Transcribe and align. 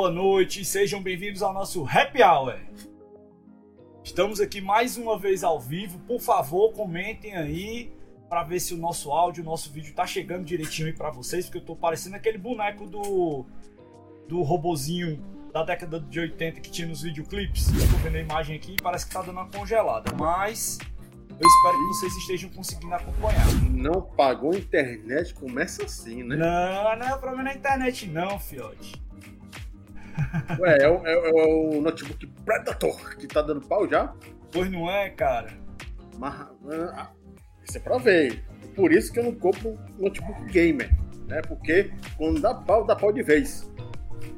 Boa 0.00 0.10
noite. 0.10 0.64
Sejam 0.64 1.02
bem-vindos 1.02 1.42
ao 1.42 1.52
nosso 1.52 1.84
Happy 1.84 2.22
Hour. 2.22 2.58
Estamos 4.02 4.40
aqui 4.40 4.58
mais 4.58 4.96
uma 4.96 5.18
vez 5.18 5.44
ao 5.44 5.60
vivo. 5.60 5.98
Por 5.98 6.18
favor, 6.18 6.72
comentem 6.72 7.36
aí 7.36 7.92
para 8.26 8.42
ver 8.42 8.60
se 8.60 8.72
o 8.72 8.78
nosso 8.78 9.12
áudio, 9.12 9.42
o 9.42 9.46
nosso 9.46 9.70
vídeo 9.70 9.94
tá 9.94 10.06
chegando 10.06 10.46
direitinho 10.46 10.88
aí 10.88 10.94
para 10.94 11.10
vocês, 11.10 11.44
porque 11.44 11.58
eu 11.58 11.64
tô 11.66 11.76
parecendo 11.76 12.16
aquele 12.16 12.38
boneco 12.38 12.86
do 12.86 13.44
do 14.26 14.40
robozinho 14.40 15.22
da 15.52 15.62
década 15.64 16.00
de 16.00 16.18
80 16.18 16.62
que 16.62 16.70
tinha 16.70 16.88
nos 16.88 17.02
videoclipes. 17.02 17.66
Tô 17.66 17.98
vendo 17.98 18.16
a 18.16 18.20
imagem 18.20 18.56
aqui 18.56 18.76
e 18.78 18.82
parece 18.82 19.04
que 19.04 19.12
tá 19.12 19.20
dando 19.20 19.32
uma 19.32 19.50
congelada, 19.50 20.16
mas 20.18 20.78
eu 21.28 21.46
espero 21.46 21.76
que 21.76 21.84
vocês 21.88 22.16
estejam 22.16 22.48
conseguindo 22.48 22.94
acompanhar. 22.94 23.46
Não 23.70 24.00
pagou 24.00 24.54
internet, 24.54 25.34
começa 25.34 25.84
assim, 25.84 26.22
né? 26.22 26.36
Não, 26.36 26.98
não 26.98 27.06
é 27.06 27.18
problema 27.18 27.42
na 27.42 27.52
internet 27.52 28.06
não, 28.06 28.38
fiote. 28.38 29.09
Ué, 30.58 30.78
é 30.82 30.88
o, 30.88 31.06
é, 31.06 31.12
é 31.12 31.32
o 31.32 31.80
notebook 31.80 32.26
Predator 32.44 33.16
que 33.16 33.26
tá 33.26 33.42
dando 33.42 33.60
pau 33.60 33.88
já? 33.88 34.12
Pois 34.52 34.70
não 34.70 34.90
é, 34.90 35.10
cara. 35.10 35.48
Mas, 36.18 36.34
ah, 36.94 37.10
isso 37.66 37.78
é 37.78 37.80
pra 37.80 37.98
ver. 37.98 38.44
Por 38.74 38.92
isso 38.92 39.12
que 39.12 39.18
eu 39.18 39.24
não 39.24 39.34
compro 39.34 39.78
notebook 39.98 40.44
gamer, 40.50 40.90
né? 41.26 41.40
Porque 41.42 41.90
quando 42.16 42.40
dá 42.40 42.54
pau, 42.54 42.84
dá 42.84 42.94
pau 42.94 43.12
de 43.12 43.22
vez. 43.22 43.70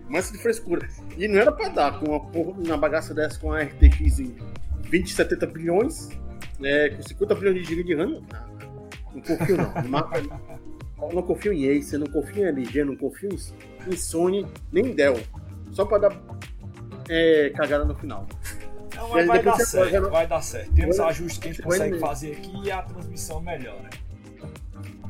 Mas 0.09 0.31
de 0.31 0.39
frescura. 0.39 0.87
E 1.17 1.27
não 1.27 1.41
era 1.41 1.51
pra 1.51 1.69
dar 1.69 1.99
com 1.99 2.11
uma, 2.11 2.21
porra, 2.21 2.53
uma 2.53 2.77
bagaça 2.77 3.15
dessa 3.15 3.39
com 3.39 3.53
a 3.53 3.63
RTX 3.63 4.21
em 4.21 4.37
20, 4.83 5.13
70 5.13 5.47
bilhões, 5.47 6.09
né, 6.59 6.91
com 6.91 7.03
50 7.03 7.35
bilhões 7.35 7.57
de 7.57 7.65
GB 7.65 7.85
de 7.85 7.95
RAM. 7.95 8.07
Não, 8.11 8.23
não 9.15 9.23
confio 9.23 9.57
não. 9.57 10.53
não 11.13 11.23
confio 11.23 11.53
em 11.53 11.79
Acer, 11.79 11.99
não 11.99 12.07
confio 12.07 12.45
em 12.45 12.49
LG, 12.49 12.85
não 12.85 12.97
confio 12.97 13.31
em 13.31 13.97
Sony, 13.97 14.47
nem 14.71 14.95
Dell. 14.95 15.19
Só 15.73 15.85
pra 15.85 15.99
dar 15.99 16.17
é, 17.09 17.51
cagada 17.57 17.85
no 17.85 17.95
final. 17.95 18.27
Não, 18.95 19.09
mas 19.09 19.27
vai 19.27 19.43
dar 19.43 19.57
certo, 19.57 19.93
pode... 19.93 20.11
vai 20.11 20.27
dar 20.27 20.43
certo. 20.43 20.73
Temos 20.73 21.01
ajustes 21.01 21.39
que 21.39 21.49
a 21.49 21.53
gente 21.53 21.63
consegue 21.63 21.99
fazer 21.99 22.33
aqui 22.33 22.63
e 22.65 22.71
a 22.71 22.83
transmissão 22.83 23.41
melhora. 23.41 23.91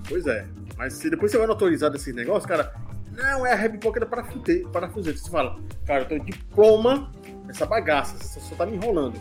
Pois 0.08 0.26
é. 0.26 0.46
Mas 0.76 0.94
se 0.94 1.10
depois 1.10 1.30
você 1.30 1.38
vai 1.38 1.46
autorizar 1.46 1.90
desse 1.90 2.12
negócio, 2.12 2.48
cara, 2.48 2.72
não, 3.16 3.46
é 3.46 3.52
a 3.52 3.68
para 3.68 4.06
parafuseta. 4.06 4.68
parafuseta. 4.70 5.18
Você 5.18 5.30
fala, 5.30 5.58
cara, 5.86 6.02
eu 6.02 6.08
tenho 6.08 6.24
diploma 6.24 7.12
essa 7.48 7.66
bagaça, 7.66 8.16
você 8.16 8.40
só 8.40 8.54
tá 8.54 8.64
me 8.64 8.76
enrolando. 8.76 9.20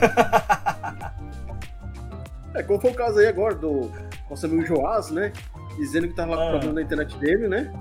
é, 2.54 2.62
como 2.62 2.80
foi 2.80 2.90
o 2.90 2.94
caso 2.94 3.18
aí 3.18 3.26
agora 3.26 3.54
do 3.54 3.90
nosso 4.30 4.46
amigo 4.46 4.64
Joás, 4.64 5.10
né? 5.10 5.32
Dizendo 5.76 6.08
que 6.08 6.14
tava 6.14 6.34
lá 6.34 6.36
com 6.36 6.42
ah. 6.42 6.50
problema 6.50 6.74
na 6.74 6.82
internet 6.82 7.16
dele, 7.18 7.48
né? 7.48 7.72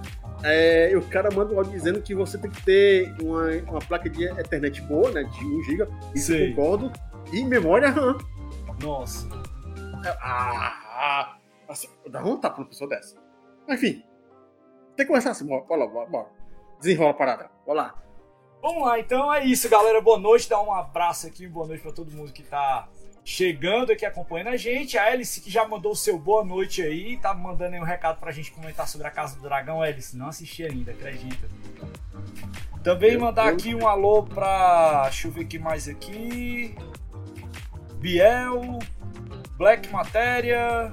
É, 0.44 0.92
e 0.92 0.95
o 0.95 1.08
cara 1.08 1.30
manda 1.31 1.53
um 1.53 1.58
áudio 1.58 1.72
dizendo 1.72 2.02
que 2.02 2.16
você 2.16 2.38
tem 2.38 2.50
que 2.50 2.64
ter 2.64 3.14
uma, 3.22 3.47
uma 3.70 3.80
placa 3.80 4.09
de 4.09 4.25
Ethernet 4.25 4.81
boa, 4.81 5.11
né? 5.11 5.23
De 5.23 5.45
1 5.45 5.64
GB, 5.64 5.88
isso 6.16 6.33
eu 6.33 6.56
concordo. 6.56 6.92
E 7.31 7.44
memória 7.44 7.89
RAM. 7.89 8.17
Nossa. 8.81 9.28
Ah, 10.20 11.38
assim, 11.70 11.88
dá 12.09 12.23
um 12.23 12.38
tapa 12.38 12.56
pra 12.56 12.64
uma 12.64 12.70
pessoa 12.70 12.89
dessa. 12.89 13.16
Enfim, 13.70 14.03
tem 14.95 15.06
que 15.06 15.06
começar 15.06 15.31
assim, 15.31 15.45
bora, 15.45 15.64
bora, 15.88 16.09
bora. 16.09 16.28
Desenrola 16.80 17.11
a 17.11 17.14
parada. 17.14 17.52
Bora 17.66 17.81
lá. 17.81 18.03
Vamos 18.61 18.83
lá, 18.83 19.00
então 19.00 19.33
é 19.33 19.45
isso, 19.45 19.70
galera. 19.70 20.02
Boa 20.02 20.20
noite. 20.20 20.49
Dá 20.49 20.61
um 20.61 20.73
abraço 20.73 21.27
aqui, 21.27 21.48
boa 21.48 21.67
noite 21.67 21.82
para 21.82 21.92
todo 21.92 22.11
mundo 22.11 22.32
que 22.32 22.43
tá 22.43 22.87
chegando 23.23 23.92
aqui 23.92 24.05
acompanhando 24.05 24.49
a 24.49 24.58
gente. 24.58 24.98
A 24.98 25.05
Alice 25.05 25.42
que 25.42 25.49
já 25.49 25.67
mandou 25.67 25.92
o 25.92 25.95
seu 25.95 26.17
boa 26.17 26.43
noite 26.43 26.82
aí, 26.82 27.17
tá 27.17 27.33
mandando 27.33 27.76
aí 27.76 27.82
um 27.82 27.86
recado 27.86 28.20
pra 28.20 28.32
gente 28.32 28.52
comentar 28.52 28.87
sobre 28.87 29.08
a 29.08 29.11
Casa 29.11 29.36
do 29.36 29.42
Dragão. 29.42 29.82
Alice, 29.82 30.15
não 30.15 30.27
assisti 30.27 30.64
ainda, 30.64 30.92
acredita. 30.92 31.49
Também 32.83 33.17
mandar 33.17 33.48
aqui 33.48 33.76
um 33.76 33.87
alô 33.87 34.23
pra. 34.23 35.04
Deixa 35.04 35.27
eu 35.27 35.31
ver 35.31 35.42
aqui 35.42 35.60
mais 35.60 35.87
aqui. 35.87 36.76
Biel, 37.99 38.80
Black 39.55 39.87
Matéria, 39.89 40.92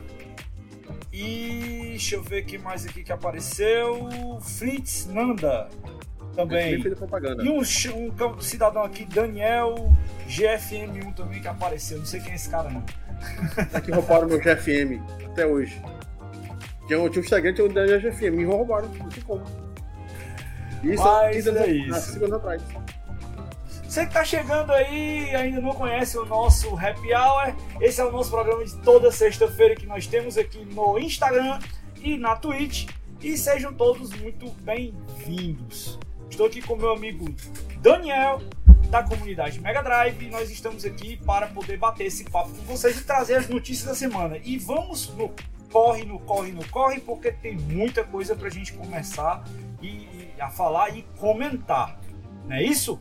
e 1.11 1.88
deixa 1.88 2.17
eu 2.17 2.22
ver 2.22 2.44
quem 2.44 2.59
mais 2.59 2.84
aqui 2.84 3.03
que 3.03 3.11
apareceu. 3.11 4.09
Fritz 4.43 5.06
Nanda 5.06 5.71
também. 6.38 6.81
Propaganda. 6.94 7.43
E 7.43 7.49
um, 7.49 7.59
um, 7.59 8.41
cidadão 8.41 8.84
aqui, 8.84 9.04
Daniel 9.04 9.93
GFM1 10.28 11.15
também 11.15 11.41
que 11.41 11.49
apareceu. 11.49 11.99
Não 11.99 12.06
sei 12.06 12.21
quem 12.21 12.32
é 12.32 12.34
esse 12.37 12.49
cara 12.49 12.71
não. 12.71 12.82
Tá 13.72 13.78
aqui 13.78 13.91
roubaram 13.91 14.28
meu 14.28 14.38
GFM 14.38 15.03
até 15.26 15.44
hoje. 15.44 15.82
Tinha, 16.87 17.10
tinha 17.10 17.21
um 17.21 17.25
Instagram, 17.25 17.53
tinha 17.53 17.66
o 17.66 17.72
Daniel 17.72 18.00
GFM, 18.00 18.37
me 18.37 18.44
roubaram, 18.44 18.88
não 18.88 19.10
sei 19.10 19.22
como. 19.25 19.44
Isso, 20.84 21.03
Mas 21.03 21.47
é 21.49 21.71
isso. 21.71 22.12
Segundos 22.12 22.34
atrás. 22.34 22.62
Você 23.82 24.03
que 24.03 24.09
está 24.09 24.25
chegando 24.25 24.70
aí 24.70 25.31
e 25.31 25.34
ainda 25.34 25.60
não 25.60 25.72
conhece 25.72 26.16
o 26.19 26.25
nosso 26.25 26.76
Happy 26.76 27.12
Hour, 27.12 27.55
esse 27.81 28.00
é 28.00 28.05
o 28.05 28.12
nosso 28.12 28.31
programa 28.31 28.65
de 28.65 28.76
toda 28.82 29.10
sexta-feira 29.10 29.75
que 29.75 29.87
nós 29.87 30.06
temos 30.06 30.38
aqui 30.38 30.65
no 30.65 30.99
Instagram 30.99 31.59
e 32.00 32.16
na 32.16 32.37
Twitch. 32.37 32.88
E 33.20 33.37
sejam 33.37 33.75
todos 33.75 34.12
muito 34.20 34.49
bem-vindos. 34.62 35.99
Estou 36.31 36.47
aqui 36.47 36.62
com 36.62 36.77
meu 36.77 36.93
amigo 36.93 37.27
Daniel, 37.81 38.41
da 38.91 39.03
comunidade 39.03 39.61
Mega 39.61 39.83
Drive, 39.83 40.25
e 40.25 40.31
nós 40.31 40.50
estamos 40.50 40.84
aqui 40.84 41.16
para 41.16 41.49
poder 41.49 41.77
bater 41.77 42.05
esse 42.05 42.25
papo 42.25 42.50
com 42.50 42.65
vocês 42.65 42.99
e 43.00 43.05
trazer 43.05 43.34
as 43.34 43.49
notícias 43.49 43.87
da 43.87 43.94
semana. 43.94 44.38
E 44.44 44.56
vamos 44.59 45.15
no 45.15 45.34
corre, 45.71 46.05
no 46.05 46.19
corre, 46.21 46.53
no 46.53 46.67
corre, 46.69 47.00
porque 47.00 47.33
tem 47.33 47.56
muita 47.56 48.05
coisa 48.05 48.34
para 48.34 48.47
a 48.49 48.50
gente 48.50 48.72
começar 48.72 49.44
e, 49.83 49.87
e, 49.87 50.34
a 50.38 50.49
falar 50.49 50.97
e 50.97 51.03
comentar. 51.19 52.00
Não 52.47 52.56
é 52.56 52.62
isso? 52.62 53.00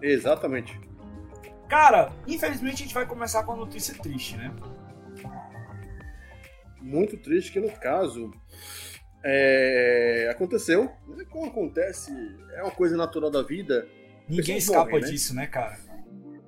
Exatamente. 0.00 0.78
Cara, 1.68 2.12
infelizmente 2.26 2.74
a 2.74 2.86
gente 2.86 2.94
vai 2.94 3.06
começar 3.06 3.42
com 3.44 3.52
uma 3.52 3.64
notícia 3.64 3.94
triste, 3.94 4.36
né? 4.36 4.54
Muito 6.80 7.16
triste 7.16 7.52
que 7.52 7.60
no 7.60 7.70
caso 7.70 8.30
é, 9.24 10.28
aconteceu, 10.30 10.84
né? 11.08 11.24
como 11.30 11.46
acontece, 11.46 12.12
é 12.54 12.62
uma 12.62 12.72
coisa 12.72 12.96
natural 12.96 13.30
da 13.30 13.42
vida. 13.42 13.86
Ninguém 14.28 14.58
escapa 14.58 14.84
morrem, 14.84 15.02
né? 15.02 15.10
disso, 15.10 15.34
né, 15.34 15.46
cara? 15.46 15.78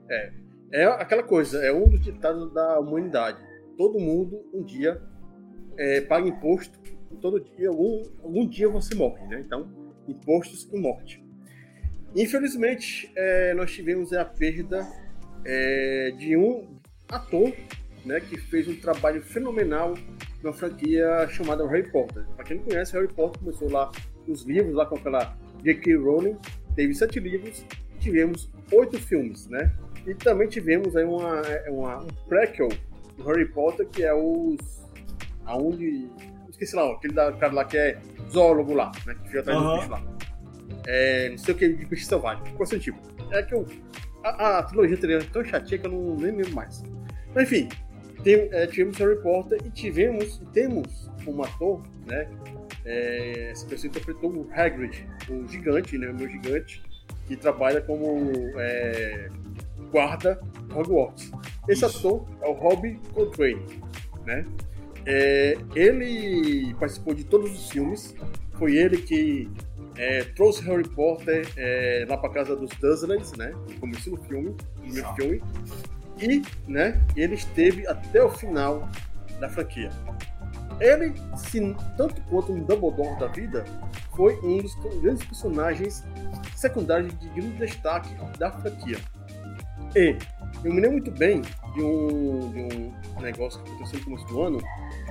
É, 0.09 0.33
é 0.73 0.85
aquela 0.85 1.23
coisa, 1.23 1.65
é 1.65 1.73
um 1.73 1.89
dos 1.89 2.01
ditados 2.01 2.53
da 2.53 2.79
humanidade. 2.79 3.39
Todo 3.77 3.99
mundo 3.99 4.45
um 4.53 4.63
dia 4.63 5.01
é, 5.77 6.01
paga 6.01 6.29
imposto, 6.29 6.79
todo 7.21 7.41
dia, 7.41 7.69
algum, 7.69 8.03
algum 8.23 8.49
dia 8.49 8.69
você 8.69 8.95
morre, 8.95 9.27
né? 9.27 9.43
Então, 9.45 9.69
impostos 10.09 10.69
e 10.73 10.77
morte. 10.77 11.25
Infelizmente, 12.15 13.11
é, 13.17 13.55
nós 13.55 13.73
tivemos 13.73 14.13
a 14.13 14.25
perda 14.25 14.87
é, 15.45 16.13
de 16.17 16.37
um 16.37 16.79
ator 17.09 17.53
né, 18.05 18.21
que 18.21 18.37
fez 18.37 18.69
um 18.69 18.77
trabalho 18.77 19.23
fenomenal 19.23 19.95
na 20.45 20.53
franquia 20.53 21.27
chamada 21.29 21.67
Harry 21.67 21.91
Potter. 21.91 22.25
Para 22.37 22.45
quem 22.45 22.59
não 22.59 22.65
conhece, 22.65 22.93
Harry 22.93 23.09
Potter 23.09 23.41
começou 23.41 23.71
lá 23.71 23.91
nos 24.27 24.43
livros, 24.45 24.75
lá 24.75 24.87
com 24.87 24.97
aquela 24.97 25.37
J.K. 25.63 25.97
Rowling, 25.97 26.37
teve 26.77 26.95
sete 26.95 27.19
livros, 27.19 27.65
tivemos 27.99 28.51
oito 28.73 28.99
filmes, 28.99 29.49
né? 29.49 29.73
E 30.07 30.15
também 30.15 30.49
tivemos 30.49 30.95
aí 30.97 31.05
uma, 31.05 31.43
uma, 31.69 32.03
um 32.03 32.09
prequel 32.29 32.69
do 33.17 33.25
Harry 33.25 33.47
Potter, 33.47 33.87
que 33.89 34.05
é 34.05 34.15
os... 34.15 34.59
aonde... 35.47 36.09
esqueci 36.51 36.77
lá, 36.77 36.93
aquele 36.93 37.15
da, 37.15 37.33
cara 37.33 37.53
lá 37.53 37.65
que 37.65 37.79
é 37.79 37.99
zoólogo 38.31 38.75
lá, 38.75 38.93
né? 39.07 39.15
Que 39.15 39.29
fica 39.29 39.41
atrás 39.41 39.59
uhum. 39.59 39.65
dos 39.65 39.75
bichos 39.75 39.91
lá 39.91 40.15
é, 40.87 41.31
não 41.31 41.39
sei 41.39 41.55
o 41.55 41.57
que, 41.57 41.69
de 41.69 41.87
peixe 41.87 42.05
selvagem, 42.05 42.43
coisa 42.55 42.77
assim 42.77 42.83
tipo. 42.83 42.99
É 43.31 43.43
que 43.43 43.55
eu, 43.55 43.67
a, 44.23 44.59
a 44.59 44.63
trilogia 44.63 44.97
teria 44.97 45.23
tão 45.25 45.45
chatinha 45.45 45.79
que 45.79 45.87
eu 45.87 45.93
não 45.93 46.17
nem 46.17 46.37
lembro 46.37 46.55
mais. 46.55 46.83
Mas 47.35 47.45
enfim, 47.45 47.69
tem, 48.25 48.49
é, 48.51 48.67
tivemos 48.67 48.97
Harry 48.99 49.21
Potter 49.23 49.61
e 49.65 49.71
tivemos, 49.71 50.41
temos 50.53 51.11
um 51.27 51.43
ator, 51.43 51.83
né? 52.07 52.29
É, 52.85 53.51
essa 53.51 53.67
pessoa 53.67 53.89
interpretou 53.89 54.31
o 54.31 54.49
Hagrid, 54.53 55.07
o 55.31 55.47
gigante, 55.47 55.97
né? 55.99 56.09
O 56.09 56.15
meu 56.15 56.29
gigante, 56.29 56.83
que 57.27 57.37
trabalha 57.37 57.81
como 57.83 58.31
é, 58.59 59.29
guarda 59.93 60.41
Hogwarts. 60.75 61.31
Esse 61.69 61.85
Isso. 61.85 61.99
ator 61.99 62.27
é 62.43 62.49
o 62.49 62.53
Robbie 62.53 62.99
Coltrane, 63.13 63.65
né? 64.27 64.47
É, 65.07 65.57
ele 65.75 66.75
participou 66.75 67.15
de 67.15 67.25
todos 67.25 67.53
os 67.53 67.71
filmes. 67.71 68.15
Foi 68.55 68.77
ele 68.77 68.99
que 68.99 69.51
é, 69.97 70.25
trouxe 70.25 70.63
Harry 70.63 70.89
Potter 70.89 71.47
é, 71.57 72.07
lá 72.09 72.17
para 72.17 72.31
casa 72.31 72.57
dos 72.57 72.71
Dursleys, 72.79 73.33
né? 73.33 73.53
No 73.69 73.81
começo 73.81 74.11
do 74.11 74.17
filme, 74.25 74.57
no 74.83 75.15
filme. 75.15 75.43
E, 76.21 76.43
né? 76.69 77.01
Ele 77.17 77.35
esteve 77.35 77.87
até 77.87 78.23
o 78.23 78.31
final 78.31 78.89
da 79.41 79.49
franquia. 79.49 79.91
Ele, 80.81 81.15
se, 81.37 81.61
tanto 81.97 82.21
quanto 82.23 82.53
um 82.53 82.61
Dumbledore 82.65 83.19
da 83.19 83.29
vida, 83.29 83.65
foi 84.17 84.35
um 84.41 84.59
dos 84.59 84.75
grandes 85.01 85.25
personagens 85.25 86.05
secundários 86.57 87.17
de 87.19 87.29
grande 87.29 87.57
destaque 87.59 88.15
da 88.39 88.51
franquia. 88.51 88.99
E 89.95 90.17
eu 90.65 90.73
me 90.73 90.81
lembro 90.81 90.93
muito 90.93 91.11
bem 91.13 91.43
de 91.75 91.83
um, 91.83 92.51
de 92.51 92.93
um 93.17 93.21
negócio 93.21 93.63
que 93.63 93.71
aconteceu 93.71 93.99
no 94.01 94.05
começo 94.05 94.27
do 94.27 94.43
ano, 94.43 94.59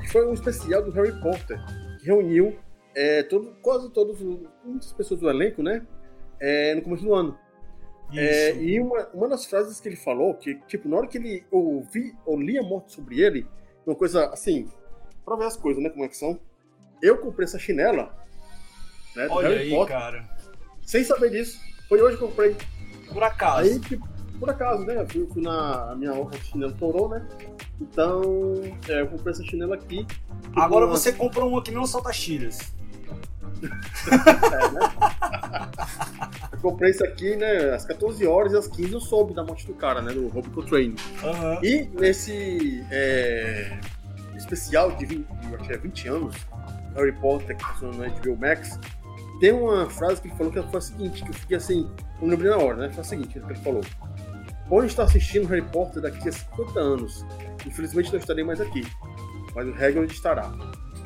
que 0.02 0.12
foi 0.12 0.28
um 0.28 0.34
especial 0.34 0.84
do 0.84 0.92
Harry 0.92 1.14
Potter, 1.22 1.58
que 2.00 2.08
reuniu 2.08 2.58
é, 2.96 3.24
todo, 3.24 3.56
quase 3.62 3.90
todos, 3.92 4.20
muitas 4.64 4.92
pessoas 4.94 5.20
do 5.20 5.30
elenco, 5.30 5.64
né? 5.64 5.86
É, 6.40 6.76
no 6.76 6.82
começo 6.82 7.04
do 7.04 7.14
ano. 7.14 7.38
É, 8.20 8.56
e 8.56 8.80
uma, 8.80 9.08
uma 9.14 9.28
das 9.28 9.46
frases 9.46 9.80
que 9.80 9.90
ele 9.90 9.96
falou, 9.96 10.34
que, 10.36 10.56
tipo, 10.68 10.88
na 10.88 10.98
hora 10.98 11.08
que 11.08 11.18
ele 11.18 11.46
ouvi, 11.52 12.16
ou 12.26 12.40
li 12.40 12.58
a 12.58 12.64
morte 12.64 12.94
sobre 12.94 13.22
ele, 13.22 13.48
uma 13.86 13.96
coisa 13.96 14.28
assim, 14.28 14.70
pra 15.26 15.36
ver 15.36 15.46
as 15.46 15.58
coisas, 15.58 15.82
né? 15.82 15.90
Como 15.90 16.06
é 16.06 16.08
que 16.08 16.18
são. 16.18 16.40
Eu 17.02 17.18
comprei 17.18 17.46
essa 17.46 17.60
chinela, 17.60 18.14
né? 19.16 19.28
Olha 19.30 19.50
Harry 19.50 19.62
aí, 19.62 19.70
Potter, 19.72 19.98
cara. 19.98 20.30
Sem 20.86 21.04
saber 21.04 21.30
disso. 21.32 21.60
Foi 21.90 22.02
hoje 22.02 22.18
que 22.18 22.24
eu 22.24 22.30
comprei. 22.30 22.56
Por 23.12 23.24
acaso. 23.24 23.70
Aí, 23.70 23.80
tipo, 23.80 24.08
por 24.40 24.50
acaso, 24.50 24.84
né? 24.86 24.98
Eu 25.02 25.08
fui, 25.08 25.28
fui 25.28 25.42
na 25.42 25.92
a 25.92 25.96
minha 25.96 26.14
outra 26.14 26.40
chinela 26.40 26.74
torou, 26.74 27.10
né? 27.10 27.28
Então, 27.80 28.22
é, 28.88 29.02
eu 29.02 29.08
comprei 29.08 29.32
essa 29.32 29.44
chinela 29.44 29.76
aqui. 29.76 30.06
Agora 30.56 30.86
uma... 30.86 30.96
você 30.96 31.12
comprou 31.12 31.50
uma 31.50 31.64
que 31.64 31.72
não 31.72 31.86
solta 31.86 32.12
tiras. 32.12 32.74
É, 33.66 34.72
né? 34.72 34.92
eu 36.52 36.58
comprei 36.60 36.92
isso 36.92 37.04
aqui, 37.04 37.36
né? 37.36 37.74
Às 37.74 37.86
14 37.86 38.26
horas 38.26 38.54
e 38.54 38.58
às 38.58 38.68
15 38.68 38.94
eu 38.94 39.00
soube 39.00 39.34
da 39.34 39.44
morte 39.44 39.66
do 39.68 39.74
cara, 39.74 40.02
né? 40.02 40.14
Do 40.14 40.28
Rob 40.28 40.50
Coltrane. 40.50 40.96
Uhum. 41.24 41.64
E 41.64 41.90
nesse 42.00 42.86
é, 42.92 43.78
especial 44.36 44.92
de 44.96 45.06
20, 45.06 45.28
acho 45.56 45.68
que 45.68 45.74
é 45.74 45.78
20 45.78 46.08
anos, 46.08 46.36
Harry 46.96 47.14
Potter, 47.14 47.56
que 47.56 47.64
passou 47.64 47.92
no 47.92 48.04
HBO 48.04 48.38
Max, 48.38 48.80
tem 49.40 49.52
uma 49.52 49.90
frase 49.90 50.22
que 50.22 50.28
ele 50.28 50.36
falou 50.36 50.52
que 50.52 50.62
foi 50.62 50.78
a 50.78 50.82
seguinte, 50.82 51.24
que 51.24 51.30
eu 51.30 51.34
fiquei 51.34 51.58
assim, 51.58 51.90
não 52.22 52.30
lembrei 52.30 52.50
na 52.50 52.58
hora, 52.58 52.78
né? 52.78 52.90
Foi 52.92 53.02
a 53.02 53.04
seguinte, 53.04 53.40
que 53.40 53.40
ele 53.40 53.56
falou. 53.56 53.82
Pode 54.70 54.88
estar 54.88 55.04
assistindo 55.04 55.48
Harry 55.48 55.62
Potter 55.62 56.02
daqui 56.02 56.30
a 56.30 56.32
50 56.32 56.80
anos. 56.80 57.26
Infelizmente 57.66 58.12
não 58.12 58.20
estarei 58.20 58.44
mais 58.44 58.62
aqui. 58.62 58.86
Mas 59.54 59.68
o 59.68 59.74
Hagrid 59.74 60.12
estará. 60.12 60.52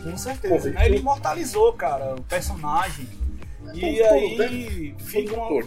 Com 0.04 0.18
certeza. 0.18 0.72
Pô, 0.72 0.80
ele 0.80 0.98
imortalizou, 0.98 1.74
cara, 1.74 2.16
o 2.16 2.24
personagem. 2.24 3.08
E 3.74 4.02
aí 4.02 4.38
né? 4.38 4.96
fica 5.00 5.36
uma... 5.36 5.62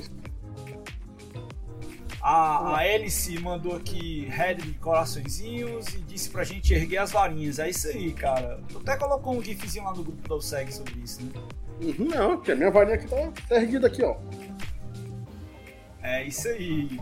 A, 2.22 2.74
a 2.74 2.78
Alice 2.80 3.38
mandou 3.40 3.74
aqui 3.74 4.26
head 4.28 4.60
de 4.60 4.74
coraçõezinhos 4.74 5.88
e 5.94 6.00
disse 6.00 6.28
pra 6.28 6.44
gente 6.44 6.74
erguer 6.74 6.98
as 6.98 7.12
varinhas. 7.12 7.58
É 7.58 7.70
isso 7.70 7.88
aí, 7.88 8.12
cara. 8.12 8.60
Tu 8.68 8.78
até 8.78 8.96
colocou 8.96 9.34
um 9.34 9.42
gifzinho 9.42 9.84
lá 9.84 9.94
no 9.94 10.04
grupo 10.04 10.28
do 10.28 10.40
SEG 10.40 10.70
sobre 10.72 11.00
isso, 11.00 11.22
né? 11.22 11.32
Uhum, 11.82 12.08
não, 12.08 12.36
porque 12.36 12.52
a 12.52 12.56
minha 12.56 12.70
varinha 12.70 12.96
aqui 12.96 13.08
tá, 13.08 13.32
tá 13.48 13.56
erguida 13.56 13.86
aqui, 13.86 14.02
ó. 14.02 14.16
É 16.02 16.24
isso 16.24 16.46
aí. 16.48 17.00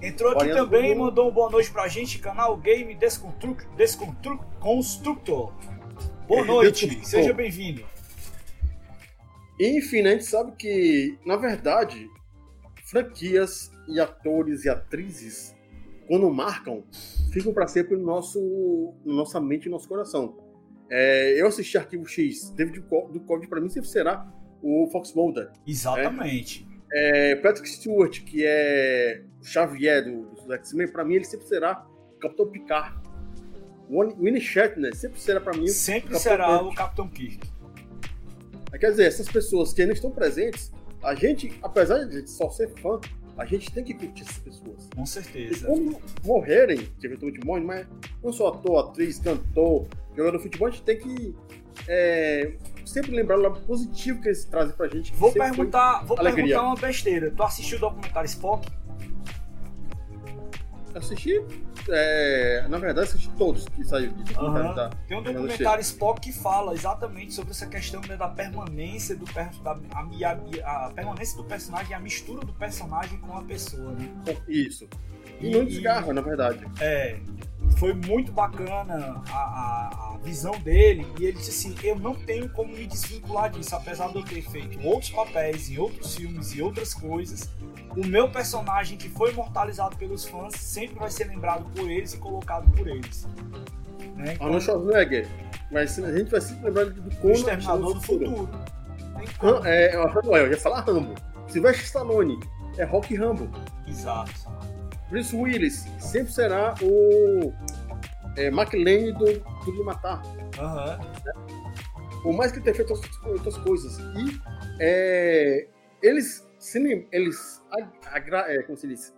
Entrou 0.00 0.32
aqui 0.32 0.48
também 0.50 0.92
e 0.92 0.94
mandou 0.94 1.24
uma 1.26 1.32
boa 1.32 1.50
noite 1.50 1.70
pra 1.70 1.88
gente, 1.88 2.18
canal 2.20 2.56
Game 2.56 2.94
Desconstructor. 2.94 3.68
Desconstructor. 3.76 5.52
Boa 6.30 6.44
noite, 6.44 7.04
seja 7.04 7.32
bem-vindo. 7.32 7.84
Enfim, 9.58 10.02
né, 10.02 10.10
a 10.10 10.12
gente 10.12 10.26
sabe 10.26 10.52
que, 10.52 11.18
na 11.26 11.34
verdade, 11.34 12.08
franquias 12.84 13.72
e 13.88 13.98
atores 13.98 14.64
e 14.64 14.68
atrizes, 14.68 15.56
quando 16.06 16.30
marcam, 16.30 16.84
ficam 17.32 17.52
para 17.52 17.66
sempre 17.66 17.96
no 17.96 18.04
nosso, 18.04 18.94
na 19.04 19.12
nossa 19.12 19.40
mente 19.40 19.64
e 19.64 19.68
no 19.68 19.72
nosso 19.72 19.88
coração. 19.88 20.38
É, 20.88 21.34
eu 21.40 21.48
assisti 21.48 21.76
Arquivo 21.76 22.06
X, 22.06 22.50
David 22.50 22.78
do 22.78 23.20
Code 23.26 23.48
para 23.48 23.60
mim 23.60 23.68
sempre 23.68 23.88
será 23.88 24.24
o 24.62 24.88
Fox 24.92 25.12
Mulder. 25.12 25.50
Exatamente. 25.66 26.64
Né? 26.64 26.76
É, 26.92 27.34
Patrick 27.34 27.68
Stewart, 27.68 28.22
que 28.22 28.44
é 28.46 29.24
o 29.40 29.44
Xavier 29.44 30.04
do, 30.04 30.26
do 30.46 30.52
X-Men, 30.54 30.92
pra 30.92 31.04
mim 31.04 31.14
ele 31.14 31.24
sempre 31.24 31.48
será 31.48 31.84
o 32.14 32.20
Capitão 32.20 32.48
Picard. 32.48 32.99
O 33.90 34.04
Winnie 34.22 34.40
Shatner 34.40 34.94
sempre 34.94 35.20
será 35.20 35.40
pra 35.40 35.52
mim 35.52 35.66
Sempre 35.66 36.16
será 36.16 36.46
Kirk. 36.46 36.64
o 36.64 36.74
Capitão 36.74 37.08
Kirk. 37.08 37.40
Quer 38.78 38.90
dizer, 38.92 39.06
essas 39.06 39.28
pessoas 39.28 39.72
que 39.72 39.82
ainda 39.82 39.92
estão 39.92 40.12
presentes, 40.12 40.72
a 41.02 41.12
gente, 41.12 41.52
apesar 41.60 42.04
de 42.04 42.24
só 42.30 42.48
ser 42.50 42.68
fã, 42.80 43.00
a 43.36 43.44
gente 43.44 43.68
tem 43.72 43.82
que 43.82 43.92
curtir 43.92 44.22
essas 44.22 44.38
pessoas. 44.38 44.88
Com 44.94 45.04
certeza. 45.04 45.64
E 45.64 45.66
quando 45.66 46.00
morrerem, 46.24 46.88
que 47.00 47.06
eventualmente 47.06 47.44
morrem, 47.44 47.64
mas 47.64 47.86
não 48.22 48.32
só 48.32 48.48
ator, 48.48 48.78
atriz, 48.78 49.18
cantor, 49.18 49.88
jogador 50.16 50.36
de 50.36 50.44
futebol, 50.44 50.68
a 50.68 50.70
gente 50.70 50.82
tem 50.84 50.98
que 50.98 51.34
é, 51.88 52.52
sempre 52.86 53.10
lembrar 53.10 53.38
o 53.38 53.42
lado 53.42 53.60
positivo 53.62 54.20
que 54.20 54.28
eles 54.28 54.44
trazem 54.44 54.76
pra 54.76 54.86
gente. 54.86 55.12
Vou 55.14 55.32
perguntar, 55.32 56.04
vou 56.04 56.16
perguntar 56.16 56.62
uma 56.62 56.76
besteira. 56.76 57.32
Tu 57.36 57.42
assistiu 57.42 57.78
o 57.78 57.80
documentário 57.80 58.28
Spock? 58.28 58.68
Assisti, 60.94 61.40
é, 61.88 62.66
na 62.68 62.78
verdade, 62.78 63.08
assisti 63.08 63.30
todos 63.36 63.66
que 63.68 63.84
saiu 63.84 64.12
de 64.12 64.34
uhum. 64.38 64.74
da, 64.74 64.90
Tem 65.08 65.16
um 65.16 65.22
documentário 65.22 65.80
Spock 65.80 66.20
que 66.20 66.32
fala 66.32 66.74
exatamente 66.74 67.32
sobre 67.32 67.50
essa 67.50 67.66
questão 67.66 68.00
né, 68.02 68.16
da 68.16 68.28
permanência 68.28 69.16
do 69.16 69.24
da, 69.62 69.78
a, 69.92 70.30
a, 70.64 70.86
a, 70.86 70.90
permanência 70.90 71.36
do 71.36 71.44
personagem 71.44 71.92
e 71.92 71.94
a 71.94 72.00
mistura 72.00 72.44
do 72.44 72.52
personagem 72.52 73.18
com 73.18 73.36
a 73.36 73.42
pessoa, 73.42 73.92
né? 73.92 74.08
Isso. 74.48 74.88
E, 75.40 75.50
não 75.50 75.64
desgarra, 75.64 76.12
na 76.12 76.20
verdade. 76.20 76.66
É. 76.80 77.18
Foi 77.76 77.94
muito 77.94 78.30
bacana 78.32 79.22
a, 79.30 79.36
a, 79.36 80.14
a, 80.14 80.18
visão 80.22 80.52
dele 80.58 81.06
e 81.18 81.24
ele 81.24 81.38
disse 81.38 81.50
assim: 81.50 81.74
Eu 81.82 81.98
não 81.98 82.14
tenho 82.14 82.48
como 82.50 82.72
me 82.72 82.86
desvincular 82.86 83.50
disso, 83.50 83.74
apesar 83.74 84.08
de 84.08 84.16
eu 84.16 84.24
ter 84.24 84.42
feito 84.42 84.78
outros 84.86 85.10
papéis 85.10 85.70
em 85.70 85.78
outros 85.78 86.14
filmes 86.14 86.54
e 86.54 86.60
outras 86.60 86.92
coisas. 86.92 87.48
O 87.96 88.06
meu 88.06 88.30
personagem 88.30 88.98
que 88.98 89.08
foi 89.08 89.30
imortalizado 89.30 89.96
pelos 89.96 90.24
fãs 90.26 90.54
sempre 90.54 90.98
vai 90.98 91.10
ser 91.10 91.24
lembrado 91.24 91.64
por 91.74 91.90
eles 91.90 92.12
e 92.12 92.18
colocado 92.18 92.70
por 92.72 92.86
eles. 92.86 93.26
Né? 94.16 94.34
Então, 94.34 94.46
Arnold 94.46 94.64
Schwarzenegger. 94.64 95.28
Mas 95.70 95.98
a 95.98 96.16
gente 96.16 96.30
vai 96.30 96.40
sempre 96.40 96.64
lembrar 96.66 96.84
do 96.86 97.16
Conan. 97.16 97.32
O 97.32 97.36
Exterminador 97.36 97.94
do 97.94 98.00
Futuro. 98.00 98.48
futuro. 99.38 99.66
É, 99.66 99.94
eu 99.94 100.50
ia 100.50 100.58
falar 100.58 100.80
Rambo. 100.80 101.14
Sylvester 101.48 101.84
Stallone. 101.84 102.38
É 102.76 102.84
Rock 102.84 103.14
Rambo. 103.14 103.48
Exato. 103.86 104.50
Bruce 105.10 105.34
Willis 105.34 105.84
sempre 105.98 106.32
será 106.32 106.74
o 106.82 107.52
é, 108.36 108.46
McLean 108.46 109.12
do 109.12 109.40
Tudo 109.64 109.84
Matar. 109.84 110.22
Uhum. 110.24 112.22
Por 112.22 112.32
mais 112.32 112.52
que 112.52 112.60
tenha 112.60 112.74
feito 112.74 112.92
outras, 113.24 113.58
coisas. 113.58 113.98
E 113.98 114.40
é, 114.78 115.68
eles, 116.00 116.48
se, 116.58 117.06
eles 117.10 117.62
é, 118.46 118.62
como 118.62 118.78
se 118.78 118.86
diz, 118.86 119.14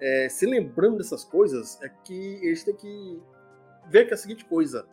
é, 0.00 0.28
se 0.28 0.44
lembrando 0.44 0.98
dessas 0.98 1.24
coisas, 1.24 1.80
é 1.82 1.88
que 1.88 2.40
eles 2.42 2.64
têm 2.64 2.74
que 2.74 3.22
ver 3.88 4.06
que 4.06 4.10
é 4.10 4.14
a 4.14 4.16
seguinte 4.16 4.44
coisa: 4.44 4.86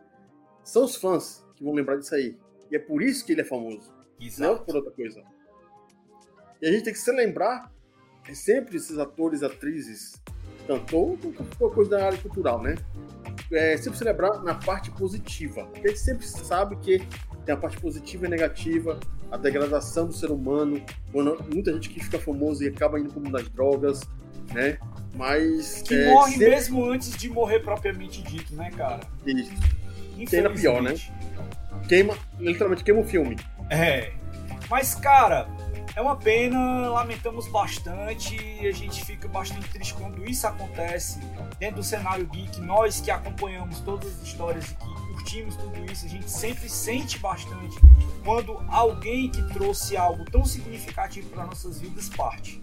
são 0.64 0.86
os 0.86 0.96
fãs 0.96 1.44
que 1.56 1.64
vão 1.64 1.74
lembrar 1.74 1.98
disso 1.98 2.14
aí. 2.14 2.38
E 2.70 2.76
é 2.76 2.80
por 2.80 3.02
isso 3.02 3.26
que 3.26 3.32
ele 3.32 3.42
é 3.42 3.46
famoso. 3.46 3.94
Exato. 4.20 4.54
Não 4.54 4.66
por 4.66 4.76
outra 4.76 4.92
coisa. 4.92 5.24
E 6.62 6.68
a 6.68 6.72
gente 6.72 6.84
tem 6.84 6.94
que 6.94 7.00
se 7.00 7.12
lembrar 7.12 7.74
é 8.28 8.34
sempre 8.34 8.78
esses 8.78 8.98
atores 8.98 9.42
e 9.42 9.46
atrizes 9.46 10.14
cantor 10.66 11.18
ou 11.60 11.72
coisa 11.72 11.92
da 11.92 12.06
área 12.06 12.18
cultural, 12.18 12.62
né? 12.62 12.76
É, 13.52 13.78
sempre 13.78 13.98
celebrar 13.98 14.44
na 14.44 14.56
parte 14.56 14.92
positiva. 14.92 15.66
Porque 15.66 15.88
a 15.88 15.90
gente 15.92 16.00
sempre 16.00 16.26
sabe 16.26 16.76
que 16.78 17.06
tem 17.46 17.54
a 17.54 17.58
parte 17.58 17.78
positiva 17.80 18.26
e 18.26 18.30
negativa, 18.30 19.00
a 19.32 19.38
degradação 19.38 20.08
do 20.08 20.14
ser 20.14 20.32
humano, 20.32 20.82
quando 21.12 21.38
muita 21.54 21.72
gente 21.74 21.90
que 21.90 22.04
fica 22.04 22.20
famoso 22.20 22.64
e 22.64 22.68
acaba 22.68 23.00
indo 23.00 23.10
para 23.10 23.20
o 23.20 23.24
mundo 23.24 23.34
das 23.34 23.50
drogas, 23.50 24.02
né? 24.54 24.78
Mas. 25.16 25.82
Que 25.84 25.94
é, 25.96 26.12
morre 26.12 26.32
sempre... 26.34 26.50
mesmo 26.50 26.86
antes 26.86 27.16
de 27.16 27.30
morrer 27.30 27.60
propriamente 27.60 28.22
dito, 28.24 28.56
né, 28.56 28.72
cara? 28.76 29.02
Isso. 29.26 29.52
Ainda 30.34 30.50
pior, 30.50 30.82
né? 30.82 30.96
Queima, 31.88 32.18
literalmente 32.40 32.84
queima 32.84 33.02
o 33.02 33.06
filme. 33.06 33.38
É. 33.70 34.12
Mas, 34.70 34.96
cara, 34.96 35.48
é 35.96 36.02
uma 36.02 36.16
pena, 36.16 36.90
lamentamos 36.90 37.48
bastante 37.48 38.36
a 38.68 38.72
gente 38.72 39.04
fica 39.06 39.28
bastante 39.28 39.70
triste 39.70 39.94
quando 39.94 40.26
isso 40.30 40.46
acontece 40.46 41.20
dentro 41.58 41.78
do 41.78 41.84
cenário 41.84 42.26
geek. 42.28 42.60
Nós 42.60 43.00
que 43.00 43.10
acompanhamos 43.10 43.80
todas 43.80 44.14
as 44.14 44.28
histórias 44.28 44.72
e 44.72 44.76
que 44.76 45.14
curtimos 45.14 45.56
tudo 45.56 45.92
isso, 45.92 46.06
a 46.06 46.10
gente 46.10 46.30
sempre 46.30 46.68
sente 46.68 47.18
bastante 47.20 47.80
quando 48.24 48.62
alguém 48.70 49.30
que 49.30 49.42
trouxe 49.54 49.96
algo 49.96 50.26
tão 50.26 50.44
significativo 50.44 51.30
para 51.30 51.46
nossas 51.46 51.80
vidas 51.80 52.10
parte, 52.10 52.62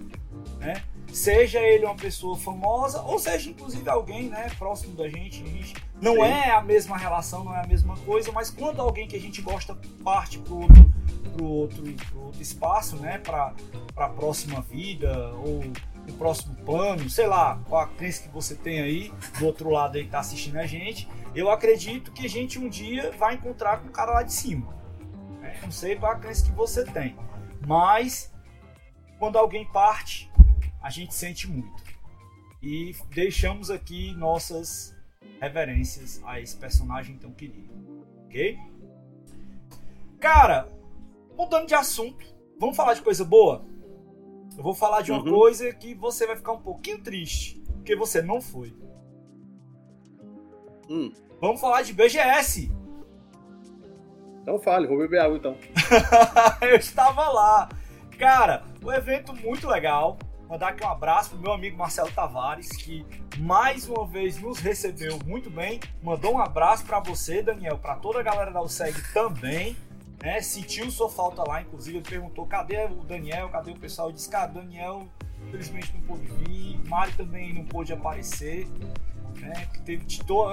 né? 0.58 0.82
Seja 1.12 1.60
ele 1.60 1.84
uma 1.84 1.94
pessoa 1.94 2.36
famosa 2.36 3.02
ou 3.02 3.18
seja 3.18 3.50
inclusive 3.50 3.88
alguém, 3.88 4.30
né, 4.30 4.50
próximo 4.58 4.94
da 4.96 5.08
gente, 5.08 5.42
a 5.42 5.46
gente 5.46 5.74
não 6.00 6.14
Sim. 6.14 6.22
é 6.22 6.50
a 6.50 6.62
mesma 6.62 6.96
relação, 6.96 7.44
não 7.44 7.54
é 7.54 7.60
a 7.60 7.66
mesma 7.66 7.96
coisa, 7.98 8.32
mas 8.32 8.50
quando 8.50 8.80
alguém 8.80 9.06
que 9.06 9.16
a 9.16 9.20
gente 9.20 9.42
gosta 9.42 9.78
parte 10.02 10.38
pro 10.38 10.62
outro 10.62 10.92
para 11.32 11.44
outro, 11.44 11.84
outro 12.16 12.42
espaço, 12.42 12.96
né? 12.96 13.18
Para 13.18 13.54
a 13.96 14.08
próxima 14.08 14.60
vida 14.60 15.32
ou 15.34 15.62
o 16.08 16.12
próximo 16.14 16.54
plano, 16.56 17.08
sei 17.08 17.26
lá, 17.26 17.60
qual 17.68 17.82
a 17.82 17.86
crença 17.86 18.22
que 18.22 18.28
você 18.28 18.54
tem 18.54 18.80
aí 18.80 19.12
do 19.38 19.46
outro 19.46 19.70
lado 19.70 19.96
aí 19.96 20.04
que 20.04 20.10
tá 20.10 20.18
assistindo 20.18 20.56
a 20.56 20.66
gente. 20.66 21.08
Eu 21.34 21.50
acredito 21.50 22.12
que 22.12 22.26
a 22.26 22.28
gente 22.28 22.58
um 22.58 22.68
dia 22.68 23.12
vai 23.12 23.34
encontrar 23.34 23.78
com 23.78 23.88
o 23.88 23.90
cara 23.90 24.12
lá 24.12 24.22
de 24.22 24.32
cima. 24.32 24.74
Né? 25.40 25.58
Não 25.62 25.70
sei 25.70 25.96
qual 25.96 26.12
a 26.12 26.16
crença 26.16 26.44
que 26.44 26.52
você 26.52 26.84
tem, 26.84 27.16
mas 27.66 28.32
quando 29.18 29.38
alguém 29.38 29.64
parte, 29.64 30.30
a 30.82 30.90
gente 30.90 31.14
sente 31.14 31.48
muito. 31.48 31.82
E 32.62 32.94
deixamos 33.10 33.70
aqui 33.70 34.12
nossas 34.14 34.94
reverências 35.40 36.20
a 36.24 36.40
esse 36.40 36.56
personagem 36.56 37.16
tão 37.16 37.32
querido, 37.32 37.72
ok? 38.26 38.58
Cara, 40.20 40.68
Mudando 41.36 41.66
de 41.66 41.74
assunto, 41.74 42.24
vamos 42.58 42.76
falar 42.76 42.94
de 42.94 43.02
coisa 43.02 43.24
boa? 43.24 43.64
Eu 44.56 44.62
vou 44.62 44.74
falar 44.74 45.00
de 45.00 45.10
uma 45.10 45.22
uhum. 45.22 45.30
coisa 45.30 45.72
que 45.72 45.94
você 45.94 46.26
vai 46.26 46.36
ficar 46.36 46.52
um 46.52 46.60
pouquinho 46.60 46.98
triste, 46.98 47.60
porque 47.72 47.96
você 47.96 48.20
não 48.20 48.40
foi. 48.40 48.72
Hum. 50.88 51.12
Vamos 51.40 51.60
falar 51.60 51.82
de 51.82 51.92
BGS. 51.92 52.70
Então 54.42 54.58
fale, 54.58 54.86
vou 54.86 54.98
beber 54.98 55.20
água 55.20 55.36
então. 55.36 55.56
eu 56.60 56.76
estava 56.76 57.28
lá. 57.30 57.68
Cara, 58.18 58.62
um 58.84 58.92
evento 58.92 59.34
muito 59.34 59.66
legal. 59.66 60.18
Mandar 60.52 60.68
aqui 60.68 60.84
um 60.84 60.90
abraço 60.90 61.30
pro 61.30 61.38
meu 61.38 61.52
amigo 61.52 61.78
Marcelo 61.78 62.12
Tavares, 62.12 62.68
que 62.68 63.06
mais 63.38 63.88
uma 63.88 64.06
vez 64.06 64.38
nos 64.38 64.58
recebeu 64.58 65.18
muito 65.24 65.48
bem. 65.48 65.80
Mandou 66.02 66.34
um 66.34 66.38
abraço 66.38 66.84
para 66.84 67.00
você, 67.00 67.42
Daniel, 67.42 67.78
para 67.78 67.94
toda 67.94 68.20
a 68.20 68.22
galera 68.22 68.50
da 68.50 68.60
USEG 68.60 68.94
também. 69.14 69.74
Né? 70.22 70.42
Sentiu 70.42 70.90
sua 70.90 71.08
falta 71.08 71.42
lá, 71.42 71.62
inclusive 71.62 71.96
ele 71.96 72.06
perguntou 72.06 72.46
cadê 72.46 72.84
o 72.84 73.02
Daniel, 73.02 73.48
cadê 73.48 73.70
o 73.70 73.78
pessoal? 73.78 74.08
Eu 74.08 74.12
disse, 74.12 74.28
cara, 74.28 74.48
Daniel 74.48 75.08
infelizmente 75.46 75.90
não 75.94 76.02
pôde 76.02 76.26
vir, 76.26 76.78
Mário 76.86 77.14
também 77.16 77.54
não 77.54 77.64
pôde 77.64 77.90
aparecer. 77.94 78.68
Né? 79.40 79.54
Teve, 79.86 80.04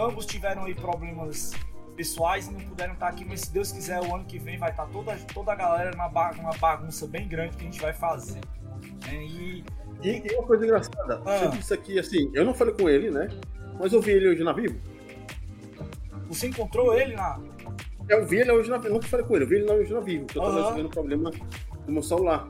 ambos 0.02 0.26
tiveram 0.26 0.64
aí 0.64 0.76
problemas 0.76 1.52
pessoais 1.98 2.48
e 2.48 2.52
não 2.52 2.62
puderam 2.62 2.94
estar 2.94 3.10
aqui, 3.10 3.26
mas 3.26 3.42
se 3.42 3.52
Deus 3.52 3.70
quiser, 3.70 4.00
o 4.00 4.16
ano 4.16 4.24
que 4.24 4.40
vem 4.40 4.58
vai 4.58 4.72
estar 4.72 4.86
toda, 4.86 5.14
toda 5.34 5.52
a 5.52 5.56
galera 5.56 5.92
numa 5.92 6.54
bagunça 6.54 7.06
bem 7.06 7.28
grande 7.28 7.58
que 7.58 7.64
a 7.64 7.66
gente 7.66 7.82
vai 7.82 7.92
fazer. 7.92 8.40
Né? 9.06 9.26
E, 9.26 9.66
e, 10.04 10.28
e, 10.28 10.36
uma 10.36 10.44
coisa 10.44 10.66
engraçada, 10.66 11.22
ah. 11.26 11.38
você 11.38 11.58
disse 11.58 11.74
aqui 11.74 12.00
assim, 12.00 12.32
eu 12.34 12.46
não 12.46 12.54
falei 12.54 12.74
com 12.74 12.90
ele, 12.90 13.10
né? 13.10 13.30
Mas 13.80 13.94
eu 13.94 14.02
vi 14.02 14.12
ele 14.12 14.30
hoje 14.30 14.44
na 14.44 14.54
Vivo. 14.54 14.78
Você 16.28 16.48
encontrou 16.48 16.94
ele 16.94 17.16
na. 17.16 17.40
Eu 18.08 18.26
vi 18.26 18.38
ele 18.38 18.52
hoje 18.52 18.70
na 18.70 18.78
Vivo, 18.78 18.94
nunca 18.94 19.08
falei 19.08 19.26
com 19.26 19.36
ele, 19.36 19.46
eu 19.46 19.50
vi 19.50 19.56
ele 19.56 19.72
hoje 19.72 19.94
na 19.94 20.00
Vivo, 20.00 20.26
porque 20.26 20.40
eu 20.40 20.44
tava 20.44 20.56
resolvendo 20.56 20.90
problema 20.90 21.32
no 21.86 21.94
meu 21.94 22.04
celular. 22.04 22.48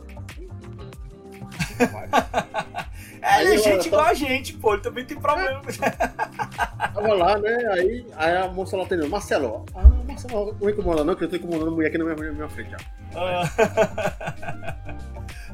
É, 3.22 3.42
ele 3.42 3.56
é 3.56 3.58
gente 3.58 3.88
igual 3.88 4.06
a 4.06 4.14
gente, 4.14 4.54
pô, 4.54 4.74
ele 4.74 4.82
também 4.82 5.06
tem 5.06 5.20
problema. 5.20 5.62
Tava 6.94 7.14
lá, 7.14 7.38
né? 7.38 7.68
Aí, 7.74 8.06
aí 8.16 8.38
a 8.38 8.48
moça 8.48 8.78
lá 8.78 8.84
atendendo, 8.84 9.10
Marcelo, 9.10 9.66
ah, 9.76 9.84
Marcelo, 10.08 10.56
não 10.60 10.70
incomoda 10.70 11.04
não, 11.04 11.16
que 11.16 11.24
eu 11.24 11.30
tô 11.30 11.36
incomodando 11.36 11.72
mulher 11.72 11.88
aqui 11.88 11.98
na 11.98 12.06
minha, 12.06 12.16
na 12.16 12.32
minha 12.32 12.50
frente 12.50 12.72
já. 12.72 12.78
Ah. 13.16 14.76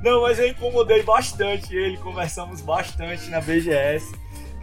Não, 0.05 0.21
mas 0.21 0.37
eu 0.37 0.47
incomodei 0.47 1.01
bastante 1.01 1.75
ele, 1.75 1.97
conversamos 1.97 2.61
bastante 2.61 3.27
na 3.27 3.41
BGS. 3.41 4.13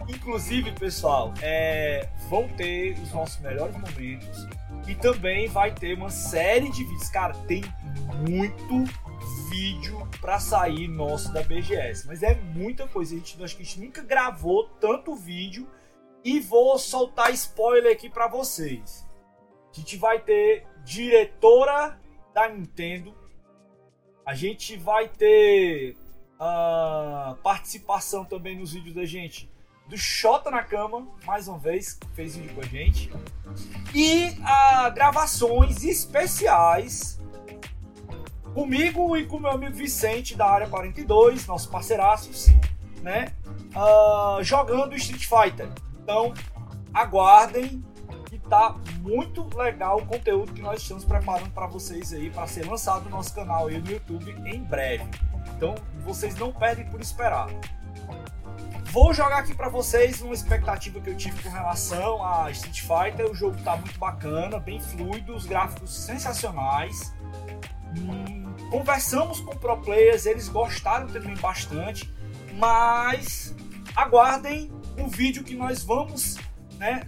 Inclusive, 0.07 0.71
pessoal, 0.71 1.33
é, 1.41 2.07
vão 2.29 2.47
ter 2.47 2.93
os 2.93 3.11
nossos 3.11 3.41
melhores 3.41 3.75
momentos 3.75 4.47
e 4.87 4.95
também 4.95 5.49
vai 5.49 5.71
ter 5.71 5.97
uma 5.97 6.09
série 6.09 6.69
de 6.69 6.83
vídeos. 6.83 7.09
Cara, 7.09 7.33
tem 7.47 7.61
muito 8.27 8.85
vídeo 9.53 10.09
para 10.19 10.39
sair 10.39 10.87
nosso 10.87 11.31
da 11.31 11.43
BGS, 11.43 12.07
mas 12.07 12.23
é 12.23 12.33
muita 12.33 12.87
coisa. 12.87 13.13
A 13.13 13.17
gente, 13.19 13.43
acho 13.43 13.55
que 13.55 13.61
a 13.61 13.65
gente 13.65 13.81
nunca 13.81 14.01
gravou 14.01 14.67
tanto 14.79 15.15
vídeo 15.15 15.67
e 16.23 16.39
vou 16.39 16.79
soltar 16.79 17.31
spoiler 17.33 17.93
aqui 17.93 18.09
para 18.09 18.27
vocês. 18.27 19.05
A 19.71 19.75
gente 19.75 19.95
vai 19.95 20.19
ter 20.19 20.65
diretora 20.83 21.99
da 22.33 22.49
Nintendo, 22.49 23.13
a 24.25 24.33
gente 24.33 24.75
vai 24.75 25.07
ter 25.07 25.95
uh, 26.39 27.35
participação 27.43 28.25
também 28.25 28.57
nos 28.57 28.73
vídeos 28.73 28.95
da 28.95 29.05
gente 29.05 29.51
do 29.87 29.97
Xota 29.97 30.49
na 30.49 30.63
Cama, 30.63 31.07
mais 31.25 31.47
uma 31.47 31.59
vez, 31.59 31.99
fez 32.15 32.35
vídeo 32.35 32.55
com 32.55 32.61
a 32.61 32.65
gente. 32.65 33.11
E 33.93 34.29
uh, 34.29 34.91
gravações 34.95 35.83
especiais 35.83 37.21
comigo 38.53 39.17
e 39.17 39.25
com 39.25 39.39
meu 39.39 39.51
amigo 39.51 39.73
Vicente 39.73 40.35
da 40.35 40.45
área 40.49 40.67
42, 40.67 41.47
nossos 41.47 41.67
parceiraços, 41.67 42.47
né? 43.01 43.33
Uh, 43.75 44.43
jogando 44.43 44.95
Street 44.95 45.25
Fighter. 45.25 45.67
Então, 46.01 46.33
aguardem 46.93 47.83
que 48.25 48.37
tá 48.37 48.75
muito 49.01 49.47
legal 49.57 49.99
o 49.99 50.05
conteúdo 50.05 50.53
que 50.53 50.61
nós 50.61 50.81
estamos 50.81 51.03
preparando 51.03 51.49
para 51.51 51.67
vocês 51.67 52.13
aí 52.13 52.29
para 52.29 52.47
ser 52.47 52.65
lançado 52.67 53.05
no 53.05 53.11
nosso 53.11 53.33
canal 53.33 53.67
aí 53.67 53.79
no 53.79 53.91
YouTube 53.91 54.31
em 54.45 54.63
breve. 54.63 55.05
Então, 55.55 55.75
vocês 56.03 56.35
não 56.35 56.51
perdem 56.51 56.85
por 56.85 57.01
esperar. 57.01 57.47
Vou 58.91 59.11
jogar 59.11 59.39
aqui 59.39 59.55
para 59.55 59.69
vocês 59.69 60.21
uma 60.21 60.35
expectativa 60.35 60.99
que 60.99 61.09
eu 61.09 61.17
tive 61.17 61.41
com 61.41 61.49
relação 61.49 62.23
a 62.23 62.51
Street 62.51 62.81
Fighter. 62.81 63.25
O 63.25 63.33
jogo 63.33 63.57
tá 63.63 63.75
muito 63.75 63.97
bacana, 63.97 64.59
bem 64.59 64.79
fluido, 64.79 65.33
os 65.33 65.47
gráficos 65.47 65.95
sensacionais. 65.95 67.11
Hum, 67.97 68.42
conversamos 68.73 69.39
com 69.39 69.55
pro 69.55 69.77
players, 69.77 70.25
eles 70.25 70.49
gostaram 70.49 71.05
também 71.05 71.35
bastante, 71.35 72.11
mas 72.53 73.55
aguardem 73.95 74.71
o 74.97 75.07
vídeo 75.07 75.43
que 75.43 75.55
nós 75.55 75.83
vamos, 75.83 76.37
né, 76.79 77.01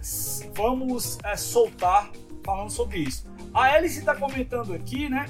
vamos 0.54 1.18
é, 1.24 1.36
soltar 1.36 2.08
falando 2.44 2.70
sobre 2.70 2.98
isso. 2.98 3.28
A 3.52 3.64
Alice 3.64 3.98
está 3.98 4.14
comentando 4.14 4.74
aqui, 4.74 5.08
né, 5.08 5.26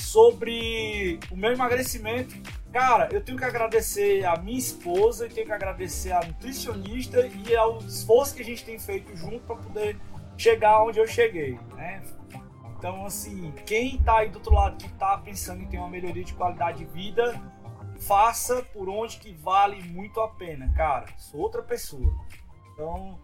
sobre 0.00 1.20
o 1.30 1.36
meu 1.36 1.52
emagrecimento. 1.52 2.34
Cara, 2.72 3.08
eu 3.12 3.20
tenho 3.20 3.38
que 3.38 3.44
agradecer 3.44 4.24
a 4.24 4.36
minha 4.36 4.58
esposa, 4.58 5.26
e 5.26 5.28
tenho 5.28 5.46
que 5.46 5.52
agradecer 5.52 6.10
a 6.10 6.24
nutricionista 6.24 7.24
e 7.24 7.54
ao 7.54 7.78
esforço 7.78 8.34
que 8.34 8.42
a 8.42 8.44
gente 8.44 8.64
tem 8.64 8.80
feito 8.80 9.14
junto 9.14 9.46
para 9.46 9.54
poder 9.54 9.96
chegar 10.36 10.82
onde 10.82 10.98
eu 10.98 11.06
cheguei, 11.06 11.56
né? 11.76 12.02
Então, 12.82 13.06
assim, 13.06 13.52
quem 13.64 13.94
está 13.94 14.18
aí 14.18 14.28
do 14.28 14.38
outro 14.38 14.52
lado 14.52 14.76
que 14.76 14.92
está 14.92 15.16
pensando 15.16 15.62
em 15.62 15.68
ter 15.68 15.78
uma 15.78 15.88
melhoria 15.88 16.24
de 16.24 16.34
qualidade 16.34 16.78
de 16.78 16.84
vida, 16.86 17.40
faça 18.00 18.60
por 18.60 18.88
onde 18.88 19.18
que 19.18 19.32
vale 19.32 19.80
muito 19.84 20.18
a 20.18 20.26
pena, 20.26 20.68
cara. 20.74 21.06
Sou 21.16 21.38
outra 21.38 21.62
pessoa. 21.62 22.12
Então, 22.72 23.20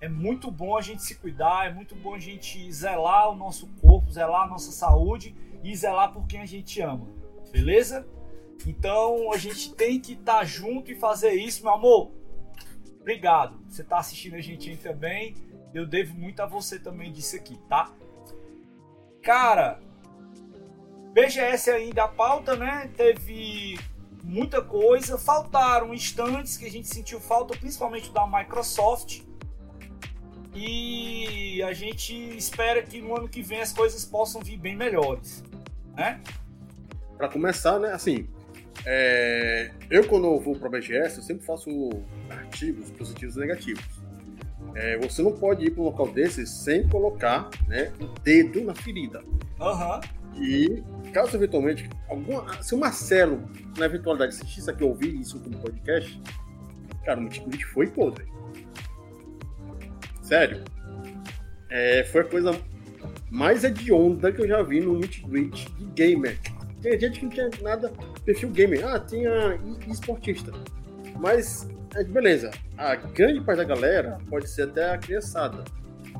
é 0.00 0.08
muito 0.08 0.50
bom 0.50 0.76
a 0.76 0.80
gente 0.80 1.04
se 1.04 1.14
cuidar, 1.14 1.70
é 1.70 1.72
muito 1.72 1.94
bom 1.94 2.16
a 2.16 2.18
gente 2.18 2.68
zelar 2.72 3.30
o 3.30 3.36
nosso 3.36 3.68
corpo, 3.80 4.10
zelar 4.10 4.42
a 4.42 4.48
nossa 4.48 4.72
saúde 4.72 5.36
e 5.62 5.72
zelar 5.76 6.12
por 6.12 6.26
quem 6.26 6.40
a 6.40 6.46
gente 6.46 6.80
ama. 6.80 7.06
Beleza? 7.52 8.04
Então, 8.66 9.32
a 9.32 9.36
gente 9.36 9.72
tem 9.72 10.00
que 10.00 10.14
estar 10.14 10.38
tá 10.38 10.44
junto 10.44 10.90
e 10.90 10.96
fazer 10.96 11.32
isso, 11.32 11.62
meu 11.62 11.74
amor. 11.74 12.10
Obrigado. 13.00 13.56
Você 13.68 13.82
está 13.82 13.98
assistindo 13.98 14.34
a 14.34 14.40
gente 14.40 14.68
aí 14.68 14.76
também. 14.76 15.36
Eu 15.72 15.86
devo 15.86 16.18
muito 16.18 16.40
a 16.40 16.46
você 16.46 16.76
também 16.76 17.12
disso 17.12 17.36
aqui, 17.36 17.56
tá? 17.68 17.94
Cara, 19.26 19.80
BGS 21.12 21.68
ainda 21.72 22.04
a 22.04 22.08
pauta, 22.08 22.54
né? 22.54 22.88
Teve 22.96 23.76
muita 24.22 24.62
coisa, 24.62 25.18
faltaram 25.18 25.92
instantes 25.92 26.56
que 26.56 26.64
a 26.64 26.70
gente 26.70 26.86
sentiu 26.86 27.18
falta, 27.18 27.58
principalmente 27.58 28.12
da 28.12 28.24
Microsoft. 28.24 29.22
E 30.54 31.60
a 31.64 31.72
gente 31.72 32.14
espera 32.36 32.80
que 32.84 33.00
no 33.00 33.16
ano 33.16 33.28
que 33.28 33.42
vem 33.42 33.60
as 33.60 33.72
coisas 33.72 34.04
possam 34.04 34.40
vir 34.40 34.58
bem 34.58 34.76
melhores, 34.76 35.42
né? 35.96 36.22
Para 37.16 37.28
começar, 37.28 37.80
né? 37.80 37.94
Assim, 37.94 38.28
é... 38.84 39.72
eu 39.90 40.06
quando 40.06 40.28
eu 40.28 40.38
vou 40.38 40.54
para 40.54 40.68
BGS, 40.68 41.16
eu 41.16 41.24
sempre 41.24 41.44
faço 41.44 41.90
artigos 42.30 42.92
positivos 42.92 43.34
e 43.34 43.40
negativos. 43.40 43.95
É, 44.76 44.98
você 44.98 45.22
não 45.22 45.32
pode 45.32 45.64
ir 45.64 45.70
para 45.70 45.82
um 45.82 45.86
local 45.86 46.06
desse 46.08 46.46
sem 46.46 46.86
colocar 46.86 47.48
né, 47.66 47.90
o 47.98 48.06
dedo 48.20 48.62
na 48.62 48.74
ferida. 48.74 49.24
Uhum. 49.58 50.00
E 50.38 50.84
caso 51.14 51.34
eventualmente, 51.34 51.88
alguma, 52.10 52.62
se 52.62 52.74
o 52.74 52.78
Marcelo, 52.78 53.48
na 53.78 53.86
eventualidade, 53.86 54.34
assistisse 54.34 54.70
aqui 54.70 54.84
ouvir 54.84 55.18
isso 55.18 55.40
como 55.40 55.56
podcast, 55.58 56.20
cara, 57.06 57.18
o 57.18 57.22
Miticurite 57.22 57.64
foi 57.64 57.86
podre. 57.86 58.26
Sério. 60.20 60.62
É, 61.70 62.04
foi 62.04 62.20
a 62.20 62.24
coisa 62.24 62.60
mais 63.30 63.64
hedionda 63.64 64.30
que 64.30 64.42
eu 64.42 64.48
já 64.48 64.62
vi 64.62 64.80
no 64.80 65.00
Meet 65.26 65.70
de 65.70 65.84
gamer. 65.94 66.38
Tem 66.82 67.00
gente 67.00 67.20
que 67.20 67.24
não 67.24 67.32
tinha 67.32 67.50
nada 67.62 67.90
perfil 68.26 68.50
gamer. 68.50 68.86
Ah, 68.86 69.00
tinha 69.00 69.58
esportista. 69.88 70.52
Mas 71.18 71.66
é, 72.00 72.04
beleza, 72.04 72.50
a 72.76 72.94
grande 72.94 73.40
parte 73.40 73.58
da 73.58 73.64
galera 73.64 74.18
pode 74.28 74.48
ser 74.48 74.62
até 74.62 74.92
a 74.92 74.98
criançada. 74.98 75.64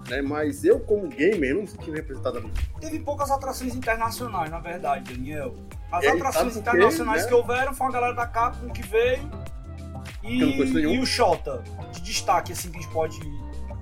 Né? 0.09 0.23
Mas 0.23 0.64
eu, 0.64 0.80
como 0.80 1.09
gamer, 1.09 1.54
não 1.54 1.62
me 1.62 1.68
senti 1.68 1.90
representado 1.90 2.38
ali. 2.38 2.50
Teve 2.80 3.00
poucas 3.00 3.30
atrações 3.30 3.75
internacionais, 3.75 4.50
na 4.50 4.61
verdade, 4.61 5.12
Daniel. 5.12 5.54
As 5.90 6.04
é, 6.04 6.09
atrações 6.11 6.56
internacionais 6.56 7.23
né? 7.23 7.28
que 7.28 7.35
houveram 7.35 7.75
foi 7.75 7.87
a 7.87 7.90
galera 7.90 8.14
da 8.14 8.26
Capcom 8.26 8.68
que 8.68 8.83
veio 8.83 9.28
e, 10.23 10.40
e 10.40 10.99
o 10.99 11.06
Shota, 11.06 11.62
de 11.92 12.02
destaque, 12.02 12.52
assim, 12.52 12.71
que 12.71 12.78
a 12.78 12.80
gente 12.80 12.92
pode 12.92 13.21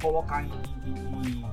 colocar 0.01 0.43
em. 0.43 0.51
em, 0.87 1.41
em... 1.41 1.45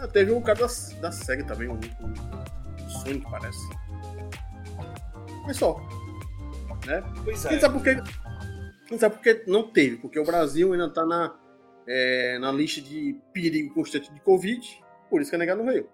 Ah, 0.00 0.08
teve 0.08 0.32
um 0.32 0.40
cara 0.40 0.58
da, 0.58 0.66
da 1.00 1.12
SEGA 1.12 1.44
também, 1.44 1.68
um, 1.68 1.74
um 1.74 2.88
Sonic, 2.88 3.28
parece. 3.30 3.58
Mas 5.44 5.56
só. 5.56 5.80
Né? 6.86 7.02
Pois 7.24 7.44
é. 7.44 7.48
Quem 7.48 7.60
sabe 7.60 7.74
por 7.74 7.82
quê? 7.82 8.02
Não 8.90 8.98
sabe 8.98 9.16
por 9.16 9.22
que 9.22 9.44
não 9.46 9.70
teve, 9.70 9.96
porque 9.96 10.18
o 10.18 10.24
Brasil 10.24 10.72
ainda 10.72 10.86
está 10.86 11.04
na, 11.04 11.36
é, 11.86 12.38
na 12.38 12.52
lista 12.52 12.80
de 12.80 13.18
perigo 13.32 13.74
constante 13.74 14.12
de 14.12 14.20
Covid, 14.20 14.84
por 15.10 15.20
isso 15.20 15.30
que 15.30 15.36
a 15.36 15.38
nega 15.38 15.54
não 15.54 15.66
veio. 15.66 15.88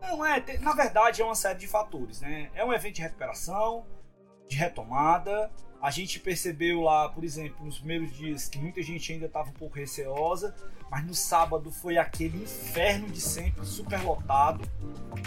Não, 0.00 0.24
é, 0.24 0.42
na 0.60 0.74
verdade 0.74 1.22
é 1.22 1.24
uma 1.24 1.34
série 1.34 1.58
de 1.58 1.66
fatores, 1.66 2.20
né? 2.20 2.50
É 2.54 2.64
um 2.64 2.72
evento 2.72 2.96
de 2.96 3.02
recuperação, 3.02 3.86
de 4.46 4.56
retomada. 4.56 5.50
A 5.80 5.90
gente 5.90 6.18
percebeu 6.18 6.80
lá, 6.80 7.08
por 7.08 7.22
exemplo, 7.22 7.64
nos 7.64 7.78
primeiros 7.78 8.12
dias 8.16 8.48
que 8.48 8.58
muita 8.58 8.82
gente 8.82 9.12
ainda 9.12 9.26
estava 9.26 9.48
um 9.48 9.52
pouco 9.52 9.76
receosa, 9.76 10.54
mas 10.90 11.06
no 11.06 11.14
sábado 11.14 11.70
foi 11.70 11.96
aquele 11.98 12.42
inferno 12.42 13.08
de 13.08 13.20
sempre, 13.20 13.64
super 13.64 14.02
lotado, 14.02 14.64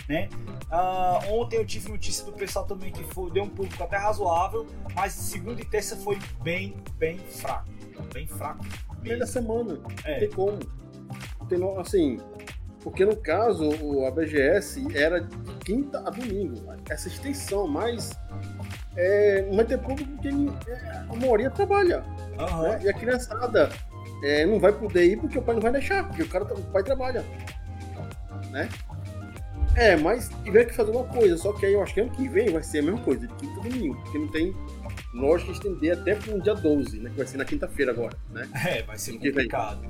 né? 0.09 0.27
Uh, 0.71 1.33
ontem 1.33 1.55
eu 1.55 1.65
tive 1.65 1.89
notícia 1.89 2.25
do 2.25 2.33
pessoal 2.33 2.65
também 2.65 2.91
que 2.91 3.03
foi, 3.13 3.31
deu 3.31 3.43
um 3.43 3.49
público 3.49 3.81
até 3.81 3.97
razoável, 3.97 4.67
mas 4.93 5.13
segunda 5.13 5.61
e 5.61 5.65
terça 5.65 5.95
foi 5.95 6.19
bem, 6.41 6.75
bem 6.97 7.17
fraco, 7.17 7.69
bem 8.13 8.27
fraco. 8.27 8.65
Meio 9.01 9.19
da 9.19 9.27
semana, 9.27 9.79
é. 10.03 10.19
tem 10.19 10.29
como. 10.31 10.59
Tem, 11.47 11.59
assim, 11.79 12.19
porque 12.81 13.05
no 13.05 13.15
caso 13.15 13.69
a 14.05 14.11
BGS 14.11 14.95
era 14.95 15.21
de 15.21 15.37
quinta 15.63 15.99
a 15.99 16.09
domingo, 16.09 16.55
essa 16.89 17.07
extensão, 17.07 17.67
mas 17.67 18.11
é, 18.95 19.45
não 19.47 19.55
vai 19.55 19.65
ter 19.65 19.77
público 19.77 20.09
porque 20.11 20.27
é, 20.27 21.05
a 21.09 21.15
maioria 21.15 21.49
trabalha. 21.49 22.03
Uhum. 22.39 22.61
Né? 22.63 22.79
E 22.83 22.89
a 22.89 22.93
criançada 22.93 23.69
é, 24.23 24.45
não 24.45 24.59
vai 24.59 24.71
poder 24.71 25.05
ir 25.05 25.17
porque 25.17 25.37
o 25.37 25.41
pai 25.41 25.55
não 25.55 25.61
vai 25.61 25.71
deixar, 25.71 26.07
porque 26.07 26.23
o, 26.23 26.27
cara, 26.27 26.43
o 26.45 26.61
pai 26.63 26.83
trabalha. 26.83 27.23
Né? 28.51 28.69
É, 29.75 29.95
mas 29.95 30.29
tiver 30.43 30.65
que 30.65 30.73
fazer 30.73 30.91
uma 30.91 31.05
coisa, 31.05 31.37
só 31.37 31.53
que 31.53 31.65
aí 31.65 31.73
eu 31.73 31.81
acho 31.81 31.93
que 31.93 32.01
ano 32.01 32.11
que 32.11 32.27
vem 32.27 32.49
vai 32.49 32.61
ser 32.61 32.79
a 32.79 32.83
mesma 32.83 32.99
coisa, 33.01 33.25
de 33.25 33.33
quinta 33.35 33.59
a 33.59 33.63
domingo, 33.63 33.95
porque 34.03 34.17
não 34.17 34.27
tem 34.27 34.53
lógica 35.13 35.51
estender 35.51 35.97
até 35.97 36.15
para 36.15 36.35
o 36.35 36.41
dia 36.41 36.53
12, 36.53 36.99
né? 36.99 37.09
Que 37.09 37.17
vai 37.17 37.27
ser 37.27 37.37
na 37.37 37.45
quinta-feira 37.45 37.91
agora, 37.91 38.17
né? 38.31 38.47
É, 38.67 38.83
vai 38.83 38.97
ser 38.97 39.13
complicado. 39.13 39.87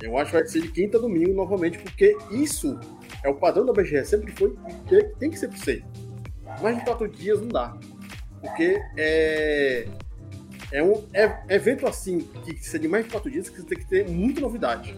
Eu 0.00 0.16
acho 0.16 0.30
que 0.30 0.36
vai 0.36 0.46
ser 0.46 0.62
de 0.62 0.68
quinta 0.68 0.98
a 0.98 1.00
domingo 1.00 1.34
novamente, 1.34 1.78
porque 1.78 2.16
isso 2.30 2.78
é 3.24 3.28
o 3.28 3.34
padrão 3.34 3.66
da 3.66 3.72
BGS, 3.72 4.10
sempre 4.10 4.32
foi, 4.32 4.56
tem 5.18 5.30
que 5.30 5.38
ser 5.38 5.48
por 5.48 5.58
ser. 5.58 5.84
Mais 6.62 6.78
de 6.78 6.84
quatro 6.84 7.08
dias 7.08 7.40
não 7.40 7.48
dá. 7.48 7.76
Porque 8.40 8.82
é, 8.96 9.86
é 10.72 10.82
um 10.82 11.06
é, 11.12 11.54
evento 11.54 11.86
assim, 11.86 12.20
que 12.20 12.56
seja 12.64 12.78
de 12.78 12.88
mais 12.88 13.04
de 13.04 13.10
quatro 13.10 13.30
dias, 13.30 13.48
que 13.48 13.56
você 13.56 13.66
tem 13.66 13.78
que 13.78 13.86
ter 13.86 14.08
muita 14.08 14.40
novidade. 14.40 14.96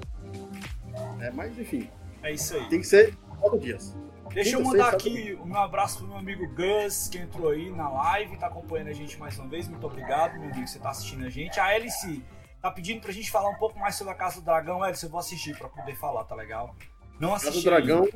É, 1.20 1.30
mas 1.30 1.58
enfim. 1.58 1.88
É 2.22 2.32
isso 2.32 2.54
aí. 2.54 2.68
Tem 2.68 2.80
que 2.80 2.86
ser 2.86 3.16
quatro 3.40 3.58
dias. 3.58 3.96
Deixa 4.32 4.56
eu 4.56 4.62
mandar 4.62 4.94
aqui 4.94 5.38
um 5.44 5.54
abraço 5.56 5.98
pro 5.98 6.08
meu 6.08 6.16
amigo 6.16 6.46
Gus, 6.54 7.08
que 7.08 7.18
entrou 7.18 7.50
aí 7.50 7.70
na 7.70 7.88
live, 7.88 8.38
tá 8.38 8.46
acompanhando 8.46 8.88
a 8.88 8.92
gente 8.92 9.18
mais 9.18 9.38
uma 9.38 9.46
vez. 9.48 9.68
Muito 9.68 9.86
obrigado, 9.86 10.34
meu 10.34 10.44
amigo, 10.44 10.64
que 10.64 10.70
você 10.70 10.78
tá 10.78 10.90
assistindo 10.90 11.26
a 11.26 11.28
gente. 11.28 11.60
A 11.60 11.66
Alice 11.66 12.24
tá 12.60 12.70
pedindo 12.70 13.00
pra 13.00 13.12
gente 13.12 13.30
falar 13.30 13.50
um 13.50 13.56
pouco 13.56 13.78
mais 13.78 13.94
sobre 13.94 14.12
a 14.12 14.16
Casa 14.16 14.40
do 14.40 14.44
Dragão. 14.44 14.82
Alice, 14.82 15.04
eu 15.04 15.10
vou 15.10 15.20
assistir 15.20 15.56
pra 15.58 15.68
poder 15.68 15.94
falar, 15.96 16.24
tá 16.24 16.34
legal? 16.34 16.74
Não 17.20 17.34
assisti. 17.34 17.62
Casa 17.62 17.80
do 17.80 17.86
Dragão, 17.86 18.08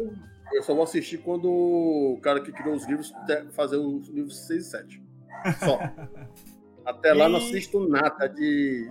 eu 0.53 0.63
só 0.63 0.75
vou 0.75 0.85
assistir 0.85 1.19
quando 1.19 1.51
o 1.51 2.19
cara 2.23 2.41
que 2.41 2.51
criou 2.51 2.75
os 2.75 2.87
livros 2.87 3.13
fazer 3.53 3.77
os 3.77 4.09
livros 4.09 4.47
6 4.47 4.67
e 4.67 4.71
7. 4.71 5.06
Só. 5.59 5.79
Até 6.85 7.13
lá 7.13 7.29
e... 7.29 7.33
não 7.33 7.39
assisto 7.39 7.89
nada 7.89 8.29
de 8.29 8.89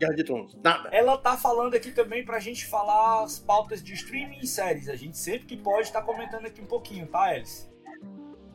Guerra 0.00 0.14
de 0.14 0.24
Tronos. 0.24 0.56
Nada. 0.62 0.88
Ela 0.90 1.18
tá 1.18 1.36
falando 1.36 1.74
aqui 1.74 1.90
também 1.90 2.24
pra 2.24 2.38
gente 2.38 2.66
falar 2.66 3.22
as 3.22 3.38
pautas 3.38 3.82
de 3.82 3.92
streaming 3.92 4.38
e 4.40 4.46
séries. 4.46 4.88
A 4.88 4.96
gente 4.96 5.18
sempre 5.18 5.46
que 5.46 5.56
pode 5.56 5.92
tá 5.92 6.00
comentando 6.00 6.46
aqui 6.46 6.62
um 6.62 6.66
pouquinho, 6.66 7.06
tá, 7.06 7.24
Alice? 7.24 7.68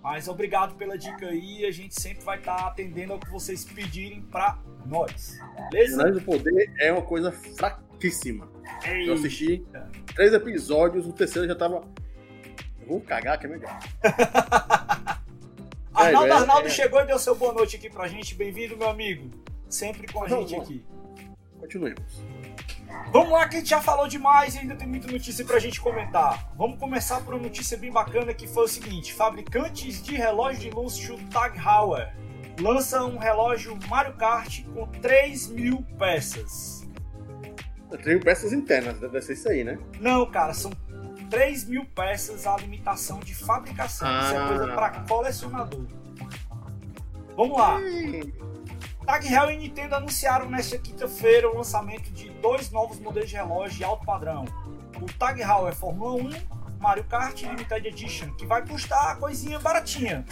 Mas 0.02 0.28
obrigado 0.28 0.76
pela 0.76 0.98
dica 0.98 1.28
aí. 1.28 1.66
A 1.66 1.72
gente 1.72 2.00
sempre 2.00 2.24
vai 2.24 2.40
estar 2.40 2.56
tá 2.56 2.68
atendendo 2.68 3.14
ao 3.14 3.20
que 3.20 3.30
vocês 3.30 3.64
pedirem 3.64 4.22
pra 4.24 4.60
nós. 4.86 5.38
Beleza? 5.72 5.96
Jornais 5.96 6.16
do 6.16 6.22
Poder 6.22 6.74
é 6.80 6.92
uma 6.92 7.04
coisa 7.04 7.32
fraquíssima. 7.32 8.50
Eita. 8.84 9.10
Eu 9.10 9.14
assisti 9.14 9.66
três 10.16 10.34
episódios, 10.34 11.06
o 11.06 11.14
terceiro 11.14 11.48
já 11.48 11.56
tava. 11.56 11.82
Eu 12.82 12.88
vou 12.88 13.02
cagar 13.02 13.40
que 13.40 13.46
é 13.46 13.50
melhor. 13.50 13.80
Arnaldo 15.96 16.28
é, 16.28 16.32
Arnaldo 16.32 16.68
é, 16.68 16.70
chegou 16.70 17.02
e 17.02 17.06
deu 17.06 17.18
seu 17.18 17.34
boa 17.36 17.54
noite 17.54 17.78
aqui 17.78 17.90
pra 17.90 18.08
gente. 18.08 18.36
Bem-vindo, 18.36 18.76
meu 18.76 18.90
amigo. 18.90 19.32
Sempre 19.70 20.12
com 20.12 20.24
a 20.24 20.28
gente 20.28 20.54
aqui. 20.54 20.86
Continuemos. 21.60 22.22
Vamos 23.12 23.32
lá, 23.32 23.48
que 23.48 23.56
a 23.56 23.60
gente 23.60 23.70
já 23.70 23.82
falou 23.82 24.08
demais 24.08 24.56
e 24.56 24.60
ainda 24.60 24.76
tem 24.76 24.88
muita 24.88 25.10
notícia 25.10 25.46
pra 25.46 25.58
gente 25.58 25.80
comentar. 25.80 26.52
Vamos 26.56 26.78
começar 26.78 27.22
por 27.22 27.34
uma 27.34 27.44
notícia 27.44 27.78
bem 27.78 27.92
bacana 27.92 28.34
que 28.34 28.46
foi 28.46 28.66
o 28.66 28.68
seguinte: 28.68 29.14
fabricantes 29.14 30.04
de 30.04 30.16
relógio 30.16 30.62
de 30.62 30.70
luxo 30.70 31.18
Tag 31.32 31.58
Heuer 31.58 32.14
lança 32.60 33.04
um 33.04 33.18
relógio 33.18 33.78
Mario 33.88 34.16
Kart 34.16 34.64
com 34.74 34.86
3 34.88 35.48
mil 35.48 35.82
peças. 35.98 36.86
3 37.90 38.06
mil 38.06 38.20
peças 38.20 38.52
internas, 38.52 39.00
deve 39.00 39.22
ser 39.22 39.34
isso 39.34 39.48
aí, 39.48 39.64
né? 39.64 39.78
Não, 40.00 40.30
cara, 40.30 40.54
são 40.54 40.72
3 41.30 41.66
mil 41.66 41.86
peças 41.86 42.46
a 42.48 42.56
limitação 42.58 43.20
de 43.20 43.34
fabricação. 43.34 44.08
Ah. 44.08 44.22
Isso 44.24 44.36
é 44.36 44.48
coisa 44.48 44.68
para 44.74 44.90
colecionador. 45.02 45.86
Vamos 47.36 47.58
lá. 47.58 47.80
Tag 49.06 49.28
Heuer 49.28 49.52
e 49.52 49.58
Nintendo 49.58 49.96
anunciaram 49.96 50.50
nesta 50.50 50.78
quinta-feira 50.78 51.50
o 51.50 51.58
lançamento 51.58 52.12
de 52.12 52.30
dois 52.42 52.72
novos 52.72 53.00
modelos 53.00 53.30
de 53.30 53.36
relógio 53.36 53.78
de 53.78 53.84
alto 53.84 54.06
padrão. 54.06 54.46
O 55.00 55.06
Tag 55.20 55.40
Heuer 55.42 55.76
Fórmula 55.76 56.24
1 56.24 56.56
Mario 56.80 57.04
Kart 57.06 57.42
Limited 57.42 57.88
Edition, 57.88 58.30
que 58.36 58.46
vai 58.46 58.66
custar 58.66 59.12
a 59.12 59.16
coisinha 59.16 59.60
baratinha. 59.60 60.26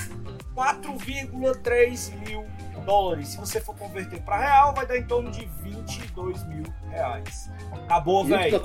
4,3 0.56 2.14
mil 2.28 2.46
dólares. 2.84 3.30
Se 3.30 3.38
você 3.38 3.60
for 3.60 3.76
converter 3.76 4.22
para 4.22 4.38
real, 4.38 4.74
vai 4.74 4.86
dar 4.86 4.98
em 4.98 5.06
torno 5.06 5.32
de 5.32 5.46
22 5.62 6.44
mil 6.48 6.64
reais. 6.90 7.50
Acabou, 7.72 8.26
velho. 8.26 8.62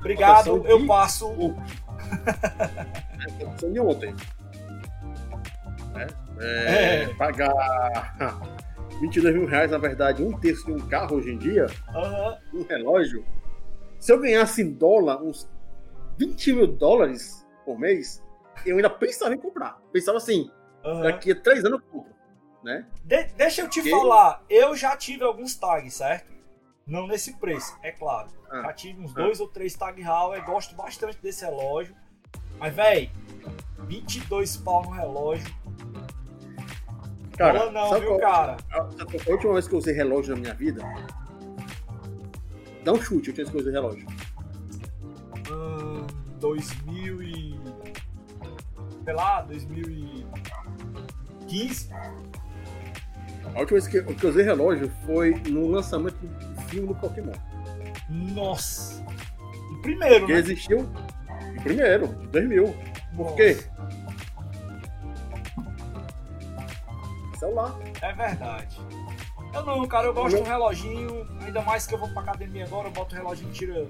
Obrigado, 0.00 0.66
eu 0.66 0.86
passo. 0.86 1.26
É 3.62 3.68
de 3.70 3.80
ontem. 3.80 4.14
É, 5.94 6.06
é, 6.40 7.02
é. 7.04 7.14
Pagar 7.14 7.52
22 9.00 9.34
mil 9.34 9.46
reais, 9.46 9.70
na 9.70 9.78
verdade, 9.78 10.22
um 10.22 10.38
terço 10.38 10.66
de 10.66 10.72
um 10.72 10.88
carro 10.88 11.16
hoje 11.16 11.30
em 11.30 11.38
dia, 11.38 11.66
uhum. 11.94 12.60
um 12.60 12.62
relógio. 12.64 13.24
Se 13.98 14.12
eu 14.12 14.20
ganhasse 14.20 14.62
em 14.62 14.72
dólar 14.72 15.22
uns 15.22 15.48
20 16.18 16.52
mil 16.52 16.66
dólares 16.66 17.46
por 17.64 17.78
mês, 17.78 18.22
eu 18.66 18.76
ainda 18.76 18.90
pensava 18.90 19.34
em 19.34 19.38
comprar. 19.38 19.80
Pensava 19.92 20.18
assim, 20.18 20.50
uhum. 20.84 21.02
daqui 21.02 21.32
a 21.32 21.40
três 21.40 21.64
anos 21.64 21.80
eu 21.80 21.86
compro. 21.86 22.11
Né? 22.62 22.86
De 23.04 23.24
deixa 23.36 23.62
eu 23.62 23.68
te 23.68 23.80
Porque... 23.80 23.90
falar, 23.90 24.42
eu 24.48 24.76
já 24.76 24.96
tive 24.96 25.24
alguns 25.24 25.54
tags, 25.54 25.94
certo? 25.94 26.32
Não 26.86 27.06
nesse 27.06 27.34
preço, 27.34 27.76
é 27.82 27.90
claro. 27.90 28.28
Ah. 28.50 28.62
Já 28.62 28.72
tive 28.72 29.00
uns 29.00 29.16
ah. 29.16 29.22
dois 29.22 29.40
ou 29.40 29.48
três 29.48 29.74
Tag 29.74 30.00
Heuer, 30.00 30.44
gosto 30.44 30.74
bastante 30.74 31.18
desse 31.18 31.44
relógio. 31.44 31.94
Mas, 32.58 32.74
velho, 32.74 33.10
22 33.86 34.56
pau 34.58 34.84
no 34.84 34.90
relógio. 34.90 35.52
Cara, 37.36 37.58
Fala 37.58 37.72
não, 37.72 37.98
viu, 37.98 38.08
qual, 38.08 38.20
cara? 38.20 38.56
A, 38.70 38.78
a, 38.78 39.30
última 39.30 39.54
vez 39.54 39.66
que 39.66 39.74
eu 39.74 39.78
usei 39.78 39.94
relógio 39.94 40.34
na 40.34 40.40
minha 40.40 40.54
vida, 40.54 40.82
dá 42.84 42.92
um 42.92 43.00
chute, 43.00 43.30
eu 43.30 43.34
tinha 43.34 43.46
que 43.46 43.56
usei 43.56 43.72
relógio. 43.72 44.06
Hum, 45.50 46.06
2000 46.38 47.22
e... 47.22 47.58
sei 49.04 49.14
lá, 49.14 49.40
2015? 49.42 51.90
A 53.54 53.60
última 53.60 53.80
vez 53.80 53.86
que, 53.86 54.02
que 54.14 54.24
eu 54.24 54.30
usei 54.30 54.44
relógio 54.44 54.90
foi 55.04 55.34
no 55.48 55.68
lançamento 55.68 56.16
do 56.16 56.62
filme 56.62 56.88
do 56.88 56.94
Pokémon. 56.94 57.32
Nossa! 58.08 59.04
O 59.72 59.82
primeiro, 59.82 60.26
que 60.26 60.32
né? 60.32 60.38
existiu. 60.38 60.80
O 61.58 61.62
primeiro, 61.62 62.08
2000. 62.30 62.74
Por 63.16 63.24
Nossa. 63.24 63.36
quê? 63.36 63.58
Celular. 67.38 67.78
É 68.00 68.12
verdade. 68.12 68.80
Eu 69.54 69.66
não, 69.66 69.86
cara, 69.86 70.06
eu 70.06 70.14
gosto 70.14 70.36
de 70.36 70.42
um 70.42 70.46
reloginho, 70.46 71.28
ainda 71.44 71.60
mais 71.60 71.86
que 71.86 71.94
eu 71.94 71.98
vou 71.98 72.08
pra 72.08 72.22
academia 72.22 72.64
agora, 72.64 72.88
eu 72.88 72.92
boto 72.92 73.14
o 73.14 73.18
reloginho 73.18 73.50
e 73.50 73.52
tira 73.52 73.86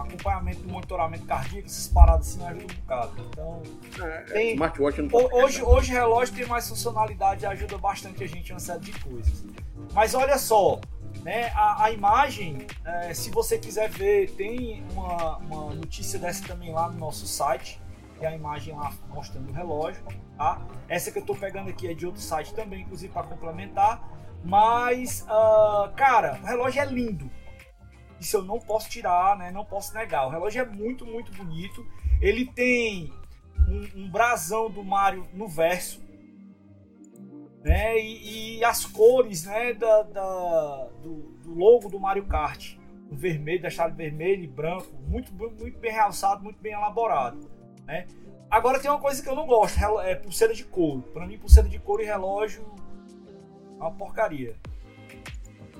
acompanhamento 0.00 0.62
do 0.62 0.72
monitoramento 0.72 1.26
cardíaco, 1.26 1.66
essas 1.66 1.88
paradas 1.88 2.28
assim 2.28 2.44
ajudam 2.44 2.66
um 2.70 2.80
bocado. 2.80 3.12
Então, 3.30 3.62
é, 4.00 4.20
tem, 4.22 4.52
smartwatch 4.52 5.02
não 5.02 5.08
hoje, 5.32 5.62
hoje 5.62 5.92
relógio 5.92 6.34
tem 6.34 6.46
mais 6.46 6.68
funcionalidade 6.68 7.44
e 7.44 7.46
ajuda 7.46 7.78
bastante 7.78 8.22
a 8.22 8.26
gente 8.26 8.50
em 8.50 8.52
uma 8.52 8.60
série 8.60 8.80
de 8.80 8.92
coisas. 9.00 9.44
Mas 9.92 10.14
olha 10.14 10.38
só, 10.38 10.80
né, 11.22 11.50
a, 11.54 11.84
a 11.84 11.90
imagem, 11.90 12.66
é, 12.84 13.14
se 13.14 13.30
você 13.30 13.58
quiser 13.58 13.88
ver, 13.88 14.30
tem 14.32 14.84
uma, 14.92 15.38
uma 15.38 15.74
notícia 15.74 16.18
dessa 16.18 16.46
também 16.46 16.72
lá 16.72 16.88
no 16.88 16.98
nosso 16.98 17.26
site, 17.26 17.80
que 18.18 18.24
é 18.24 18.28
a 18.28 18.34
imagem 18.34 18.74
lá 18.74 18.92
mostrando 19.08 19.50
o 19.50 19.52
relógio. 19.52 20.02
Tá? 20.36 20.60
Essa 20.88 21.10
que 21.10 21.18
eu 21.18 21.22
estou 21.22 21.36
pegando 21.36 21.70
aqui 21.70 21.88
é 21.88 21.94
de 21.94 22.06
outro 22.06 22.20
site 22.20 22.54
também, 22.54 22.82
inclusive 22.82 23.12
para 23.12 23.26
complementar. 23.26 24.08
Mas, 24.44 25.22
uh, 25.22 25.92
cara, 25.96 26.38
o 26.42 26.46
relógio 26.46 26.80
é 26.80 26.84
lindo. 26.84 27.30
Isso 28.20 28.36
eu 28.36 28.42
não 28.42 28.58
posso 28.58 28.88
tirar, 28.88 29.36
né? 29.36 29.50
Não 29.50 29.64
posso 29.64 29.94
negar. 29.94 30.26
O 30.26 30.30
relógio 30.30 30.62
é 30.62 30.64
muito, 30.64 31.04
muito 31.04 31.32
bonito. 31.32 31.86
Ele 32.20 32.46
tem 32.46 33.12
um, 33.68 34.02
um 34.02 34.10
brasão 34.10 34.70
do 34.70 34.82
Mario 34.82 35.26
no 35.34 35.46
verso, 35.48 36.00
né? 37.62 37.98
E, 37.98 38.58
e 38.58 38.64
as 38.64 38.84
cores, 38.84 39.44
né? 39.44 39.74
Da, 39.74 40.02
da 40.02 40.88
do, 41.02 41.14
do, 41.42 41.54
logo 41.54 41.88
do 41.88 42.00
Mario 42.00 42.24
Kart. 42.26 42.76
vermelho, 43.10 43.62
deixado 43.62 43.94
vermelho 43.94 44.44
e 44.44 44.46
branco, 44.46 44.88
muito, 45.06 45.32
muito 45.32 45.78
bem 45.78 45.92
realçado, 45.92 46.42
muito 46.42 46.60
bem 46.60 46.72
elaborado. 46.72 47.48
Né? 47.86 48.06
Agora 48.50 48.80
tem 48.80 48.90
uma 48.90 49.00
coisa 49.00 49.22
que 49.22 49.28
eu 49.28 49.34
não 49.34 49.46
gosto, 49.46 49.78
é 50.00 50.14
pulseira 50.14 50.54
de 50.54 50.64
couro. 50.64 51.02
Para 51.12 51.26
mim, 51.26 51.38
pulseira 51.38 51.68
de 51.68 51.78
couro 51.78 52.02
e 52.02 52.06
relógio 52.06 52.64
é 53.78 53.82
uma 53.82 53.92
porcaria. 53.92 54.56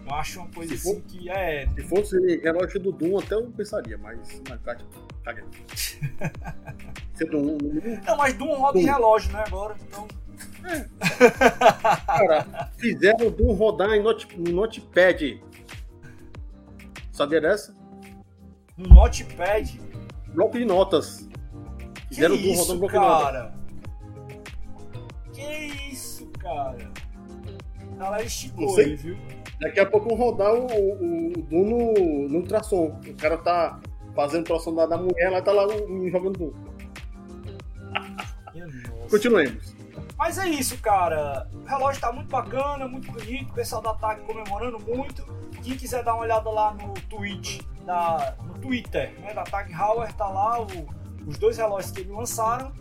Eu 0.06 0.14
acho 0.14 0.38
uma 0.38 0.48
coisa 0.48 0.76
se 0.76 0.88
assim 0.88 1.00
for, 1.00 1.08
que 1.08 1.28
é. 1.28 1.66
Se 1.74 1.82
fosse 1.82 2.36
relógio 2.38 2.78
do 2.78 2.92
Doom, 2.92 3.18
até 3.18 3.34
eu 3.34 3.50
pensaria, 3.50 3.98
mas 3.98 4.40
na 4.48 4.56
caixa, 4.58 4.86
caga. 5.24 5.44
Doom, 7.28 7.58
não, 8.06 8.16
mas 8.16 8.34
Doom 8.34 8.54
roda 8.54 8.74
Doom. 8.74 8.82
em 8.82 8.84
relógio, 8.84 9.32
né? 9.32 9.42
Agora, 9.44 9.76
então. 9.82 10.06
É. 10.64 10.86
Cara, 12.06 12.70
fizeram 12.78 13.26
o 13.26 13.30
Doom 13.30 13.52
rodar 13.54 13.90
em 13.94 14.02
note, 14.02 14.28
Notepad. 14.38 15.42
Sabia 17.10 17.40
dessa? 17.40 17.74
No 18.76 18.88
Notepad? 18.88 19.80
Bloco 20.28 20.56
de 20.56 20.64
notas. 20.64 21.28
Fizeram 22.08 22.36
que 22.36 22.44
Doom 22.44 22.54
rodando 22.54 22.78
bloco 22.78 22.94
cara? 22.94 23.40
de 23.40 23.48
notas. 23.48 23.56
Que 25.32 25.90
isso, 25.90 26.30
cara? 26.38 26.92
Ela 27.98 28.22
esticou 28.22 28.78
aí, 28.78 28.94
viu? 28.94 29.16
Daqui 29.60 29.80
a 29.80 29.86
pouco 29.86 30.08
vão 30.08 30.18
rodar 30.18 30.52
o, 30.54 30.66
o, 30.66 31.28
o 31.28 31.42
Doom 31.42 31.64
no, 31.64 32.28
no 32.28 32.38
ultrassom. 32.38 33.00
O 33.06 33.14
cara 33.14 33.38
tá 33.38 33.80
fazendo 34.14 34.40
ultrassom 34.40 34.74
da, 34.74 34.86
da 34.86 34.96
mulher, 34.96 35.26
ela 35.26 35.42
tá 35.42 35.52
lá 35.52 35.66
jogando 36.10 36.38
Doom. 36.38 36.52
Continuemos. 39.10 39.76
Mas 40.18 40.38
é 40.38 40.48
isso, 40.48 40.78
cara. 40.78 41.48
O 41.52 41.64
relógio 41.64 42.00
tá 42.00 42.10
muito 42.12 42.28
bacana, 42.28 42.88
muito 42.88 43.10
bonito. 43.12 43.50
O 43.50 43.54
pessoal 43.54 43.82
da 43.82 43.94
TAG 43.94 44.22
comemorando 44.22 44.78
muito. 44.80 45.22
Quem 45.62 45.76
quiser 45.76 46.02
dar 46.02 46.14
uma 46.14 46.22
olhada 46.22 46.50
lá 46.50 46.74
no 46.74 46.94
Twitch, 47.08 47.60
da, 47.84 48.34
no 48.42 48.54
Twitter, 48.54 49.12
né, 49.20 49.34
da 49.34 49.44
Tag 49.44 49.70
Heuer, 49.72 50.12
tá 50.14 50.28
lá 50.28 50.60
o, 50.62 50.66
os 51.26 51.38
dois 51.38 51.56
relógios 51.56 51.92
que 51.92 52.00
eles 52.00 52.12
lançaram. 52.12 52.72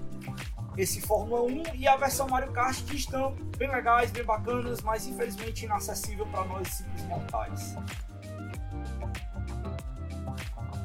Esse 0.78 1.02
Fórmula 1.02 1.44
1 1.44 1.76
e 1.76 1.88
a 1.88 1.96
versão 1.96 2.28
Mario 2.28 2.52
Kart 2.52 2.84
que 2.84 2.96
estão 2.96 3.32
bem 3.58 3.70
legais, 3.70 4.12
bem 4.12 4.24
bacanas, 4.24 4.82
mas 4.82 5.08
infelizmente 5.08 5.66
inacessível 5.66 6.26
para 6.28 6.44
nós 6.46 6.68
simples 6.68 7.04
mortais. 7.04 7.76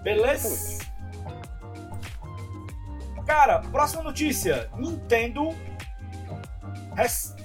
Beleza? 0.03 0.85
Cara, 3.27 3.61
próxima 3.71 4.03
notícia. 4.03 4.71
Nintendo 4.77 5.51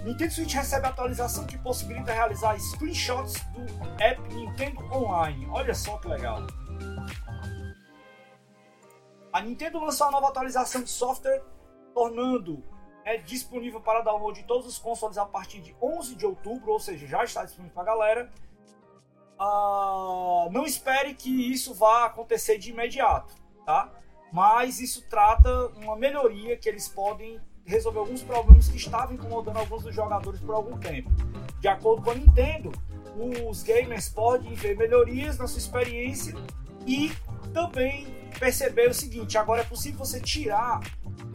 Nintendo 0.03 0.33
Switch 0.33 0.53
recebe 0.53 0.85
atualização 0.87 1.45
que 1.45 1.57
possibilita 1.57 2.11
realizar 2.11 2.59
screenshots 2.59 3.33
do 3.53 3.65
app 3.99 4.21
Nintendo 4.33 4.81
Online. 4.93 5.47
Olha 5.49 5.73
só 5.73 5.97
que 5.97 6.07
legal. 6.07 6.45
A 9.31 9.41
Nintendo 9.41 9.79
lançou 9.79 10.07
uma 10.07 10.13
nova 10.13 10.29
atualização 10.29 10.81
de 10.81 10.89
software, 10.89 11.41
tornando 11.95 12.61
é 13.05 13.17
disponível 13.17 13.79
para 13.79 14.01
download 14.01 14.41
de 14.41 14.45
todos 14.45 14.67
os 14.67 14.77
consoles 14.77 15.17
a 15.17 15.25
partir 15.25 15.61
de 15.61 15.75
11 15.81 16.15
de 16.15 16.25
outubro, 16.25 16.71
ou 16.71 16.79
seja, 16.79 17.07
já 17.07 17.23
está 17.23 17.45
disponível 17.45 17.73
para 17.73 17.83
a 17.83 17.95
galera. 17.95 18.31
Uh, 19.39 20.51
não 20.51 20.65
espere 20.65 21.13
que 21.13 21.29
isso 21.29 21.73
vá 21.73 22.05
acontecer 22.05 22.57
de 22.57 22.71
imediato, 22.71 23.33
tá? 23.65 23.91
Mas 24.33 24.79
isso 24.79 25.07
trata 25.07 25.67
uma 25.77 25.95
melhoria 25.95 26.57
que 26.57 26.67
eles 26.67 26.89
podem 26.89 27.39
resolver 27.63 27.99
alguns 27.99 28.23
problemas 28.23 28.67
que 28.67 28.77
estavam 28.77 29.15
incomodando 29.15 29.57
alguns 29.57 29.83
dos 29.83 29.93
jogadores 29.93 30.39
por 30.39 30.55
algum 30.55 30.77
tempo. 30.77 31.09
De 31.59 31.67
acordo 31.67 32.01
com 32.01 32.11
a 32.11 32.15
Nintendo, 32.15 32.71
os 33.47 33.63
gamers 33.63 34.09
podem 34.09 34.53
ver 34.55 34.75
melhorias 34.75 35.37
na 35.37 35.47
sua 35.47 35.59
experiência 35.59 36.35
e 36.85 37.11
também 37.53 38.07
perceber 38.39 38.89
o 38.89 38.93
seguinte: 38.93 39.37
agora 39.37 39.61
é 39.61 39.65
possível 39.65 39.99
você 39.99 40.19
tirar 40.19 40.81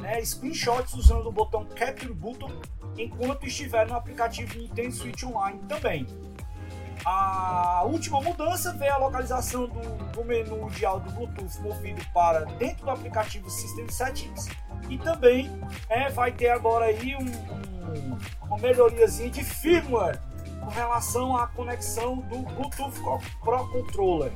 né, 0.00 0.24
screenshots 0.24 0.94
usando 0.94 1.26
o 1.28 1.32
botão 1.32 1.64
Capture 1.64 2.12
Button 2.12 2.50
enquanto 2.98 3.46
estiver 3.46 3.86
no 3.86 3.94
aplicativo 3.94 4.58
Nintendo 4.58 4.92
Switch 4.92 5.22
Online 5.22 5.60
também. 5.68 6.06
A 7.04 7.82
última 7.84 8.20
mudança 8.20 8.74
veio 8.74 8.92
a 8.92 8.98
localização 8.98 9.66
do, 9.66 9.80
do 10.12 10.24
menu 10.24 10.68
de 10.70 10.84
áudio 10.84 11.10
Bluetooth 11.12 11.60
movido 11.62 12.02
para 12.12 12.44
dentro 12.44 12.84
do 12.84 12.90
aplicativo 12.90 13.48
System 13.48 13.88
Settings 13.88 14.48
e 14.88 14.98
também 14.98 15.50
é, 15.88 16.10
vai 16.10 16.30
ter 16.30 16.50
agora 16.50 16.86
aí 16.86 17.16
um, 17.16 17.22
um, 17.22 18.18
uma 18.42 18.58
melhoriazinha 18.58 19.30
de 19.30 19.42
firmware 19.42 20.20
com 20.60 20.68
relação 20.68 21.36
à 21.36 21.46
conexão 21.46 22.16
do 22.16 22.38
Bluetooth 22.38 23.00
Pro 23.42 23.66
Controller. 23.68 24.32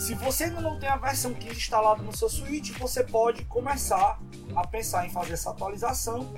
Se 0.00 0.14
você 0.14 0.44
ainda 0.44 0.62
não 0.62 0.78
tem 0.78 0.88
a 0.88 0.96
versão 0.96 1.34
15 1.34 1.54
instalada 1.54 2.02
no 2.02 2.16
seu 2.16 2.26
Switch, 2.26 2.70
você 2.78 3.04
pode 3.04 3.44
começar 3.44 4.18
a 4.56 4.66
pensar 4.66 5.06
em 5.06 5.10
fazer 5.10 5.34
essa 5.34 5.50
atualização. 5.50 6.32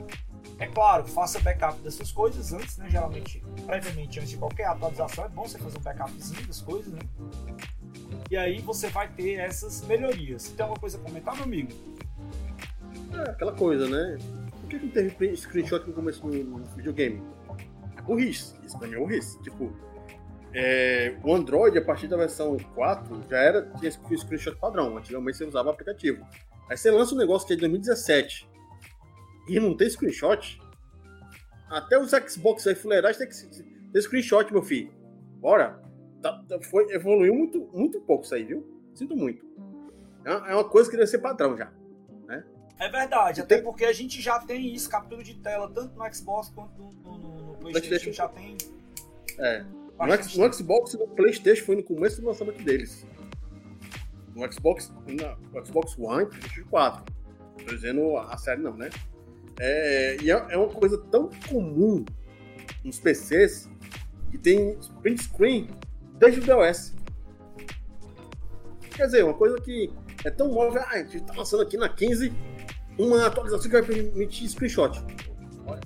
É 0.59 0.67
claro, 0.67 1.07
faça 1.07 1.39
backup 1.39 1.81
das 1.81 1.95
suas 1.95 2.11
coisas 2.11 2.53
antes, 2.53 2.77
né? 2.77 2.91
Geralmente, 2.91 3.41
previamente, 3.65 4.19
antes 4.19 4.31
de 4.31 4.37
qualquer 4.37 4.67
atualização, 4.67 5.27
é 5.27 5.29
bom 5.29 5.47
você 5.47 5.59
fazer 5.59 5.79
um 5.79 5.81
backupzinho 5.81 6.45
das 6.45 6.61
coisas, 6.61 6.93
né? 6.93 6.99
E 8.29 8.37
aí 8.37 8.59
você 8.59 8.89
vai 8.89 9.09
ter 9.09 9.35
essas 9.35 9.83
melhorias. 9.83 10.49
Tem 10.49 10.65
alguma 10.65 10.81
coisa 10.81 10.99
a 10.99 11.01
comentar, 11.01 11.37
meu 11.37 11.45
amigo? 11.45 11.71
É 13.15 13.31
aquela 13.31 13.53
coisa, 13.53 13.89
né? 13.89 14.19
Por 14.61 14.69
que 14.69 14.77
não 14.77 14.89
teve 14.89 15.37
screenshot 15.37 15.87
no 15.87 15.93
começo 15.93 16.21
do 16.21 16.65
videogame? 16.75 17.23
É 17.97 18.03
burrice. 18.03 18.57
Isso 18.67 18.77
pra 18.77 18.89
mim 18.89 18.97
é 18.97 18.99
burrice. 18.99 19.41
Tipo, 19.41 19.73
é, 20.55 21.17
o 21.25 21.35
Android, 21.35 21.77
a 21.79 21.83
partir 21.83 22.09
da 22.09 22.17
versão 22.17 22.57
4, 22.75 23.23
já 23.31 23.39
era 23.39 23.71
tinha 23.79 23.91
screenshot 23.91 24.57
padrão. 24.57 24.97
Antigamente 24.97 25.39
você 25.39 25.45
usava 25.45 25.69
o 25.69 25.73
aplicativo. 25.73 26.27
Aí 26.69 26.77
você 26.77 26.91
lança 26.91 27.15
um 27.15 27.19
negócio 27.19 27.47
que 27.47 27.55
é 27.55 27.57
de 27.57 27.61
2017 27.61 28.49
e 29.49 29.59
não 29.59 29.77
tem 29.77 29.89
screenshot. 29.89 30.61
Até 31.71 31.99
os 31.99 32.11
Xbox 32.11 32.67
aí 32.67 32.75
fuleirais 32.75 33.17
tem 33.17 33.29
que 33.29 33.35
ter 33.93 34.03
screenshot, 34.03 34.53
meu 34.53 34.63
filho. 34.63 34.93
Bora. 35.41 35.81
Tá, 36.21 36.41
tá, 36.49 36.61
foi, 36.63 36.93
evoluiu 36.93 37.35
muito, 37.35 37.69
muito 37.73 38.01
pouco 38.01 38.25
isso 38.25 38.35
aí, 38.35 38.45
viu? 38.45 38.65
Sinto 38.95 39.17
muito. 39.17 39.45
É, 40.25 40.31
é 40.31 40.55
uma 40.55 40.69
coisa 40.69 40.89
que 40.89 40.97
deve 40.97 41.09
ser 41.09 41.19
padrão 41.19 41.57
já. 41.57 41.73
Né? 42.29 42.45
É 42.79 42.89
verdade, 42.89 43.41
até 43.41 43.57
tem... 43.57 43.65
porque 43.65 43.85
a 43.85 43.93
gente 43.93 44.21
já 44.21 44.39
tem 44.39 44.73
isso, 44.73 44.89
captura 44.89 45.25
de 45.25 45.35
tela, 45.35 45.69
tanto 45.73 45.97
no 45.97 46.15
Xbox 46.15 46.49
quanto 46.51 46.79
no, 46.79 46.93
no, 46.93 47.53
no 47.55 47.59
PlayStation, 47.59 48.13
já 48.13 48.29
tem. 48.29 48.57
É. 49.41 49.65
No, 50.03 50.47
no, 50.47 50.53
Xbox 50.53 50.95
e 50.95 50.99
no 50.99 51.07
PlayStation 51.09 51.65
foi 51.65 51.77
no 51.77 51.83
começo 51.83 52.21
do 52.21 52.27
lançamento 52.27 52.63
deles. 52.63 53.07
No 54.35 54.51
Xbox, 54.53 54.93
no 55.07 55.65
Xbox 55.65 55.97
One, 55.99 56.27
PlayStation 56.27 56.65
4. 56.69 57.05
Tô 57.59 57.75
dizendo 57.75 58.17
a 58.17 58.37
série 58.37 58.61
não, 58.61 58.77
né? 58.77 58.91
É, 59.61 60.17
e 60.21 60.31
é, 60.31 60.47
é 60.51 60.57
uma 60.57 60.69
coisa 60.69 60.99
tão 61.11 61.31
comum 61.49 62.05
nos 62.85 62.99
PCs 62.99 63.71
que 64.31 64.39
tem 64.39 64.79
print 65.03 65.23
screen 65.23 65.69
desde 66.19 66.41
o 66.41 66.45
DOS. 66.45 66.95
Quer 68.97 69.07
dizer, 69.07 69.25
uma 69.25 69.35
coisa 69.35 69.61
que 69.61 69.91
é 70.25 70.31
tão 70.31 70.53
móvel, 70.53 70.83
ah, 70.83 70.95
a 70.95 71.05
gente 71.05 71.25
tá 71.25 71.35
lançando 71.37 71.63
aqui 71.63 71.77
na 71.77 71.89
15 71.89 72.33
uma 72.99 73.27
atualização 73.27 73.71
que 73.71 73.81
vai 73.81 73.83
permitir 73.83 74.49
screenshot. 74.49 75.03
Olha. 75.67 75.81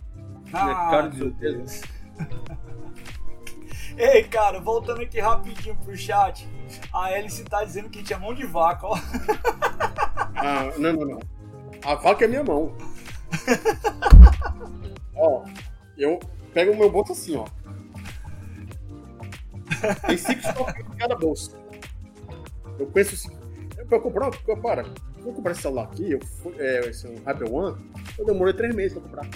Ah, 0.53 0.91
cara 0.91 1.09
de 1.09 1.31
Deus. 1.31 1.83
Ei, 3.97 4.25
cara, 4.25 4.61
voltando 4.61 5.01
aqui 5.01 5.19
rapidinho 5.21 5.75
pro 5.77 5.97
chat. 5.97 6.47
A 6.93 7.07
Alice 7.07 7.43
tá 7.45 7.65
dizendo 7.65 7.89
que 7.89 8.03
tinha 8.03 8.19
mão 8.19 8.35
de 8.35 8.45
vaca, 8.45 8.87
ó. 8.87 8.99
Ah, 10.37 10.71
não, 10.77 10.93
não, 10.93 11.07
não. 11.07 11.21
A 11.83 11.95
vaca 11.95 12.25
é 12.25 12.29
minha 12.29 12.45
mão. 12.45 12.77
ó, 15.17 15.45
eu 15.97 16.21
pego 16.53 16.73
o 16.73 16.77
meu 16.77 16.91
bolso 16.91 17.13
assim, 17.13 17.37
ó. 17.37 17.47
Tem 20.07 20.19
cinco 20.19 20.41
stocks 20.41 20.85
em 20.85 20.97
cada 20.97 21.17
bolso. 21.17 21.57
Eu 22.79 22.87
penso 22.89 23.15
assim, 23.15 23.37
eu 23.91 24.01
comprar, 24.01 24.31
eu, 24.47 24.57
para, 24.59 24.85
vou 25.23 25.33
comprar 25.33 25.53
esse 25.53 25.63
celular 25.63 25.85
aqui, 25.85 26.13
eu, 26.13 26.21
é, 26.59 26.81
esse 26.89 27.07
é 27.07 27.11
um 27.11 27.23
Hyper 27.25 27.53
One, 27.53 27.91
eu 28.19 28.27
demorei 28.27 28.53
três 28.53 28.75
meses 28.75 28.93
pra 28.93 29.03
comprar. 29.03 29.29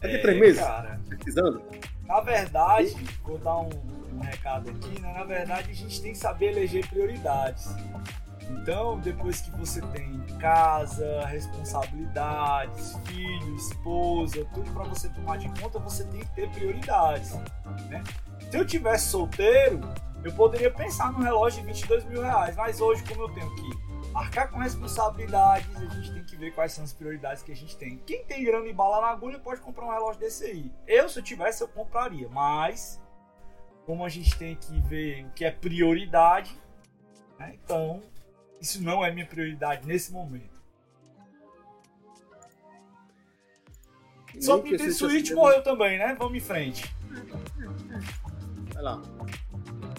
Daqui 0.00 0.16
é, 0.16 0.18
três 0.18 0.38
meses, 0.38 0.60
cara. 0.60 1.00
pesquisando. 1.08 1.62
Na 2.06 2.20
verdade, 2.20 2.94
vou 3.24 3.38
dar 3.38 3.58
um, 3.58 3.70
um, 4.12 4.20
recado 4.20 4.70
aqui, 4.70 5.00
né? 5.00 5.12
na 5.12 5.24
verdade 5.24 5.70
a 5.70 5.74
gente 5.74 6.00
tem 6.00 6.12
que 6.12 6.18
saber 6.18 6.52
eleger 6.52 6.88
prioridades. 6.88 7.68
Então, 8.48 8.98
depois 9.00 9.40
que 9.40 9.50
você 9.52 9.80
tem 9.80 10.20
casa, 10.38 11.26
responsabilidades, 11.26 12.96
filho, 13.06 13.56
esposa, 13.56 14.44
tudo 14.54 14.70
para 14.72 14.84
você 14.84 15.08
tomar 15.08 15.38
de 15.38 15.48
conta, 15.60 15.80
você 15.80 16.04
tem 16.04 16.20
que 16.20 16.34
ter 16.34 16.48
prioridades. 16.50 17.32
Né? 17.88 18.04
Se 18.48 18.56
eu 18.56 18.64
tivesse 18.64 19.08
solteiro, 19.08 19.80
eu 20.22 20.32
poderia 20.32 20.70
pensar 20.70 21.12
num 21.12 21.22
relógio 21.22 21.60
de 21.60 21.66
22 21.66 22.04
mil 22.04 22.22
reais, 22.22 22.54
mas 22.56 22.80
hoje, 22.80 23.02
como 23.04 23.22
eu 23.22 23.28
tenho 23.30 23.52
que 23.56 23.85
arcar 24.16 24.50
com 24.50 24.58
responsabilidades, 24.58 25.76
a 25.76 25.86
gente 25.86 26.12
tem 26.12 26.24
que 26.24 26.36
ver 26.36 26.54
quais 26.54 26.72
são 26.72 26.84
as 26.84 26.92
prioridades 26.92 27.42
que 27.42 27.52
a 27.52 27.56
gente 27.56 27.76
tem. 27.76 27.98
Quem 27.98 28.24
tem 28.24 28.44
grana 28.44 28.66
e 28.66 28.72
bala 28.72 29.00
na 29.00 29.08
agulha 29.08 29.38
pode 29.38 29.60
comprar 29.60 29.84
um 29.84 29.90
relógio 29.90 30.20
desse 30.20 30.44
aí. 30.44 30.72
Eu, 30.86 31.08
se 31.08 31.18
eu 31.18 31.22
tivesse, 31.22 31.62
eu 31.62 31.68
compraria, 31.68 32.28
mas 32.28 33.00
como 33.84 34.04
a 34.04 34.08
gente 34.08 34.36
tem 34.36 34.56
que 34.56 34.80
ver 34.80 35.24
o 35.26 35.30
que 35.30 35.44
é 35.44 35.50
prioridade, 35.50 36.58
Né? 37.38 37.58
Então, 37.62 38.02
isso 38.60 38.82
não 38.82 39.04
é 39.04 39.10
minha 39.12 39.26
prioridade 39.26 39.86
nesse 39.86 40.12
momento. 40.12 40.56
Só 44.40 44.58
que 44.58 44.70
Nintendo 44.70 44.92
Switch 44.92 45.30
morreu 45.32 45.62
também, 45.62 45.98
né? 45.98 46.14
Vamos 46.18 46.36
em 46.36 46.40
frente. 46.40 46.94
Vai 48.74 48.82
lá. 48.82 49.02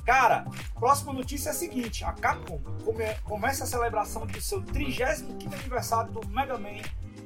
Cara, 0.08 0.46
próxima 0.74 1.12
notícia 1.12 1.50
é 1.50 1.52
a 1.52 1.54
seguinte: 1.54 2.06
a 2.06 2.14
Capcom 2.14 2.62
come, 2.86 3.14
começa 3.26 3.66
a 3.66 3.68
celebração 3.68 4.26
do 4.26 4.40
seu 4.40 4.62
35 4.62 5.54
aniversário 5.54 6.14
do 6.14 6.26
Mega 6.30 6.58
Man, 6.58 6.82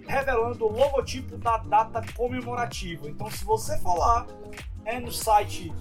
revelando 0.07 0.65
o 0.65 0.71
logotipo 0.71 1.37
da 1.37 1.57
data 1.57 2.01
comemorativa. 2.15 3.07
Então, 3.07 3.29
se 3.29 3.45
você 3.45 3.77
for 3.77 3.99
lá 3.99 4.25
é 4.83 4.99
no 4.99 5.11
site 5.11 5.71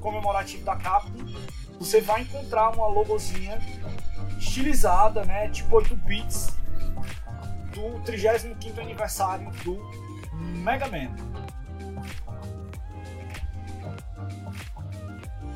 comemorativo 0.00 0.64
da 0.64 0.74
Capcom, 0.74 1.24
você 1.78 2.00
vai 2.00 2.22
encontrar 2.22 2.70
uma 2.70 2.88
logozinha 2.88 3.60
estilizada, 4.36 5.24
né, 5.24 5.48
tipo 5.50 5.76
8 5.76 5.94
bits, 5.94 6.56
do 7.72 8.00
35 8.00 8.80
aniversário 8.80 9.48
do 9.62 9.80
Mega 10.64 10.88
Man. 10.88 11.14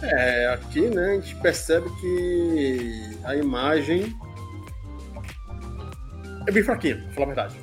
É, 0.02 0.48
aqui 0.48 0.88
né, 0.88 1.12
a 1.12 1.14
gente 1.14 1.36
percebe 1.36 1.88
que 2.00 3.16
a 3.24 3.36
imagem 3.36 4.14
é 6.46 6.50
bem 6.50 6.62
fraquinha, 6.62 6.96
pra 6.96 7.12
falar 7.12 7.24
a 7.24 7.26
verdade. 7.26 7.56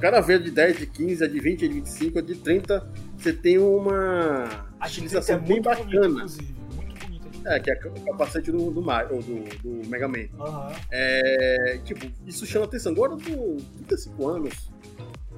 Cada 0.00 0.20
vez 0.20 0.42
de 0.42 0.50
10, 0.50 0.78
de 0.78 0.86
15, 0.86 1.28
de 1.28 1.40
20, 1.40 1.60
de 1.60 1.68
25, 1.68 2.22
de 2.22 2.34
30, 2.36 2.88
você 3.16 3.32
tem 3.32 3.58
uma 3.58 4.66
a 4.84 4.86
utilização 4.86 5.36
é 5.36 5.38
bem 5.38 5.62
bacana. 5.62 6.08
Bonito, 6.08 6.44
muito 6.74 7.06
bonita. 7.06 7.28
É, 7.46 7.58
que 7.58 7.70
é 7.70 7.74
o 7.74 8.04
capacete 8.04 8.52
do, 8.52 8.70
do, 8.70 8.82
Mario, 8.82 9.20
do, 9.22 9.44
do 9.62 9.88
Mega 9.88 10.06
Man. 10.06 10.28
Uhum. 10.38 10.72
É, 10.90 11.80
tipo, 11.84 12.06
isso 12.26 12.44
chama 12.44 12.66
atenção. 12.66 12.92
Agora, 12.92 13.12
com 13.12 13.56
35 13.86 14.28
anos, 14.28 14.70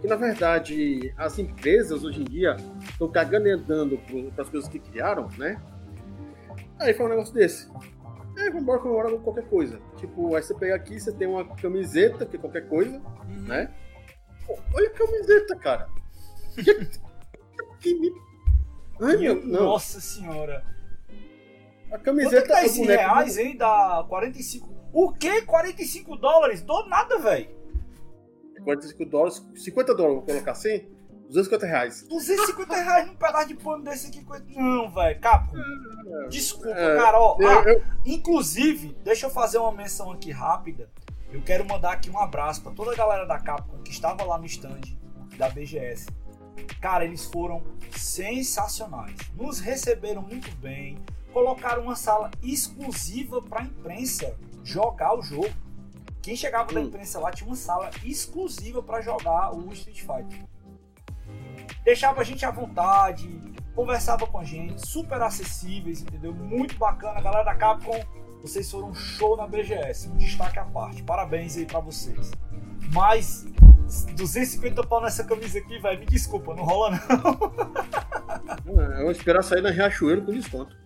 que 0.00 0.08
na 0.08 0.16
verdade 0.16 1.14
as 1.16 1.38
empresas 1.38 2.02
hoje 2.02 2.22
em 2.22 2.24
dia 2.24 2.56
estão 2.90 3.08
cagando 3.08 3.48
andando 3.48 3.98
para 4.34 4.42
as 4.42 4.50
coisas 4.50 4.68
que 4.68 4.80
criaram, 4.80 5.28
né? 5.38 5.60
Aí 6.78 6.94
foi 6.94 7.06
um 7.06 7.08
negócio 7.08 7.34
desse. 7.34 7.68
É, 8.36 8.46
vamos 8.46 8.62
embora 8.62 8.80
comemorar 8.80 9.10
com 9.12 9.20
qualquer 9.20 9.48
coisa. 9.48 9.80
Tipo, 9.96 10.34
aí 10.34 10.42
você 10.42 10.54
pega 10.54 10.74
aqui, 10.74 11.00
você 11.00 11.12
tem 11.12 11.26
uma 11.26 11.44
camiseta, 11.56 12.26
que 12.26 12.36
é 12.36 12.38
qualquer 12.38 12.68
coisa, 12.68 13.00
uhum. 13.28 13.42
né? 13.42 13.74
Pô, 14.46 14.58
olha 14.74 14.88
a 14.88 14.92
camiseta, 14.92 15.56
cara. 15.56 15.88
que 17.80 17.94
me... 17.94 18.12
Ai, 19.00 19.16
meu, 19.16 19.44
não. 19.44 19.64
Nossa 19.64 20.00
senhora. 20.00 20.64
A 21.90 21.98
camiseta 21.98 22.36
é 22.36 22.48
tá 22.48 22.64
esse 22.64 22.82
reais, 22.82 23.38
hein? 23.38 23.56
Dá 23.56 24.04
45. 24.08 24.68
O 24.92 25.12
quê? 25.12 25.42
45 25.42 26.16
dólares? 26.16 26.62
Do 26.62 26.86
nada, 26.86 27.18
velho. 27.18 27.48
45 28.64 29.04
dólares, 29.06 29.46
50 29.54 29.94
dólares, 29.94 30.16
vou 30.16 30.26
colocar 30.26 30.52
assim? 30.52 30.95
250 31.28 31.66
reais. 31.66 32.06
250 32.08 32.74
reais 32.74 33.06
num 33.06 33.14
pedaço 33.14 33.48
de 33.48 33.54
pano 33.54 33.82
desse 33.82 34.06
aqui. 34.06 34.24
Não, 34.54 34.90
velho. 34.90 35.20
Capo. 35.20 35.52
Desculpa, 36.28 36.78
é, 36.78 36.96
cara. 36.96 37.18
Ó, 37.18 37.36
eu, 37.40 37.48
ah, 37.48 37.62
eu... 37.66 37.82
Inclusive, 38.04 38.96
deixa 39.02 39.26
eu 39.26 39.30
fazer 39.30 39.58
uma 39.58 39.72
menção 39.72 40.12
aqui 40.12 40.30
rápida. 40.30 40.88
Eu 41.32 41.42
quero 41.42 41.64
mandar 41.66 41.92
aqui 41.92 42.08
um 42.08 42.18
abraço 42.18 42.62
para 42.62 42.72
toda 42.72 42.92
a 42.92 42.94
galera 42.94 43.26
da 43.26 43.38
Capcom 43.38 43.82
que 43.82 43.90
estava 43.90 44.24
lá 44.24 44.38
no 44.38 44.46
stand 44.46 44.80
da 45.36 45.48
BGS. 45.50 46.06
Cara, 46.80 47.04
eles 47.04 47.26
foram 47.26 47.62
sensacionais. 47.90 49.16
Nos 49.34 49.58
receberam 49.58 50.22
muito 50.22 50.50
bem. 50.56 50.98
Colocaram 51.32 51.82
uma 51.82 51.96
sala 51.96 52.30
exclusiva 52.42 53.42
para 53.42 53.62
imprensa 53.62 54.34
jogar 54.64 55.18
o 55.18 55.22
jogo. 55.22 55.50
Quem 56.22 56.34
chegava 56.34 56.72
da 56.72 56.80
hum. 56.80 56.84
imprensa 56.84 57.20
lá 57.20 57.30
tinha 57.30 57.46
uma 57.46 57.56
sala 57.56 57.90
exclusiva 58.04 58.82
para 58.82 59.00
jogar 59.00 59.54
o 59.54 59.72
Street 59.72 60.00
Fighter. 60.00 60.55
Deixava 61.86 62.20
a 62.20 62.24
gente 62.24 62.44
à 62.44 62.50
vontade, 62.50 63.40
conversava 63.72 64.26
com 64.26 64.40
a 64.40 64.44
gente, 64.44 64.84
super 64.84 65.22
acessíveis, 65.22 66.02
entendeu? 66.02 66.34
Muito 66.34 66.76
bacana, 66.76 67.20
galera 67.20 67.44
da 67.44 67.54
Capcom. 67.54 68.04
Vocês 68.42 68.68
foram 68.68 68.88
um 68.88 68.94
show 68.94 69.36
na 69.36 69.46
BGS, 69.46 70.08
um 70.08 70.16
destaque 70.16 70.58
à 70.58 70.64
parte. 70.64 71.04
Parabéns 71.04 71.56
aí 71.56 71.64
para 71.64 71.78
vocês. 71.78 72.32
Mas 72.92 73.46
250 74.16 74.82
pau 74.82 75.00
nessa 75.00 75.22
camisa 75.22 75.60
aqui, 75.60 75.78
velho, 75.78 76.00
me 76.00 76.06
desculpa, 76.06 76.56
não 76.56 76.64
rola 76.64 76.90
não. 76.90 77.06
Eu 78.98 79.02
vou 79.02 79.12
esperar 79.12 79.44
sair 79.44 79.62
na 79.62 79.70
Riachuelo 79.70 80.22
com 80.22 80.32
desconto. 80.32 80.76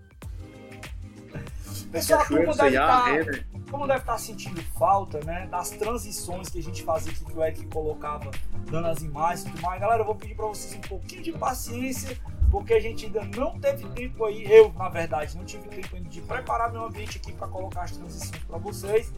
Pessoal, 1.91 2.27
como 2.27 2.55
deve, 2.55 2.69
estar, 2.69 3.05
tá, 3.05 3.41
como 3.71 3.87
deve 3.87 4.01
estar 4.01 4.13
tá 4.13 4.19
sentindo 4.19 4.61
falta, 4.77 5.21
né, 5.25 5.47
das 5.47 5.71
transições 5.71 6.49
que 6.49 6.59
a 6.59 6.63
gente 6.63 6.83
fazia 6.83 7.13
aqui, 7.13 7.25
que 7.25 7.39
o 7.39 7.43
Eric 7.43 7.67
colocava, 7.67 8.31
dando 8.71 8.89
as 8.89 9.03
imagens 9.03 9.47
e 9.47 9.51
tudo 9.51 9.63
mais. 9.63 9.81
Galera, 9.81 10.03
eu 10.03 10.07
vou 10.07 10.15
pedir 10.15 10.35
para 10.35 10.47
vocês 10.47 10.75
um 10.75 10.81
pouquinho 10.89 11.23
de 11.23 11.33
paciência, 11.33 12.19
porque 12.51 12.75
a 12.75 12.81
gente 12.81 13.07
ainda 13.07 13.25
não 13.37 13.59
teve 13.61 13.89
tempo 13.91 14.25
aí, 14.25 14.45
eu, 14.51 14.73
na 14.73 14.89
verdade, 14.89 15.37
não 15.37 15.45
tive 15.45 15.69
tempo 15.69 15.95
ainda 15.95 16.09
de 16.09 16.21
preparar 16.21 16.73
meu 16.73 16.85
ambiente 16.85 17.19
aqui 17.19 17.33
para 17.33 17.47
colocar 17.47 17.83
as 17.83 17.93
transições 17.93 18.43
para 18.45 18.59
vocês. 18.59 19.13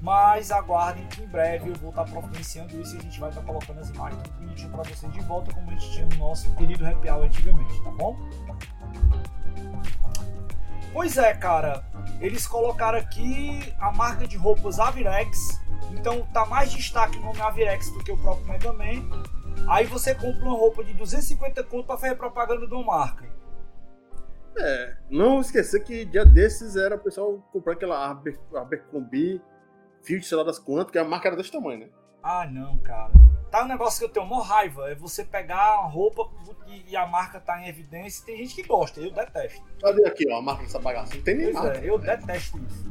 Mas 0.00 0.52
aguardem 0.52 1.04
que 1.08 1.22
em 1.22 1.26
breve 1.26 1.70
eu 1.70 1.74
vou 1.74 1.90
estar 1.90 2.04
tá 2.04 2.10
providenciando 2.10 2.80
isso 2.80 2.94
e 2.94 2.98
a 2.98 3.02
gente 3.02 3.18
vai 3.18 3.30
estar 3.30 3.40
tá 3.40 3.46
colocando 3.46 3.80
as 3.80 3.90
imagens 3.90 4.22
tudo 4.22 4.38
bonitinho 4.38 4.70
para 4.70 4.82
vocês 4.84 5.12
de 5.12 5.20
volta, 5.22 5.52
como 5.52 5.68
a 5.70 5.74
gente 5.74 5.90
tinha 5.90 6.06
no 6.06 6.16
nosso 6.16 6.54
querido 6.54 6.86
Happy 6.86 7.10
Hour 7.10 7.24
antigamente, 7.24 7.82
tá 7.82 7.90
bom? 7.90 8.16
Pois 10.92 11.16
é, 11.16 11.34
cara. 11.34 11.84
Eles 12.20 12.46
colocaram 12.46 12.98
aqui 12.98 13.74
a 13.78 13.92
marca 13.92 14.26
de 14.26 14.36
roupas 14.36 14.78
Avirex. 14.78 15.60
Então 15.92 16.22
tá 16.32 16.44
mais 16.46 16.70
destaque 16.70 17.18
o 17.18 17.20
nome 17.20 17.40
Avirex 17.40 17.90
do 17.90 18.02
que 18.02 18.12
o 18.12 18.18
próprio 18.18 18.46
Mega 18.46 18.72
Man. 18.72 19.08
Aí 19.68 19.86
você 19.86 20.14
compra 20.14 20.44
uma 20.44 20.56
roupa 20.56 20.82
de 20.82 20.92
250 20.94 21.62
conto 21.64 21.86
pra 21.86 21.96
fazer 21.96 22.14
propaganda 22.14 22.66
de 22.66 22.74
uma 22.74 22.84
marca. 22.84 23.28
É, 24.56 24.96
não 25.08 25.40
esquecer 25.40 25.84
que 25.84 26.04
dia 26.04 26.24
desses 26.24 26.74
era 26.74 26.96
o 26.96 26.98
pessoal 26.98 27.38
comprar 27.52 27.74
aquela 27.74 28.10
Aber, 28.10 28.36
Abercrombie, 28.56 29.40
Field, 30.02 30.26
sei 30.26 30.36
lá 30.36 30.42
das 30.42 30.58
quantas, 30.58 30.90
que 30.90 30.98
a 30.98 31.04
marca 31.04 31.28
era 31.28 31.36
desse 31.36 31.52
tamanho, 31.52 31.80
né? 31.80 31.88
Ah, 32.22 32.46
não, 32.50 32.78
cara. 32.78 33.12
Tá 33.50 33.64
um 33.64 33.68
negócio 33.68 33.98
que 33.98 34.04
eu 34.04 34.08
tenho 34.08 34.26
uma 34.26 34.44
raiva, 34.44 34.90
é 34.90 34.94
você 34.94 35.24
pegar 35.24 35.80
uma 35.80 35.88
roupa 35.88 36.28
e, 36.86 36.94
a 36.96 37.06
marca 37.06 37.40
tá 37.40 37.60
em 37.60 37.68
evidência. 37.68 38.24
Tem 38.24 38.36
gente 38.36 38.54
que 38.54 38.62
gosta, 38.62 39.00
eu 39.00 39.10
detesto. 39.10 39.62
Cadê 39.80 40.06
aqui, 40.06 40.30
ó, 40.30 40.38
a 40.38 40.42
marca 40.42 40.62
dessa 40.62 40.78
bagaça? 40.78 41.14
Não 41.14 41.22
tem 41.22 41.34
nem 41.34 41.52
pois 41.52 41.64
marca. 41.64 41.78
É, 41.78 41.88
eu 41.88 41.98
detesto 41.98 42.58
isso. 42.58 42.88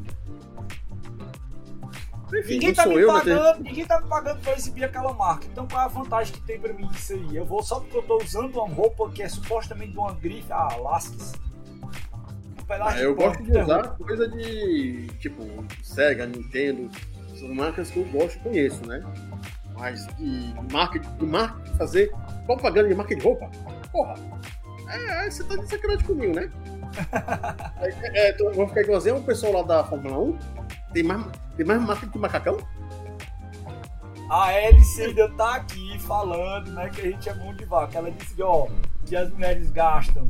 Enfim, 2.36 2.54
ninguém, 2.54 2.74
tá 2.74 2.86
me 2.86 2.96
eu, 2.96 3.08
né, 3.08 3.20
pagando, 3.20 3.64
ninguém 3.64 3.86
tá 3.86 4.02
me 4.02 4.10
pagando 4.10 4.42
pra 4.42 4.54
exibir 4.54 4.84
aquela 4.84 5.14
marca. 5.14 5.46
Então 5.46 5.66
qual 5.68 5.82
é 5.82 5.86
a 5.86 5.88
vantagem 5.88 6.34
que 6.34 6.42
tem 6.42 6.60
pra 6.60 6.74
mim 6.74 6.90
isso 6.94 7.14
aí? 7.14 7.38
Eu 7.38 7.46
vou 7.46 7.64
só 7.64 7.80
porque 7.80 7.98
eu 7.98 8.04
tô 8.04 8.18
usando 8.18 8.56
uma 8.56 8.68
roupa 8.68 9.10
que 9.12 9.24
é 9.24 9.30
supostamente 9.30 9.94
de 9.94 9.98
uma 9.98 10.14
grife. 10.14 10.52
Ah, 10.52 10.76
lasques. 10.76 11.34
Um 12.70 12.84
ah, 12.84 13.00
eu 13.00 13.16
gosto 13.16 13.42
de 13.44 13.58
usar 13.58 13.96
coisa 13.96 14.28
de 14.28 15.08
tipo 15.20 15.42
Sega, 15.82 16.26
Nintendo. 16.26 16.90
São 17.34 17.54
marcas 17.54 17.90
que 17.90 18.00
eu 18.00 18.06
gosto 18.06 18.36
e 18.36 18.40
conheço, 18.40 18.86
né? 18.86 19.02
Mas 19.78 20.08
de 20.16 20.54
marca, 20.72 21.00
de 21.00 21.26
marca, 21.26 21.76
fazer 21.78 22.12
propaganda 22.46 22.90
de 22.90 22.96
marca 22.96 23.16
de 23.16 23.24
roupa? 23.24 23.50
Porra, 23.92 24.16
é, 24.90 25.30
você 25.30 25.44
tá 25.44 25.56
de 25.56 25.68
sacanagem 25.68 26.06
comigo, 26.06 26.34
né? 26.34 26.52
é, 27.82 28.28
é, 28.28 28.32
então, 28.32 28.52
vou 28.54 28.68
ficar 28.68 28.82
igualzinho 28.82 29.18
o 29.18 29.24
pessoal 29.24 29.54
lá 29.54 29.62
da 29.62 29.84
Fórmula 29.84 30.18
1. 30.18 30.40
Tem 30.94 31.04
mais, 31.04 31.26
tem 31.56 31.66
mais 31.66 31.82
marca 31.82 32.08
que 32.08 32.18
macacão? 32.18 32.58
A 34.30 34.46
Alice 34.48 35.02
ainda 35.02 35.30
tá 35.32 35.56
aqui 35.56 35.98
falando, 36.00 36.72
né, 36.72 36.90
que 36.90 37.02
a 37.02 37.12
gente 37.12 37.30
é 37.30 37.34
mão 37.34 37.54
de 37.56 37.64
vaca. 37.66 37.98
Ela 37.98 38.12
disse, 38.12 38.42
ó, 38.42 38.68
que 39.06 39.16
as 39.16 39.32
mulheres 39.32 39.70
gastam 39.72 40.28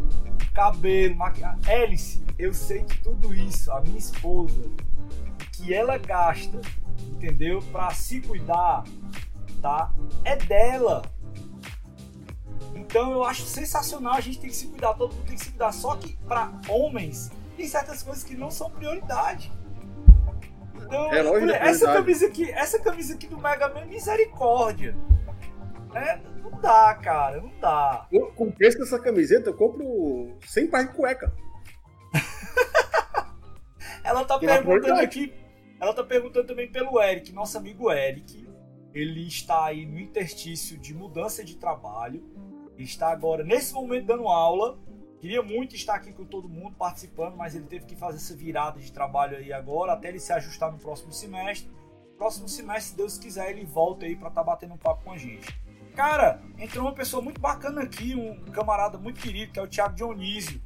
cabelo, 0.54 1.16
maquiagem. 1.16 1.60
Alice, 1.68 2.24
eu 2.38 2.54
sei 2.54 2.84
de 2.84 2.98
tudo 3.00 3.34
isso. 3.34 3.72
A 3.72 3.82
minha 3.82 3.98
esposa, 3.98 4.62
que 5.54 5.74
ela 5.74 5.98
gasta, 5.98 6.60
entendeu? 7.12 7.60
Pra 7.72 7.92
se 7.92 8.22
cuidar, 8.22 8.84
tá? 9.62 9.92
É 10.24 10.36
dela. 10.36 11.02
Então 12.76 13.12
eu 13.12 13.24
acho 13.24 13.44
sensacional, 13.44 14.14
a 14.14 14.22
gente 14.22 14.40
tem 14.40 14.50
que 14.50 14.56
se 14.56 14.68
cuidar, 14.68 14.94
todo 14.94 15.14
mundo 15.14 15.26
tem 15.26 15.36
que 15.36 15.44
se 15.44 15.50
cuidar. 15.50 15.72
Só 15.72 15.96
que 15.96 16.16
para 16.28 16.52
homens, 16.70 17.32
tem 17.56 17.68
certas 17.68 18.04
coisas 18.04 18.24
que 18.24 18.36
não 18.36 18.50
são 18.50 18.70
prioridade. 18.70 19.52
Então, 20.76 21.14
é 21.14 21.68
essa 21.68 21.92
camisa 21.92 22.28
aqui, 22.28 22.50
essa 22.52 22.80
camisa 22.80 23.14
aqui 23.16 23.28
do 23.28 23.38
Mega 23.38 23.68
Man, 23.68 23.86
misericórdia. 23.86 24.96
É, 25.94 26.18
não 26.42 26.52
dá, 26.62 26.94
cara, 26.96 27.42
não 27.42 27.52
dá. 27.60 28.08
Eu, 28.12 28.28
com 28.28 28.46
o 28.46 28.52
preço 28.52 28.78
dessa 28.78 29.00
camiseta, 29.00 29.50
eu 29.50 29.54
compro 29.54 30.38
100 30.46 30.68
par 30.68 30.88
de 30.88 30.94
cueca. 30.94 31.34
ela 34.04 34.24
tá 34.24 34.40
perguntando 34.40 35.02
aqui, 35.02 35.34
ela 35.80 35.94
tá 35.94 36.04
perguntando 36.04 36.48
também 36.48 36.72
pelo 36.72 37.02
Eric, 37.02 37.34
nosso 37.34 37.58
amigo 37.58 37.92
Eric. 37.92 38.47
Ele 38.98 39.28
está 39.28 39.66
aí 39.66 39.86
no 39.86 40.00
interstício 40.00 40.76
de 40.76 40.92
mudança 40.92 41.44
de 41.44 41.56
trabalho. 41.56 42.24
Está 42.78 43.10
agora, 43.10 43.44
nesse 43.44 43.72
momento, 43.72 44.08
dando 44.08 44.28
aula. 44.28 44.80
Queria 45.20 45.44
muito 45.44 45.76
estar 45.76 45.94
aqui 45.96 46.12
com 46.12 46.26
todo 46.26 46.50
mundo 46.50 46.76
participando, 46.76 47.36
mas 47.36 47.54
ele 47.54 47.66
teve 47.66 47.86
que 47.86 47.96
fazer 47.96 48.18
essa 48.18 48.36
virada 48.36 48.80
de 48.80 48.92
trabalho 48.92 49.38
aí 49.38 49.54
agora, 49.54 49.94
até 49.94 50.10
ele 50.10 50.20
se 50.20 50.34
ajustar 50.34 50.72
no 50.72 50.80
próximo 50.80 51.12
semestre. 51.12 51.70
Próximo 52.18 52.48
semestre, 52.50 52.92
se 52.92 52.96
Deus 52.96 53.18
quiser, 53.18 53.52
ele 53.52 53.66
volta 53.66 54.06
aí 54.06 54.16
para 54.16 54.30
estar 54.30 54.42
tá 54.42 54.46
batendo 54.46 54.74
um 54.74 54.78
papo 54.78 55.04
com 55.04 55.12
a 55.12 55.18
gente. 55.18 55.48
Cara, 55.96 56.42
entrou 56.58 56.86
uma 56.86 56.94
pessoa 56.94 57.22
muito 57.22 57.40
bacana 57.40 57.82
aqui, 57.82 58.16
um 58.16 58.52
camarada 58.52 58.98
muito 58.98 59.20
querido, 59.20 59.52
que 59.52 59.60
é 59.60 59.64
o 59.64 59.68
Thiago 59.68 59.96
Dionísio. 59.96 60.62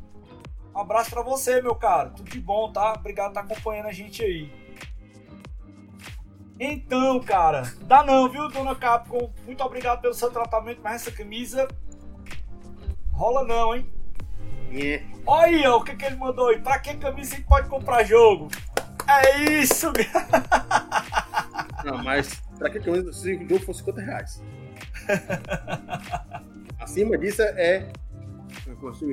Um 0.73 0.79
abraço 0.79 1.09
para 1.09 1.21
você, 1.21 1.61
meu 1.61 1.75
cara. 1.75 2.09
Tudo 2.11 2.29
de 2.29 2.39
bom, 2.39 2.71
tá? 2.71 2.93
Obrigado 2.93 3.33
por 3.33 3.39
estar 3.39 3.47
tá 3.47 3.53
acompanhando 3.53 3.87
a 3.87 3.93
gente 3.93 4.23
aí. 4.23 4.60
Então, 6.63 7.19
cara, 7.19 7.73
dá 7.87 8.03
não, 8.03 8.29
viu, 8.29 8.47
dona 8.47 8.75
Capcom? 8.75 9.33
Muito 9.47 9.63
obrigado 9.63 9.99
pelo 9.99 10.13
seu 10.13 10.29
tratamento, 10.29 10.79
mas 10.83 11.01
essa 11.01 11.11
camisa 11.11 11.67
rola 13.11 13.43
não, 13.43 13.75
hein? 13.75 13.91
É. 14.71 15.01
Olha 15.25 15.57
aí, 15.57 15.65
ó, 15.65 15.77
o 15.77 15.83
que, 15.83 15.95
que 15.95 16.05
ele 16.05 16.17
mandou 16.17 16.49
aí. 16.49 16.59
Pra 16.59 16.77
que 16.77 16.95
camisa 16.97 17.35
que 17.37 17.41
pode 17.41 17.67
comprar 17.67 18.03
jogo? 18.03 18.47
É 19.09 19.43
isso! 19.59 19.91
Não, 21.83 21.97
mas 22.03 22.39
pra 22.59 22.69
que 22.69 22.79
camisa 22.79 23.11
se 23.11 23.33
o 23.33 23.49
jogo 23.49 23.65
for 23.65 23.73
50 23.73 23.99
reais? 23.99 24.43
Acima 26.79 27.17
disso 27.17 27.41
é. 27.41 27.91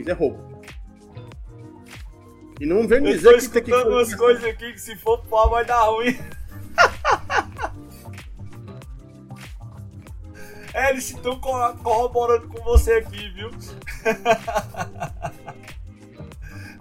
É 0.06 0.12
roubo. 0.12 0.62
E 2.60 2.66
não 2.66 2.86
vem 2.86 3.02
dizer 3.02 3.38
que 3.38 3.48
tem 3.48 3.62
que. 3.62 3.70
Eu 3.70 3.88
umas 3.88 4.14
coisas 4.14 4.44
aqui 4.44 4.70
que 4.70 4.78
se 4.78 4.94
for 4.96 5.24
pau 5.24 5.48
vai 5.48 5.64
dar 5.64 5.84
ruim. 5.84 6.14
É, 10.74 10.90
eles 10.90 11.10
estão 11.10 11.40
corroborando 11.40 12.48
com 12.48 12.62
você 12.62 12.94
aqui, 12.94 13.28
viu? 13.30 13.50